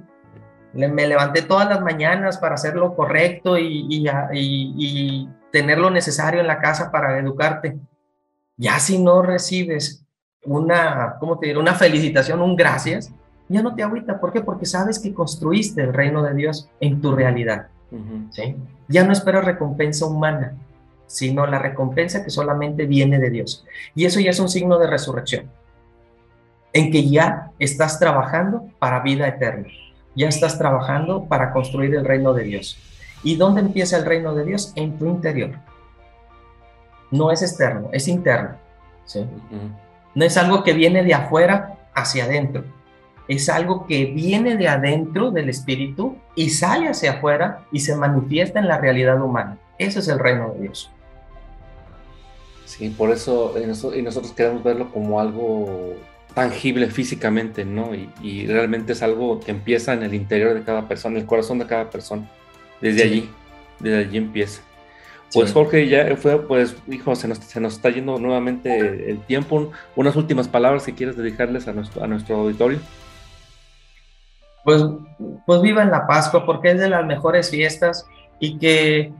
me 0.72 1.06
levanté 1.06 1.42
todas 1.42 1.68
las 1.68 1.80
mañanas 1.80 2.38
para 2.38 2.54
hacer 2.54 2.74
lo 2.74 2.94
correcto 2.94 3.58
y, 3.58 3.86
y, 3.88 4.08
y, 4.32 5.28
tener 5.50 5.78
lo 5.78 5.90
necesario 5.90 6.40
en 6.40 6.46
la 6.46 6.60
casa 6.60 6.92
para 6.92 7.18
educarte. 7.18 7.76
Ya 8.56 8.78
si 8.78 9.02
no 9.02 9.20
recibes 9.20 10.06
una, 10.44 11.16
¿cómo 11.18 11.40
te 11.40 11.48
diré? 11.48 11.58
Una 11.58 11.74
felicitación, 11.74 12.40
un 12.40 12.54
gracias, 12.54 13.12
ya 13.48 13.60
no 13.60 13.74
te 13.74 13.82
agüita. 13.82 14.20
¿Por 14.20 14.32
qué? 14.32 14.42
Porque 14.42 14.64
sabes 14.64 15.00
que 15.00 15.12
construiste 15.12 15.82
el 15.82 15.92
reino 15.92 16.22
de 16.22 16.34
Dios 16.34 16.70
en 16.78 17.00
tu 17.00 17.16
realidad. 17.16 17.66
¿sí? 18.30 18.56
Ya 18.86 19.02
no 19.02 19.12
esperas 19.12 19.44
recompensa 19.44 20.06
humana, 20.06 20.54
sino 21.10 21.46
la 21.46 21.58
recompensa 21.58 22.22
que 22.22 22.30
solamente 22.30 22.86
viene 22.86 23.18
de 23.18 23.30
Dios. 23.30 23.66
Y 23.94 24.04
eso 24.04 24.20
ya 24.20 24.30
es 24.30 24.38
un 24.38 24.48
signo 24.48 24.78
de 24.78 24.86
resurrección, 24.86 25.50
en 26.72 26.92
que 26.92 27.08
ya 27.08 27.50
estás 27.58 27.98
trabajando 27.98 28.68
para 28.78 29.00
vida 29.00 29.26
eterna, 29.26 29.66
ya 30.14 30.28
estás 30.28 30.58
trabajando 30.58 31.24
para 31.24 31.52
construir 31.52 31.94
el 31.94 32.04
reino 32.04 32.32
de 32.32 32.44
Dios. 32.44 32.78
¿Y 33.22 33.36
dónde 33.36 33.60
empieza 33.60 33.96
el 33.96 34.04
reino 34.04 34.34
de 34.34 34.44
Dios? 34.44 34.72
En 34.76 34.98
tu 34.98 35.06
interior. 35.06 35.50
No 37.10 37.30
es 37.32 37.42
externo, 37.42 37.88
es 37.92 38.06
interno. 38.08 38.50
¿sí? 39.04 39.26
No 40.14 40.24
es 40.24 40.36
algo 40.36 40.62
que 40.62 40.72
viene 40.72 41.02
de 41.02 41.14
afuera 41.14 41.76
hacia 41.94 42.24
adentro 42.24 42.64
es 43.30 43.48
algo 43.48 43.86
que 43.86 44.06
viene 44.06 44.56
de 44.56 44.66
adentro 44.66 45.30
del 45.30 45.48
espíritu 45.48 46.16
y 46.34 46.50
sale 46.50 46.88
hacia 46.88 47.12
afuera 47.12 47.60
y 47.70 47.78
se 47.78 47.94
manifiesta 47.94 48.58
en 48.58 48.66
la 48.66 48.78
realidad 48.78 49.22
humana. 49.22 49.56
Ese 49.78 50.00
es 50.00 50.08
el 50.08 50.18
reino 50.18 50.50
de 50.52 50.62
Dios. 50.62 50.90
Sí, 52.70 52.88
por 52.90 53.10
eso 53.10 53.54
y 53.58 54.02
nosotros 54.02 54.32
queremos 54.32 54.62
verlo 54.62 54.90
como 54.92 55.20
algo 55.20 55.96
tangible 56.34 56.86
físicamente, 56.88 57.64
¿no? 57.64 57.90
Y, 57.94 58.46
realmente 58.46 58.92
es 58.92 59.02
algo 59.02 59.40
que 59.40 59.50
empieza 59.50 59.92
en 59.92 60.04
el 60.04 60.14
interior 60.14 60.54
de 60.54 60.62
cada 60.62 60.86
persona, 60.86 61.18
el 61.18 61.26
corazón 61.26 61.58
de 61.58 61.66
cada 61.66 61.90
persona. 61.90 62.30
Desde 62.80 63.02
allí, 63.02 63.28
desde 63.80 63.98
allí 63.98 64.18
empieza. 64.18 64.62
Pues 65.32 65.52
Jorge, 65.52 65.88
ya 65.88 66.16
fue, 66.16 66.40
pues, 66.46 66.76
hijo, 66.88 67.14
se 67.16 67.28
nos, 67.28 67.38
se 67.38 67.60
nos 67.60 67.74
está 67.74 67.90
yendo 67.90 68.18
nuevamente 68.18 69.10
el 69.10 69.20
tiempo. 69.26 69.72
Unas 69.96 70.14
últimas 70.14 70.46
palabras 70.46 70.84
que 70.84 70.94
quieres 70.94 71.16
dedicarles 71.16 71.66
a 71.66 71.72
nuestro, 71.72 72.04
a 72.04 72.06
nuestro 72.06 72.36
auditorio 72.36 72.78
pues, 74.64 74.82
pues 75.46 75.62
vivan 75.62 75.90
la 75.90 76.06
Pascua 76.06 76.44
porque 76.44 76.72
es 76.72 76.78
de 76.78 76.88
las 76.88 77.04
mejores 77.06 77.50
fiestas 77.50 78.06
y 78.38 78.58
que, 78.58 79.12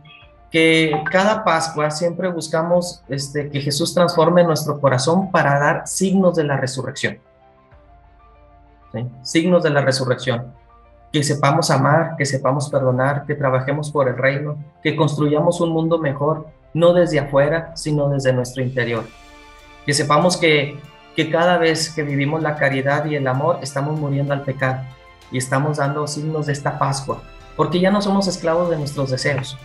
que 0.51 0.92
cada 1.11 1.44
Pascua 1.44 1.90
siempre 1.90 2.28
buscamos 2.28 3.03
este, 3.09 3.48
que 3.51 3.61
Jesús 3.61 3.94
transforme 3.94 4.42
nuestro 4.42 4.80
corazón 4.80 5.30
para 5.30 5.59
dar 5.59 5.86
signos 5.86 6.34
de 6.34 6.44
la 6.44 6.57
resurrección. 6.57 7.18
Signos 9.22 9.62
de 9.62 9.70
la 9.70 9.80
resurrección. 9.80 10.53
Que 11.12 11.22
sepamos 11.22 11.70
amar, 11.70 12.16
que 12.16 12.26
sepamos 12.26 12.68
perdonar, 12.68 13.26
que 13.26 13.36
trabajemos 13.36 13.90
por 13.92 14.09
el 14.09 14.16
reino, 14.16 14.57
que 14.82 14.96
construyamos 14.96 15.61
un 15.61 15.70
mundo 15.70 15.98
mejor, 15.98 16.48
no 16.74 16.92
desde 16.92 17.20
afuera, 17.20 17.72
sino 17.76 18.09
desde 18.09 18.32
nuestro 18.32 18.62
interior. 18.62 19.05
Que 19.86 19.94
sepamos 19.94 20.36
que, 20.36 20.80
que 21.14 21.30
cada 21.30 21.59
vez 21.59 21.94
que 21.94 22.03
vivimos 22.03 22.42
la 22.42 22.57
caridad 22.57 23.05
y 23.05 23.14
el 23.14 23.26
amor, 23.28 23.59
estamos 23.62 23.98
muriendo 23.98 24.34
al 24.34 24.42
pecado 24.42 24.82
y 25.30 25.38
estamos 25.38 25.76
dando 25.76 26.09
signos 26.09 26.46
de 26.46 26.53
esta 26.53 26.76
Pascua, 26.78 27.22
porque 27.57 27.78
ya 27.78 27.92
no 27.92 28.03
somos 28.03 28.26
esclavos 28.26 28.68
de 28.70 28.76
nuestros 28.76 29.11
deseos 29.11 29.57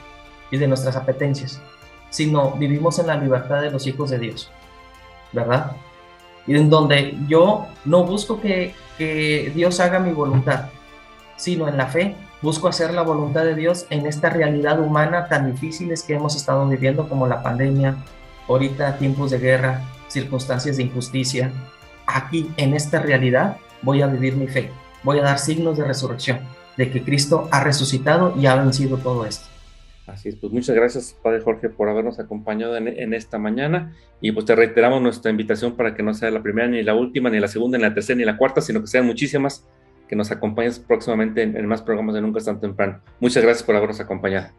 y 0.52 0.58
de 0.58 0.68
nuestras 0.68 0.96
apetencias, 0.96 1.62
sino 2.10 2.52
vivimos 2.52 3.00
en 3.00 3.08
la 3.08 3.18
libertad 3.18 3.62
de 3.62 3.72
los 3.72 3.88
hijos 3.88 4.10
de 4.10 4.20
Dios, 4.20 4.52
¿verdad? 5.32 5.72
Y 6.48 6.56
en 6.56 6.70
donde 6.70 7.18
yo 7.28 7.68
no 7.86 8.04
busco 8.04 8.40
que, 8.40 8.74
que 8.98 9.52
Dios 9.56 9.80
haga 9.80 10.00
mi 10.00 10.12
voluntad, 10.12 10.70
sino 11.38 11.68
en 11.68 11.78
la 11.78 11.88
fe 11.88 12.16
busco 12.42 12.68
hacer 12.68 12.94
la 12.94 13.02
voluntad 13.02 13.44
de 13.44 13.56
Dios 13.56 13.88
en 13.90 14.06
esta 14.06 14.30
realidad 14.30 14.80
humana 14.80 15.28
tan 15.28 15.52
difíciles 15.52 16.04
que 16.04 16.14
hemos 16.14 16.36
estado 16.36 16.68
viviendo 16.68 17.10
como 17.10 17.28
la 17.28 17.42
pandemia, 17.42 17.96
ahorita 18.48 18.98
tiempos 18.98 19.32
de 19.32 19.40
guerra, 19.40 19.82
circunstancias 20.08 20.78
de 20.78 20.84
injusticia. 20.84 21.52
Aquí, 22.06 22.52
en 22.58 22.76
esta 22.76 23.00
realidad, 23.00 23.58
voy 23.82 24.02
a 24.02 24.08
vivir 24.08 24.36
mi 24.36 24.48
fe, 24.48 24.72
voy 25.04 25.20
a 25.20 25.24
dar 25.24 25.40
signos 25.40 25.78
de 25.78 25.86
resurrección, 25.86 26.40
de 26.78 26.92
que 26.92 27.04
Cristo 27.04 27.48
ha 27.52 27.64
resucitado 27.64 28.36
y 28.38 28.46
ha 28.46 28.56
vencido 28.56 28.98
todo 28.98 29.26
esto. 29.26 29.55
Así 30.08 30.30
es, 30.30 30.36
pues 30.36 30.54
muchas 30.54 30.76
gracias, 30.76 31.18
Padre 31.24 31.42
Jorge, 31.42 31.70
por 31.70 31.90
habernos 31.90 32.20
acompañado 32.20 32.78
en, 32.78 33.14
esta 33.14 33.40
mañana. 33.40 33.96
Y 34.22 34.32
pues 34.32 34.46
te 34.46 34.56
reiteramos 34.56 35.02
nuestra 35.02 35.32
invitación 35.32 35.76
para 35.76 35.96
que 35.96 36.04
no 36.04 36.14
sea 36.14 36.30
la 36.30 36.44
primera, 36.44 36.68
ni 36.68 36.84
la 36.84 36.94
última, 36.94 37.30
ni 37.30 37.40
la 37.40 37.48
segunda, 37.48 37.78
ni 37.78 37.84
la 37.84 37.94
tercera, 37.94 38.18
ni 38.18 38.24
la 38.24 38.38
cuarta, 38.38 38.62
sino 38.62 38.82
que 38.82 38.88
sean 38.88 39.06
muchísimas 39.06 39.68
que 40.08 40.16
nos 40.16 40.32
acompañes 40.32 40.78
próximamente 40.78 41.42
en, 41.42 41.66
más 41.66 41.82
programas 41.82 42.14
de 42.14 42.22
Nunca 42.22 42.38
es 42.38 42.46
tan 42.46 42.60
temprano. 42.60 43.02
Muchas 43.20 43.42
gracias 43.42 43.64
por 43.64 43.76
habernos 43.76 44.00
acompañado. 44.00 44.50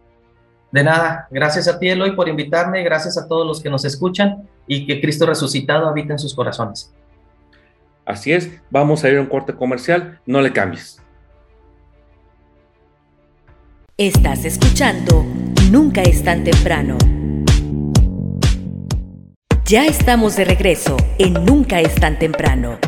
De 0.73 0.83
nada, 0.83 1.29
gracias 1.31 1.69
a 1.69 1.79
ti 1.79 1.89
Eloy 1.89 2.17
por 2.17 2.29
invitarme, 2.29 2.83
gracias 2.83 3.17
a 3.17 3.29
todos 3.29 3.47
los 3.47 3.63
que 3.63 3.71
nos 3.71 3.85
escuchan 3.85 4.49
y 4.67 4.85
que 4.85 5.01
Cristo 5.01 5.25
resucitado 5.25 5.87
habita 5.89 6.13
en 6.13 6.19
sus 6.19 6.35
corazones. 6.35 6.93
Así 8.05 8.33
es, 8.33 8.51
vamos 8.71 9.05
a 9.05 9.09
ir 9.09 9.19
a 9.19 9.21
un 9.21 9.29
corte 9.29 9.55
comercial, 9.55 10.19
no 10.27 10.41
le 10.41 10.53
cambies. 10.53 11.01
Estás 13.99 14.45
escuchando 14.45 15.25
Nunca 15.71 16.03
es 16.03 16.23
tan 16.23 16.45
temprano. 16.45 16.99
Ya 19.65 19.87
estamos 19.87 20.37
de 20.37 20.45
regreso 20.45 20.99
en 21.19 21.33
Nunca 21.47 21.81
es 21.81 21.95
tan 21.95 22.19
temprano. 22.19 22.79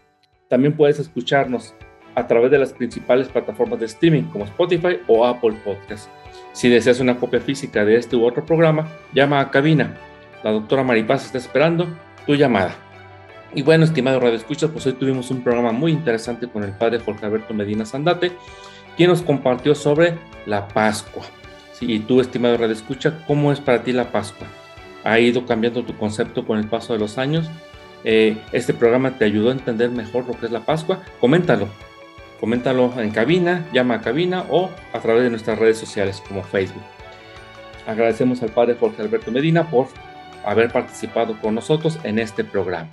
También 0.50 0.76
puedes 0.76 1.00
escucharnos 1.00 1.76
a 2.16 2.28
través 2.28 2.52
de 2.52 2.58
las 2.58 2.74
principales 2.74 3.28
plataformas 3.28 3.80
de 3.80 3.86
streaming 3.86 4.24
como 4.24 4.46
Spotify 4.46 5.00
o 5.08 5.26
Apple 5.26 5.56
Podcasts. 5.64 6.10
Si 6.54 6.70
deseas 6.70 7.00
una 7.00 7.18
copia 7.18 7.40
física 7.40 7.86
de 7.86 7.96
este 7.96 8.16
u 8.16 8.26
otro 8.26 8.46
programa, 8.46 8.88
llama 9.14 9.40
a 9.40 9.52
cabina. 9.52 9.96
La 10.44 10.52
doctora 10.52 10.84
Maripaz 10.84 11.26
está 11.26 11.38
esperando 11.38 11.88
tu 12.26 12.36
llamada. 12.36 12.76
Y 13.54 13.62
bueno, 13.62 13.84
estimado 13.84 14.20
Radio 14.20 14.36
Escuchas, 14.36 14.70
pues 14.72 14.86
hoy 14.86 14.94
tuvimos 14.94 15.32
un 15.32 15.42
programa 15.42 15.72
muy 15.72 15.92
interesante 15.92 16.48
con 16.48 16.64
el 16.64 16.72
padre 16.72 17.00
Jorge 17.00 17.26
Alberto 17.26 17.54
Medina 17.54 17.86
Sandate, 17.86 18.32
quien 19.00 19.12
nos 19.12 19.22
compartió 19.22 19.76
sobre 19.76 20.16
la 20.45 20.68
Pascua. 20.68 21.24
Y 21.80 22.00
tú, 22.00 22.20
estimado 22.20 22.58
Radio 22.58 22.74
Escucha, 22.74 23.24
¿cómo 23.28 23.54
es 23.54 23.62
para 23.62 23.82
ti 23.82 23.93
la 23.93 24.12
Pascua? 24.12 24.45
¿Ha 25.06 25.18
ido 25.22 25.45
cambiando 25.45 25.86
tu 25.86 25.95
concepto 25.95 26.45
con 26.45 26.60
el 26.60 26.68
paso 26.68 26.91
de 26.91 27.00
los 27.00 27.18
años? 27.18 27.50
Eh, 28.04 28.38
¿Este 28.52 28.74
programa 28.74 29.18
te 29.18 29.24
ayudó 29.24 29.52
a 29.52 29.54
entender 29.54 29.89
mejor 29.89 30.28
lo 30.28 30.38
que 30.38 30.47
es 30.47 30.52
la 30.52 30.66
Pascua? 30.66 31.02
Coméntalo 31.22 31.70
Coméntalo 32.41 32.91
en 33.00 33.12
cabina, 33.12 33.66
llama 33.72 33.95
a 33.95 34.02
cabina 34.02 34.43
o 34.50 34.70
a 34.91 35.00
través 35.00 35.24
de 35.24 35.30
nuestras 35.30 35.58
redes 35.58 35.78
sociales 35.78 36.22
como 36.28 36.43
Facebook. 36.43 36.84
Agradecemos 37.88 38.43
al 38.43 38.50
padre 38.50 38.76
Jorge 38.78 39.02
Alberto 39.02 39.32
Medina 39.32 39.70
por 39.72 39.88
haber 40.43 40.74
participado 40.74 41.39
con 41.39 41.56
nosotros 41.56 41.97
en 42.04 42.20
este 42.20 42.43
programa. 42.43 42.89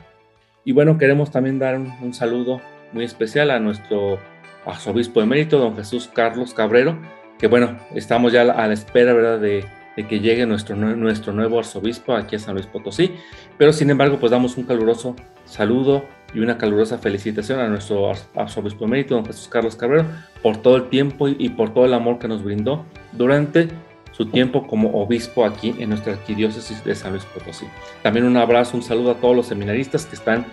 Y 0.64 0.70
bueno, 0.70 0.98
queremos 0.98 1.32
también 1.32 1.58
dar 1.58 1.76
un, 1.76 2.14
saludo 2.14 2.60
muy 2.92 3.04
especial 3.04 3.50
a 3.50 3.58
nuestro 3.58 4.20
arzobispo 4.66 5.22
emérito, 5.22 5.58
don 5.58 5.76
Jesús 5.76 6.10
Carlos 6.12 6.52
Cabrero, 6.52 6.98
que 7.38 7.46
bueno, 7.46 7.78
estamos 7.94 8.32
ya 8.32 8.42
a 8.42 8.66
la 8.66 8.72
espera, 8.72 9.12
¿verdad?, 9.12 9.40
de, 9.40 9.64
que 9.96 10.20
llegue 10.20 10.44
nuestro, 10.44 10.76
nuestro 10.76 11.32
nuevo 11.32 11.58
arzobispo 11.58 12.14
aquí 12.14 12.36
a 12.36 12.38
San 12.38 12.54
Luis 12.54 12.66
Potosí, 12.66 13.12
pero 13.56 13.72
sin 13.72 13.88
embargo, 13.88 14.18
pues 14.18 14.30
damos 14.30 14.58
un 14.58 14.64
caluroso 14.64 15.16
saludo 15.46 16.04
y 16.34 16.40
una 16.40 16.58
calurosa 16.58 16.98
felicitación 16.98 17.60
a 17.60 17.68
nuestro 17.68 18.12
arzobispo 18.34 18.84
emérito, 18.84 19.14
don 19.14 19.24
Jesús 19.24 19.48
Carlos 19.48 19.74
Cabrero, 19.74 20.04
por 20.42 20.58
todo 20.58 20.76
el 20.76 20.88
tiempo 20.90 21.28
y 21.28 21.48
por 21.48 21.72
todo 21.72 21.86
el 21.86 21.94
amor 21.94 22.18
que 22.18 22.28
nos 22.28 22.42
brindó 22.42 22.84
durante 23.12 23.68
su 24.16 24.24
tiempo 24.26 24.66
como 24.66 24.90
obispo 25.02 25.44
aquí 25.44 25.74
en 25.78 25.90
nuestra 25.90 26.14
arquidiócesis 26.14 26.82
de 26.82 26.94
San 26.94 27.12
Luis 27.12 27.24
Potosí. 27.26 27.66
También 28.02 28.24
un 28.24 28.38
abrazo, 28.38 28.76
un 28.76 28.82
saludo 28.82 29.10
a 29.10 29.14
todos 29.16 29.36
los 29.36 29.46
seminaristas 29.46 30.06
que 30.06 30.16
están 30.16 30.46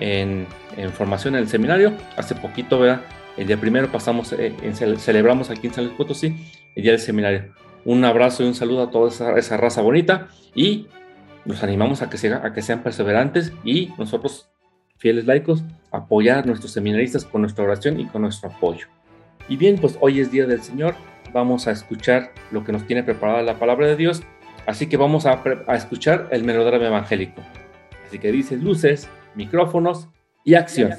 en, 0.00 0.46
formación 0.94 1.34
en 1.34 1.42
el 1.42 1.48
seminario. 1.48 1.92
Hace 2.16 2.34
poquito, 2.34 2.80
¿verdad? 2.80 3.02
El 3.40 3.46
día 3.46 3.58
primero 3.58 3.90
pasamos, 3.90 4.34
eh, 4.34 4.54
celebramos 4.98 5.48
aquí 5.48 5.66
en 5.68 5.72
San 5.72 5.84
Luis 5.86 5.96
Potosí 5.96 6.36
el 6.76 6.82
día 6.82 6.92
del 6.92 7.00
seminario. 7.00 7.54
Un 7.86 8.04
abrazo 8.04 8.42
y 8.42 8.46
un 8.46 8.54
saludo 8.54 8.82
a 8.82 8.90
toda 8.90 9.08
esa, 9.08 9.38
esa 9.38 9.56
raza 9.56 9.80
bonita 9.80 10.28
y 10.54 10.88
nos 11.46 11.62
animamos 11.62 12.02
a 12.02 12.10
que, 12.10 12.18
sea, 12.18 12.42
a 12.44 12.52
que 12.52 12.60
sean 12.60 12.82
perseverantes 12.82 13.54
y 13.64 13.94
nosotros 13.96 14.50
fieles 14.98 15.24
laicos, 15.24 15.64
apoyar 15.90 16.40
a 16.40 16.42
nuestros 16.42 16.72
seminaristas 16.72 17.24
con 17.24 17.40
nuestra 17.40 17.64
oración 17.64 17.98
y 17.98 18.04
con 18.08 18.20
nuestro 18.20 18.50
apoyo. 18.50 18.88
Y 19.48 19.56
bien, 19.56 19.78
pues 19.80 19.96
hoy 20.02 20.20
es 20.20 20.30
Día 20.30 20.44
del 20.44 20.60
Señor, 20.60 20.94
vamos 21.32 21.66
a 21.66 21.70
escuchar 21.70 22.32
lo 22.50 22.62
que 22.62 22.72
nos 22.72 22.86
tiene 22.86 23.04
preparada 23.04 23.40
la 23.40 23.58
palabra 23.58 23.86
de 23.86 23.96
Dios, 23.96 24.22
así 24.66 24.86
que 24.86 24.98
vamos 24.98 25.24
a, 25.24 25.42
escuchar 25.74 26.28
el 26.30 26.44
melodrama 26.44 26.88
evangélico. 26.88 27.40
Así 28.06 28.18
que 28.18 28.30
dice 28.32 28.58
luces, 28.58 29.08
micrófonos 29.34 30.08
y 30.44 30.56
acción. 30.56 30.92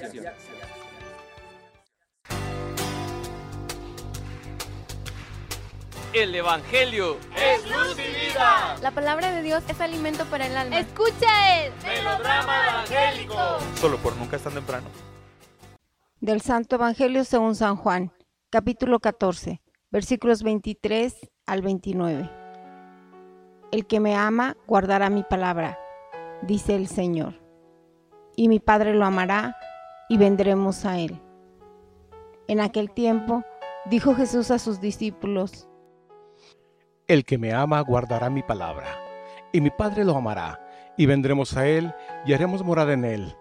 El 6.14 6.36
Evangelio 6.36 7.18
es 7.38 7.64
luz 7.64 7.97
y 7.97 8.28
vida. 8.32 8.76
La 8.82 8.91
palabra 8.91 9.32
de 9.32 9.41
Dios 9.41 9.64
es 9.70 9.80
alimento 9.80 10.26
para 10.26 10.45
el 10.45 10.57
alma. 10.57 10.80
Escucha 10.80 11.64
el 11.64 11.72
melodrama 11.86 12.68
evangélico. 12.68 13.36
Solo 13.76 13.97
por 13.97 14.18
nunca 14.18 14.36
es 14.36 14.43
tan 14.43 14.53
temprano. 14.53 14.88
Del 16.20 16.41
Santo 16.41 16.76
Evangelio 16.76 17.24
según 17.24 17.55
San 17.55 17.78
Juan, 17.78 18.12
capítulo 18.49 18.99
14, 18.99 19.62
versículos 19.89 20.43
23 20.43 21.16
al 21.45 21.62
29. 21.62 22.30
El 23.72 23.88
que 23.88 24.01
me 24.01 24.14
ama 24.14 24.57
guardará 24.68 25.09
mi 25.09 25.24
palabra, 25.24 25.80
dice 26.41 26.76
el 26.76 26.88
Señor. 26.88 27.41
Y 28.36 28.49
mi 28.49 28.59
Padre 28.59 28.93
lo 28.93 29.05
amará 29.05 29.55
y 30.09 30.18
vendremos 30.18 30.84
a 30.84 30.99
él. 30.99 31.22
En 32.49 32.59
aquel 32.59 32.91
tiempo 32.91 33.45
dijo 33.86 34.14
Jesús 34.14 34.51
a 34.51 34.59
sus 34.59 34.82
discípulos, 34.82 35.70
el 37.12 37.26
que 37.26 37.38
me 37.38 37.51
ama 37.51 37.82
guardará 37.82 38.30
mi 38.30 38.41
palabra, 38.41 38.88
y 39.51 39.59
mi 39.59 39.70
Padre 39.70 40.05
lo 40.05 40.16
amará, 40.16 40.66
y 40.95 41.07
vendremos 41.07 41.57
a 41.57 41.68
él 41.68 41.93
y 42.26 42.32
haremos 42.32 42.64
morada 42.64 42.93
en 42.93 43.03
él. 43.03 43.36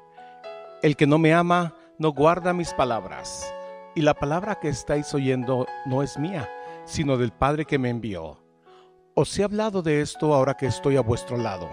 El 0.83 0.97
que 0.97 1.07
no 1.07 1.19
me 1.19 1.33
ama 1.33 1.77
no 1.97 2.11
guarda 2.11 2.53
mis 2.53 2.75
palabras, 2.75 3.55
y 3.95 4.01
la 4.01 4.15
palabra 4.15 4.57
que 4.57 4.69
estáis 4.69 5.15
oyendo 5.15 5.69
no 5.87 6.03
es 6.03 6.19
mía, 6.19 6.51
sino 6.85 7.17
del 7.17 7.31
Padre 7.31 7.65
que 7.65 7.79
me 7.79 7.91
envió. 7.91 8.43
Os 9.15 9.39
he 9.39 9.45
hablado 9.45 9.83
de 9.83 10.01
esto 10.01 10.35
ahora 10.35 10.55
que 10.55 10.67
estoy 10.67 10.97
a 10.97 11.03
vuestro 11.03 11.37
lado, 11.37 11.69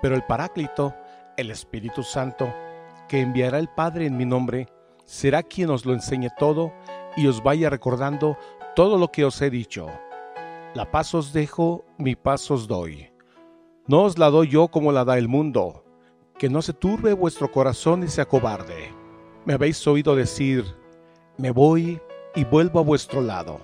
pero 0.00 0.14
el 0.14 0.22
Paráclito, 0.22 0.94
el 1.36 1.50
Espíritu 1.50 2.02
Santo, 2.04 2.54
que 3.06 3.20
enviará 3.20 3.58
el 3.58 3.68
Padre 3.68 4.06
en 4.06 4.16
mi 4.16 4.24
nombre, 4.24 4.70
será 5.04 5.42
quien 5.42 5.68
os 5.68 5.84
lo 5.84 5.92
enseñe 5.92 6.30
todo 6.38 6.72
y 7.18 7.26
os 7.26 7.42
vaya 7.42 7.68
recordando 7.68 8.38
todo 8.74 8.96
lo 8.96 9.12
que 9.12 9.26
os 9.26 9.42
he 9.42 9.50
dicho. 9.50 9.90
La 10.74 10.90
paz 10.90 11.14
os 11.14 11.32
dejo, 11.32 11.84
mi 11.98 12.16
paz 12.16 12.50
os 12.50 12.66
doy. 12.66 13.08
No 13.86 14.02
os 14.02 14.18
la 14.18 14.28
doy 14.28 14.48
yo 14.48 14.66
como 14.66 14.90
la 14.90 15.04
da 15.04 15.18
el 15.18 15.28
mundo. 15.28 15.84
Que 16.36 16.48
no 16.48 16.62
se 16.62 16.72
turbe 16.72 17.12
vuestro 17.12 17.52
corazón 17.52 18.02
y 18.02 18.08
se 18.08 18.20
acobarde. 18.20 18.92
Me 19.44 19.54
habéis 19.54 19.86
oído 19.86 20.16
decir, 20.16 20.64
me 21.38 21.52
voy 21.52 22.00
y 22.34 22.44
vuelvo 22.44 22.80
a 22.80 22.82
vuestro 22.82 23.20
lado. 23.20 23.60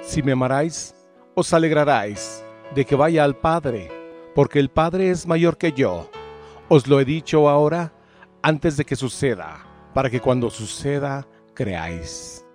Si 0.00 0.22
me 0.22 0.32
amaráis, 0.32 0.94
os 1.34 1.52
alegraráis 1.52 2.42
de 2.74 2.86
que 2.86 2.96
vaya 2.96 3.22
al 3.24 3.36
Padre, 3.36 3.90
porque 4.34 4.58
el 4.58 4.70
Padre 4.70 5.10
es 5.10 5.26
mayor 5.26 5.58
que 5.58 5.72
yo. 5.72 6.08
Os 6.70 6.86
lo 6.86 7.00
he 7.00 7.04
dicho 7.04 7.50
ahora, 7.50 7.92
antes 8.40 8.78
de 8.78 8.86
que 8.86 8.96
suceda, 8.96 9.66
para 9.92 10.08
que 10.08 10.22
cuando 10.22 10.48
suceda, 10.48 11.28
creáis. 11.52 12.45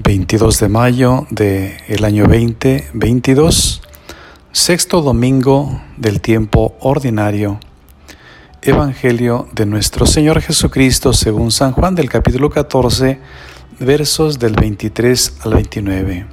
22 0.00 0.60
de 0.60 0.68
mayo 0.68 1.26
del 1.28 2.04
año 2.04 2.22
2022, 2.28 3.82
sexto 4.52 5.02
domingo 5.02 5.82
del 5.96 6.20
tiempo 6.20 6.76
ordinario. 6.78 7.58
Evangelio 8.62 9.48
de 9.52 9.66
nuestro 9.66 10.06
Señor 10.06 10.40
Jesucristo 10.40 11.12
según 11.12 11.50
San 11.50 11.72
Juan 11.72 11.96
del 11.96 12.08
capítulo 12.08 12.48
14, 12.48 13.18
versos 13.80 14.38
del 14.38 14.52
23 14.52 15.38
al 15.40 15.54
29. 15.54 16.26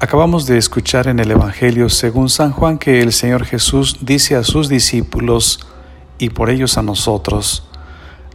Acabamos 0.00 0.46
de 0.46 0.56
escuchar 0.56 1.08
en 1.08 1.20
el 1.20 1.30
Evangelio 1.30 1.90
según 1.90 2.30
San 2.30 2.52
Juan 2.52 2.78
que 2.78 3.02
el 3.02 3.12
Señor 3.12 3.44
Jesús 3.44 3.98
dice 4.00 4.34
a 4.34 4.44
sus 4.44 4.70
discípulos 4.70 5.60
y 6.18 6.30
por 6.30 6.48
ellos 6.48 6.78
a 6.78 6.82
nosotros, 6.82 7.68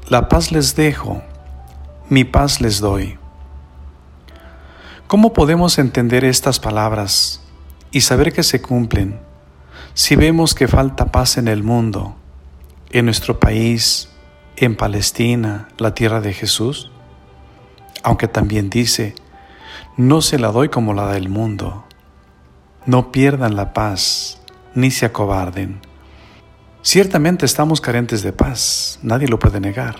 la 0.10 0.30
paz 0.30 0.52
les 0.52 0.76
dejo, 0.76 1.24
mi 2.08 2.24
paz 2.24 2.62
les 2.62 2.80
doy. 2.80 3.19
¿Cómo 5.10 5.34
podemos 5.34 5.80
entender 5.80 6.24
estas 6.24 6.60
palabras 6.60 7.41
y 7.89 8.01
saber 8.01 8.32
que 8.32 8.43
se 8.43 8.62
cumplen 8.62 9.20
si 9.95 10.16
vemos 10.16 10.53
que 10.53 10.68
falta 10.68 11.07
paz 11.07 11.39
en 11.39 11.47
el 11.47 11.64
mundo, 11.64 12.16
en 12.91 13.05
nuestro 13.05 13.39
país, 13.39 14.10
en 14.55 14.76
Palestina, 14.76 15.68
la 15.80 15.95
tierra 15.95 16.22
de 16.22 16.32
Jesús? 16.32 16.91
Aunque 18.03 18.28
también 18.28 18.70
dice, 18.70 19.16
no 19.97 20.22
se 20.22 20.38
la 20.38 20.51
doy 20.51 20.70
como 20.70 20.93
la 20.93 21.12
del 21.12 21.28
mundo. 21.28 21.86
No 22.86 23.12
pierdan 23.12 23.55
la 23.55 23.74
paz, 23.74 24.39
ni 24.76 24.91
se 24.91 25.07
acobarden. 25.07 25.82
Ciertamente 26.84 27.47
estamos 27.47 27.82
carentes 27.82 28.22
de 28.22 28.32
paz, 28.32 28.99
nadie 29.01 29.28
lo 29.28 29.39
puede 29.39 29.60
negar. 29.60 29.95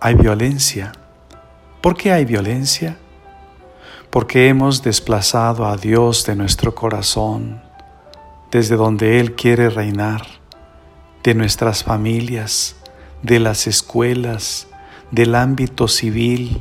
Hay 0.00 0.16
violencia. 0.16 0.90
¿Por 1.80 1.96
qué 1.96 2.10
hay 2.10 2.24
violencia? 2.24 2.98
Porque 4.14 4.46
hemos 4.46 4.84
desplazado 4.84 5.66
a 5.66 5.76
Dios 5.76 6.24
de 6.24 6.36
nuestro 6.36 6.72
corazón, 6.72 7.60
desde 8.52 8.76
donde 8.76 9.18
Él 9.18 9.34
quiere 9.34 9.70
reinar, 9.70 10.24
de 11.24 11.34
nuestras 11.34 11.82
familias, 11.82 12.76
de 13.22 13.40
las 13.40 13.66
escuelas, 13.66 14.68
del 15.10 15.34
ámbito 15.34 15.88
civil. 15.88 16.60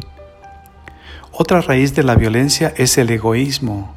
Otra 1.32 1.62
raíz 1.62 1.94
de 1.94 2.02
la 2.02 2.16
violencia 2.16 2.74
es 2.76 2.98
el 2.98 3.12
egoísmo. 3.12 3.94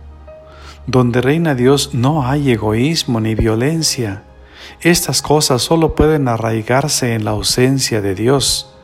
Donde 0.87 1.23
reina 1.23 1.55
Dios 1.55 1.95
no 1.95 2.27
hay 2.27 2.51
egoísmo 2.51 3.21
ni 3.23 3.35
violencia. 3.35 4.23
Estas 4.83 5.23
cosas 5.23 5.63
solo 5.63 5.95
pueden 5.95 6.29
arraigarse 6.29 7.15
en 7.15 7.25
la 7.25 7.31
ausencia 7.31 8.03
de 8.03 8.15
Dios. 8.15 8.77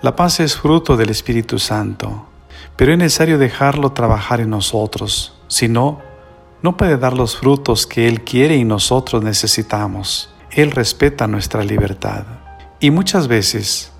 La 0.00 0.16
paz 0.16 0.40
es 0.40 0.56
fruto 0.56 0.96
del 0.96 1.10
Espíritu 1.10 1.58
Santo 1.58 2.28
pero 2.76 2.92
es 2.92 2.98
necesario 2.98 3.38
dejarlo 3.38 3.92
trabajar 3.92 4.40
en 4.40 4.50
nosotros, 4.50 5.34
si 5.48 5.68
no, 5.68 6.00
no 6.62 6.76
puede 6.76 6.96
dar 6.96 7.12
los 7.12 7.36
frutos 7.36 7.86
que 7.86 8.08
Él 8.08 8.22
quiere 8.22 8.56
y 8.56 8.64
nosotros 8.64 9.22
necesitamos. 9.22 10.30
Él 10.50 10.70
respeta 10.70 11.26
nuestra 11.26 11.62
libertad. 11.62 12.24
Y 12.80 12.90
muchas 12.90 13.28
veces, 13.28 13.92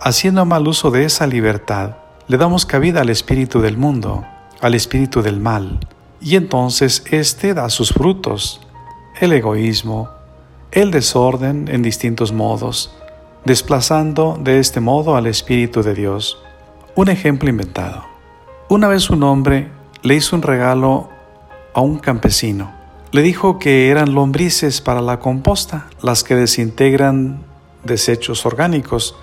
haciendo 0.00 0.44
mal 0.44 0.66
uso 0.66 0.90
de 0.90 1.04
esa 1.04 1.26
libertad, 1.26 1.96
le 2.26 2.36
damos 2.36 2.66
cabida 2.66 3.02
al 3.02 3.10
espíritu 3.10 3.60
del 3.60 3.76
mundo, 3.76 4.26
al 4.60 4.74
espíritu 4.74 5.22
del 5.22 5.40
mal, 5.40 5.78
y 6.20 6.36
entonces 6.36 7.04
éste 7.10 7.54
da 7.54 7.70
sus 7.70 7.92
frutos, 7.92 8.60
el 9.20 9.32
egoísmo, 9.32 10.10
el 10.72 10.90
desorden 10.90 11.68
en 11.68 11.82
distintos 11.82 12.32
modos, 12.32 12.92
desplazando 13.44 14.38
de 14.40 14.58
este 14.58 14.80
modo 14.80 15.16
al 15.16 15.26
espíritu 15.26 15.82
de 15.82 15.94
Dios. 15.94 16.38
Un 16.96 17.08
ejemplo 17.08 17.48
inventado. 17.48 18.17
Una 18.70 18.86
vez 18.88 19.08
un 19.08 19.22
hombre 19.22 19.70
le 20.02 20.14
hizo 20.14 20.36
un 20.36 20.42
regalo 20.42 21.08
a 21.72 21.80
un 21.80 21.98
campesino. 21.98 22.70
Le 23.12 23.22
dijo 23.22 23.58
que 23.58 23.88
eran 23.88 24.12
lombrices 24.12 24.82
para 24.82 25.00
la 25.00 25.20
composta, 25.20 25.86
las 26.02 26.22
que 26.22 26.34
desintegran 26.34 27.40
desechos 27.82 28.44
orgánicos 28.44 29.16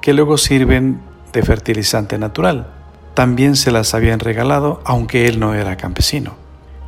que 0.00 0.14
luego 0.14 0.38
sirven 0.38 1.02
de 1.34 1.42
fertilizante 1.42 2.16
natural. 2.16 2.68
También 3.12 3.56
se 3.56 3.70
las 3.70 3.92
habían 3.92 4.18
regalado, 4.18 4.80
aunque 4.86 5.26
él 5.26 5.40
no 5.40 5.52
era 5.52 5.76
campesino. 5.76 6.34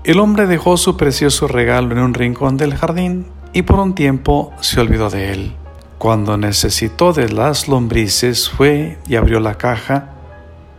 El 0.03 0.19
hombre 0.19 0.47
dejó 0.47 0.79
su 0.79 0.97
precioso 0.97 1.47
regalo 1.47 1.93
en 1.93 1.99
un 1.99 2.15
rincón 2.15 2.57
del 2.57 2.75
jardín 2.75 3.27
y 3.53 3.63
por 3.63 3.81
un 3.81 3.95
tiempo 3.95 4.55
se 4.61 4.81
olvidó 4.81 5.11
de 5.11 5.33
él. 5.33 5.57
Cuando 5.99 6.39
necesitó 6.39 7.13
de 7.13 7.29
las 7.29 7.69
lombrices 7.69 8.49
fue 8.49 8.97
y 9.07 9.17
abrió 9.17 9.41
la 9.41 9.57
caja, 9.59 10.15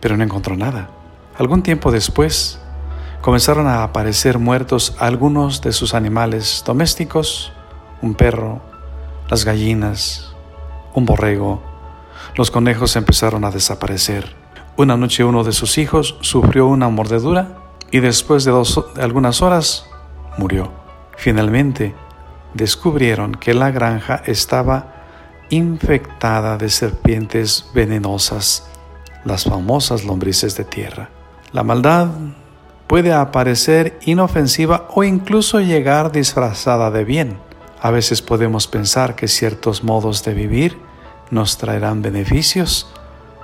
pero 0.00 0.16
no 0.16 0.24
encontró 0.24 0.56
nada. 0.56 0.90
Algún 1.38 1.62
tiempo 1.62 1.90
después, 1.90 2.60
comenzaron 3.20 3.66
a 3.66 3.82
aparecer 3.82 4.38
muertos 4.38 4.94
algunos 4.98 5.62
de 5.62 5.72
sus 5.72 5.94
animales 5.94 6.62
domésticos, 6.66 7.52
un 8.02 8.14
perro, 8.14 8.60
las 9.28 9.44
gallinas, 9.44 10.34
un 10.94 11.06
borrego. 11.06 11.62
Los 12.34 12.50
conejos 12.50 12.96
empezaron 12.96 13.44
a 13.44 13.50
desaparecer. 13.50 14.34
Una 14.76 14.96
noche 14.96 15.24
uno 15.24 15.44
de 15.44 15.52
sus 15.52 15.78
hijos 15.78 16.16
sufrió 16.20 16.66
una 16.66 16.88
mordedura 16.88 17.58
y 17.90 18.00
después 18.00 18.44
de, 18.44 18.52
de 18.52 19.02
algunas 19.02 19.42
horas 19.42 19.86
murió. 20.38 20.72
Finalmente, 21.16 21.94
descubrieron 22.54 23.32
que 23.32 23.54
la 23.54 23.70
granja 23.70 24.22
estaba 24.24 24.94
infectada 25.50 26.56
de 26.56 26.70
serpientes 26.70 27.68
venenosas, 27.74 28.66
las 29.24 29.44
famosas 29.44 30.04
lombrices 30.04 30.56
de 30.56 30.64
tierra. 30.64 31.10
La 31.52 31.64
maldad 31.64 32.08
puede 32.86 33.12
aparecer 33.12 33.98
inofensiva 34.04 34.88
o 34.94 35.02
incluso 35.02 35.60
llegar 35.60 36.12
disfrazada 36.12 36.90
de 36.90 37.04
bien. 37.04 37.38
A 37.80 37.90
veces 37.90 38.22
podemos 38.22 38.66
pensar 38.68 39.16
que 39.16 39.26
ciertos 39.26 39.82
modos 39.82 40.24
de 40.24 40.34
vivir 40.34 40.78
nos 41.30 41.58
traerán 41.58 42.02
beneficios, 42.02 42.88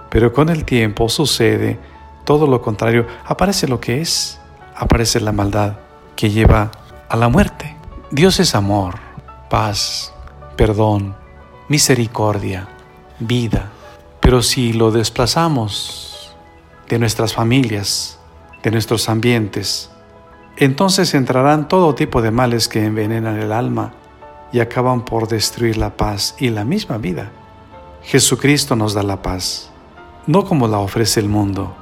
pero 0.09 0.32
con 0.32 0.50
el 0.50 0.64
tiempo 0.64 1.09
sucede 1.09 1.78
todo 2.24 2.46
lo 2.46 2.62
contrario. 2.62 3.07
Aparece 3.24 3.66
lo 3.66 3.80
que 3.80 4.00
es, 4.00 4.38
aparece 4.76 5.20
la 5.20 5.32
maldad 5.32 5.74
que 6.14 6.30
lleva 6.30 6.70
a 7.09 7.16
la 7.16 7.28
muerte. 7.28 7.76
Dios 8.12 8.38
es 8.38 8.54
amor, 8.54 8.94
paz, 9.50 10.12
perdón, 10.57 11.16
misericordia, 11.68 12.68
vida. 13.18 13.70
Pero 14.20 14.42
si 14.42 14.72
lo 14.72 14.90
desplazamos 14.90 16.15
de 16.89 16.99
nuestras 16.99 17.34
familias, 17.34 18.18
de 18.62 18.70
nuestros 18.70 19.09
ambientes. 19.09 19.91
Entonces 20.57 21.14
entrarán 21.14 21.68
todo 21.68 21.95
tipo 21.95 22.22
de 22.22 22.30
males 22.30 22.68
que 22.68 22.84
envenenan 22.84 23.39
el 23.39 23.53
alma 23.53 23.95
y 24.53 24.61
acaban 24.61 25.05
por 25.05 25.28
destruir 25.28 25.76
la 25.76 25.97
paz 25.97 26.34
y 26.39 26.51
la 26.51 26.64
misma 26.64 26.99
vida. 26.99 27.30
Jesucristo 28.03 28.76
nos 28.76 28.95
da 28.95 29.03
la 29.03 29.20
paz, 29.20 29.70
no 30.26 30.45
como 30.45 30.68
la 30.68 30.78
ofrece 30.78 31.20
el 31.20 31.28
mundo. 31.28 31.74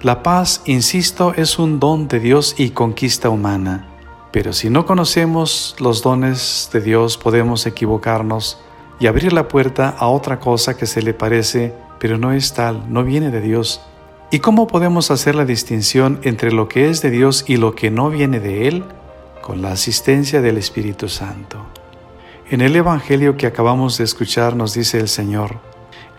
La 0.00 0.22
paz, 0.22 0.62
insisto, 0.64 1.34
es 1.34 1.58
un 1.58 1.80
don 1.80 2.06
de 2.06 2.20
Dios 2.20 2.54
y 2.56 2.70
conquista 2.70 3.28
humana. 3.30 3.88
Pero 4.30 4.52
si 4.52 4.70
no 4.70 4.86
conocemos 4.86 5.74
los 5.80 6.02
dones 6.02 6.70
de 6.72 6.80
Dios 6.80 7.18
podemos 7.18 7.66
equivocarnos 7.66 8.58
y 9.00 9.06
abrir 9.06 9.32
la 9.32 9.48
puerta 9.48 9.88
a 9.98 10.06
otra 10.08 10.38
cosa 10.38 10.76
que 10.76 10.86
se 10.86 11.02
le 11.02 11.14
parece, 11.14 11.74
pero 11.98 12.18
no 12.18 12.32
es 12.32 12.54
tal, 12.54 12.92
no 12.92 13.04
viene 13.04 13.30
de 13.30 13.40
Dios 13.40 13.80
¿Y 14.30 14.40
cómo 14.40 14.66
podemos 14.66 15.10
hacer 15.10 15.34
la 15.34 15.46
distinción 15.46 16.20
entre 16.22 16.52
lo 16.52 16.68
que 16.68 16.90
es 16.90 17.00
de 17.00 17.10
Dios 17.10 17.46
y 17.46 17.56
lo 17.56 17.74
que 17.74 17.90
no 17.90 18.10
viene 18.10 18.40
de 18.40 18.68
Él? 18.68 18.84
Con 19.40 19.62
la 19.62 19.72
asistencia 19.72 20.42
del 20.42 20.58
Espíritu 20.58 21.08
Santo. 21.08 21.64
En 22.50 22.60
el 22.60 22.76
Evangelio 22.76 23.38
que 23.38 23.46
acabamos 23.46 23.96
de 23.96 24.04
escuchar 24.04 24.54
nos 24.54 24.74
dice 24.74 24.98
el 24.98 25.08
Señor, 25.08 25.60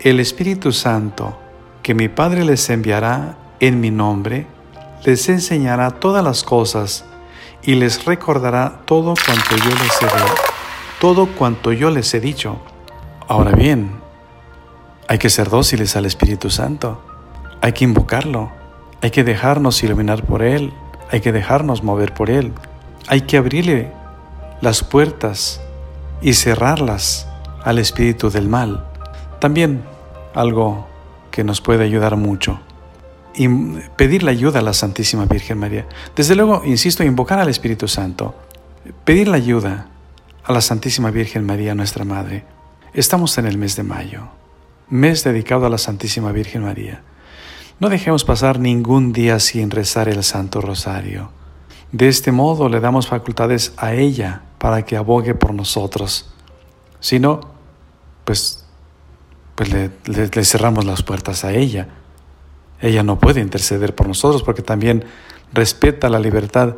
el 0.00 0.18
Espíritu 0.18 0.72
Santo, 0.72 1.38
que 1.84 1.94
mi 1.94 2.08
Padre 2.08 2.44
les 2.44 2.68
enviará 2.70 3.38
en 3.60 3.80
mi 3.80 3.92
nombre, 3.92 4.48
les 5.04 5.28
enseñará 5.28 5.92
todas 5.92 6.24
las 6.24 6.42
cosas 6.42 7.04
y 7.62 7.76
les 7.76 8.04
recordará 8.04 8.80
todo 8.86 9.14
cuanto 9.24 9.56
yo 9.56 9.70
les 9.70 10.02
he, 10.02 11.00
todo 11.00 11.26
cuanto 11.26 11.70
yo 11.72 11.90
les 11.90 12.12
he 12.12 12.18
dicho. 12.18 12.58
Ahora 13.28 13.52
bien, 13.52 14.00
hay 15.06 15.18
que 15.18 15.30
ser 15.30 15.48
dóciles 15.48 15.94
al 15.94 16.06
Espíritu 16.06 16.50
Santo. 16.50 17.09
Hay 17.60 17.72
que 17.72 17.84
invocarlo, 17.84 18.50
hay 19.02 19.10
que 19.10 19.24
dejarnos 19.24 19.82
iluminar 19.82 20.24
por 20.24 20.42
Él, 20.42 20.72
hay 21.10 21.20
que 21.20 21.32
dejarnos 21.32 21.82
mover 21.82 22.14
por 22.14 22.30
Él, 22.30 22.52
hay 23.06 23.22
que 23.22 23.36
abrirle 23.36 23.92
las 24.60 24.84
puertas 24.84 25.60
y 26.22 26.34
cerrarlas 26.34 27.26
al 27.64 27.78
espíritu 27.78 28.30
del 28.30 28.48
mal. 28.48 28.86
También 29.40 29.82
algo 30.34 30.86
que 31.30 31.44
nos 31.44 31.60
puede 31.60 31.84
ayudar 31.84 32.16
mucho. 32.16 32.60
Y 33.34 33.48
pedir 33.96 34.22
la 34.22 34.32
ayuda 34.32 34.60
a 34.60 34.62
la 34.62 34.72
Santísima 34.72 35.24
Virgen 35.24 35.58
María. 35.58 35.86
Desde 36.16 36.34
luego, 36.34 36.62
insisto, 36.64 37.04
invocar 37.04 37.38
al 37.38 37.48
Espíritu 37.48 37.88
Santo. 37.88 38.34
Pedir 39.04 39.28
la 39.28 39.36
ayuda 39.36 39.86
a 40.44 40.52
la 40.52 40.60
Santísima 40.60 41.10
Virgen 41.10 41.46
María, 41.46 41.74
nuestra 41.74 42.04
Madre. 42.04 42.44
Estamos 42.92 43.38
en 43.38 43.46
el 43.46 43.56
mes 43.56 43.76
de 43.76 43.84
mayo, 43.84 44.22
mes 44.88 45.22
dedicado 45.22 45.66
a 45.66 45.70
la 45.70 45.78
Santísima 45.78 46.32
Virgen 46.32 46.64
María. 46.64 47.02
No 47.80 47.88
dejemos 47.88 48.24
pasar 48.24 48.58
ningún 48.58 49.14
día 49.14 49.40
sin 49.40 49.70
rezar 49.70 50.10
el 50.10 50.22
Santo 50.22 50.60
Rosario. 50.60 51.30
De 51.92 52.08
este 52.08 52.30
modo 52.30 52.68
le 52.68 52.78
damos 52.78 53.06
facultades 53.06 53.72
a 53.78 53.94
ella 53.94 54.42
para 54.58 54.84
que 54.84 54.98
abogue 54.98 55.34
por 55.34 55.54
nosotros. 55.54 56.30
Si 57.00 57.18
no, 57.18 57.40
pues, 58.26 58.66
pues 59.54 59.72
le, 59.72 59.90
le 60.04 60.44
cerramos 60.44 60.84
las 60.84 61.02
puertas 61.02 61.42
a 61.42 61.54
ella. 61.54 61.88
Ella 62.82 63.02
no 63.02 63.18
puede 63.18 63.40
interceder 63.40 63.94
por 63.94 64.06
nosotros 64.06 64.42
porque 64.42 64.60
también 64.60 65.06
respeta 65.54 66.10
la 66.10 66.20
libertad. 66.20 66.76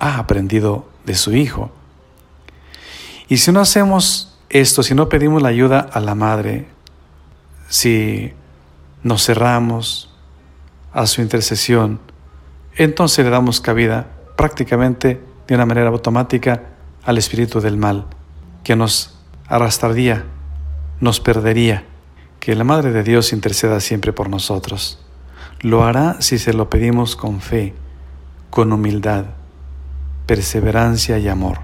Ha 0.00 0.18
aprendido 0.18 0.86
de 1.06 1.14
su 1.14 1.34
hijo. 1.34 1.70
Y 3.26 3.38
si 3.38 3.52
no 3.52 3.60
hacemos 3.60 4.38
esto, 4.50 4.82
si 4.82 4.94
no 4.94 5.08
pedimos 5.08 5.40
la 5.40 5.48
ayuda 5.48 5.80
a 5.80 5.98
la 6.00 6.14
madre, 6.14 6.68
si 7.70 8.34
nos 9.02 9.24
cerramos 9.24 10.09
a 10.92 11.06
su 11.06 11.22
intercesión, 11.22 12.00
entonces 12.76 13.24
le 13.24 13.30
damos 13.30 13.60
cabida 13.60 14.06
prácticamente 14.36 15.20
de 15.46 15.54
una 15.54 15.66
manera 15.66 15.88
automática 15.88 16.62
al 17.04 17.18
espíritu 17.18 17.60
del 17.60 17.76
mal, 17.76 18.06
que 18.64 18.76
nos 18.76 19.18
arrastraría, 19.46 20.24
nos 21.00 21.20
perdería. 21.20 21.84
Que 22.38 22.54
la 22.54 22.64
Madre 22.64 22.90
de 22.92 23.02
Dios 23.02 23.34
interceda 23.34 23.80
siempre 23.80 24.14
por 24.14 24.30
nosotros. 24.30 24.98
Lo 25.60 25.84
hará 25.84 26.22
si 26.22 26.38
se 26.38 26.54
lo 26.54 26.70
pedimos 26.70 27.16
con 27.16 27.42
fe, 27.42 27.74
con 28.48 28.72
humildad, 28.72 29.26
perseverancia 30.24 31.18
y 31.18 31.28
amor. 31.28 31.58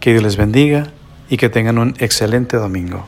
Que 0.00 0.12
Dios 0.12 0.22
les 0.22 0.36
bendiga 0.38 0.86
y 1.28 1.36
que 1.36 1.50
tengan 1.50 1.76
un 1.76 1.94
excelente 1.98 2.56
domingo. 2.56 3.06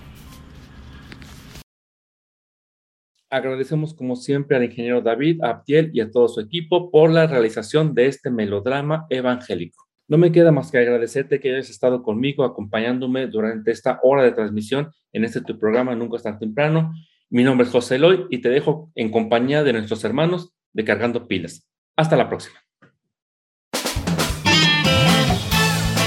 Agradecemos 3.28 3.92
como 3.92 4.14
siempre 4.14 4.56
al 4.56 4.64
ingeniero 4.64 5.02
David, 5.02 5.42
Abdiel 5.42 5.90
y 5.92 6.00
a 6.00 6.10
todo 6.10 6.28
su 6.28 6.40
equipo 6.40 6.90
por 6.90 7.10
la 7.10 7.26
realización 7.26 7.94
de 7.94 8.06
este 8.06 8.30
melodrama 8.30 9.06
evangélico. 9.10 9.86
No 10.08 10.18
me 10.18 10.30
queda 10.30 10.52
más 10.52 10.70
que 10.70 10.78
agradecerte 10.78 11.40
que 11.40 11.52
hayas 11.52 11.68
estado 11.68 12.04
conmigo 12.04 12.44
acompañándome 12.44 13.26
durante 13.26 13.72
esta 13.72 13.98
hora 14.04 14.22
de 14.22 14.30
transmisión 14.30 14.92
en 15.12 15.24
este 15.24 15.40
tu 15.40 15.58
programa 15.58 15.96
Nunca 15.96 16.16
es 16.16 16.22
tan 16.22 16.38
temprano. 16.38 16.92
Mi 17.28 17.42
nombre 17.42 17.66
es 17.66 17.72
José 17.72 17.96
Eloy 17.96 18.26
y 18.30 18.38
te 18.38 18.48
dejo 18.48 18.92
en 18.94 19.10
compañía 19.10 19.64
de 19.64 19.72
nuestros 19.72 20.04
hermanos 20.04 20.54
de 20.72 20.84
Cargando 20.84 21.26
Pilas. 21.26 21.68
Hasta 21.96 22.16
la 22.16 22.28
próxima. 22.28 22.65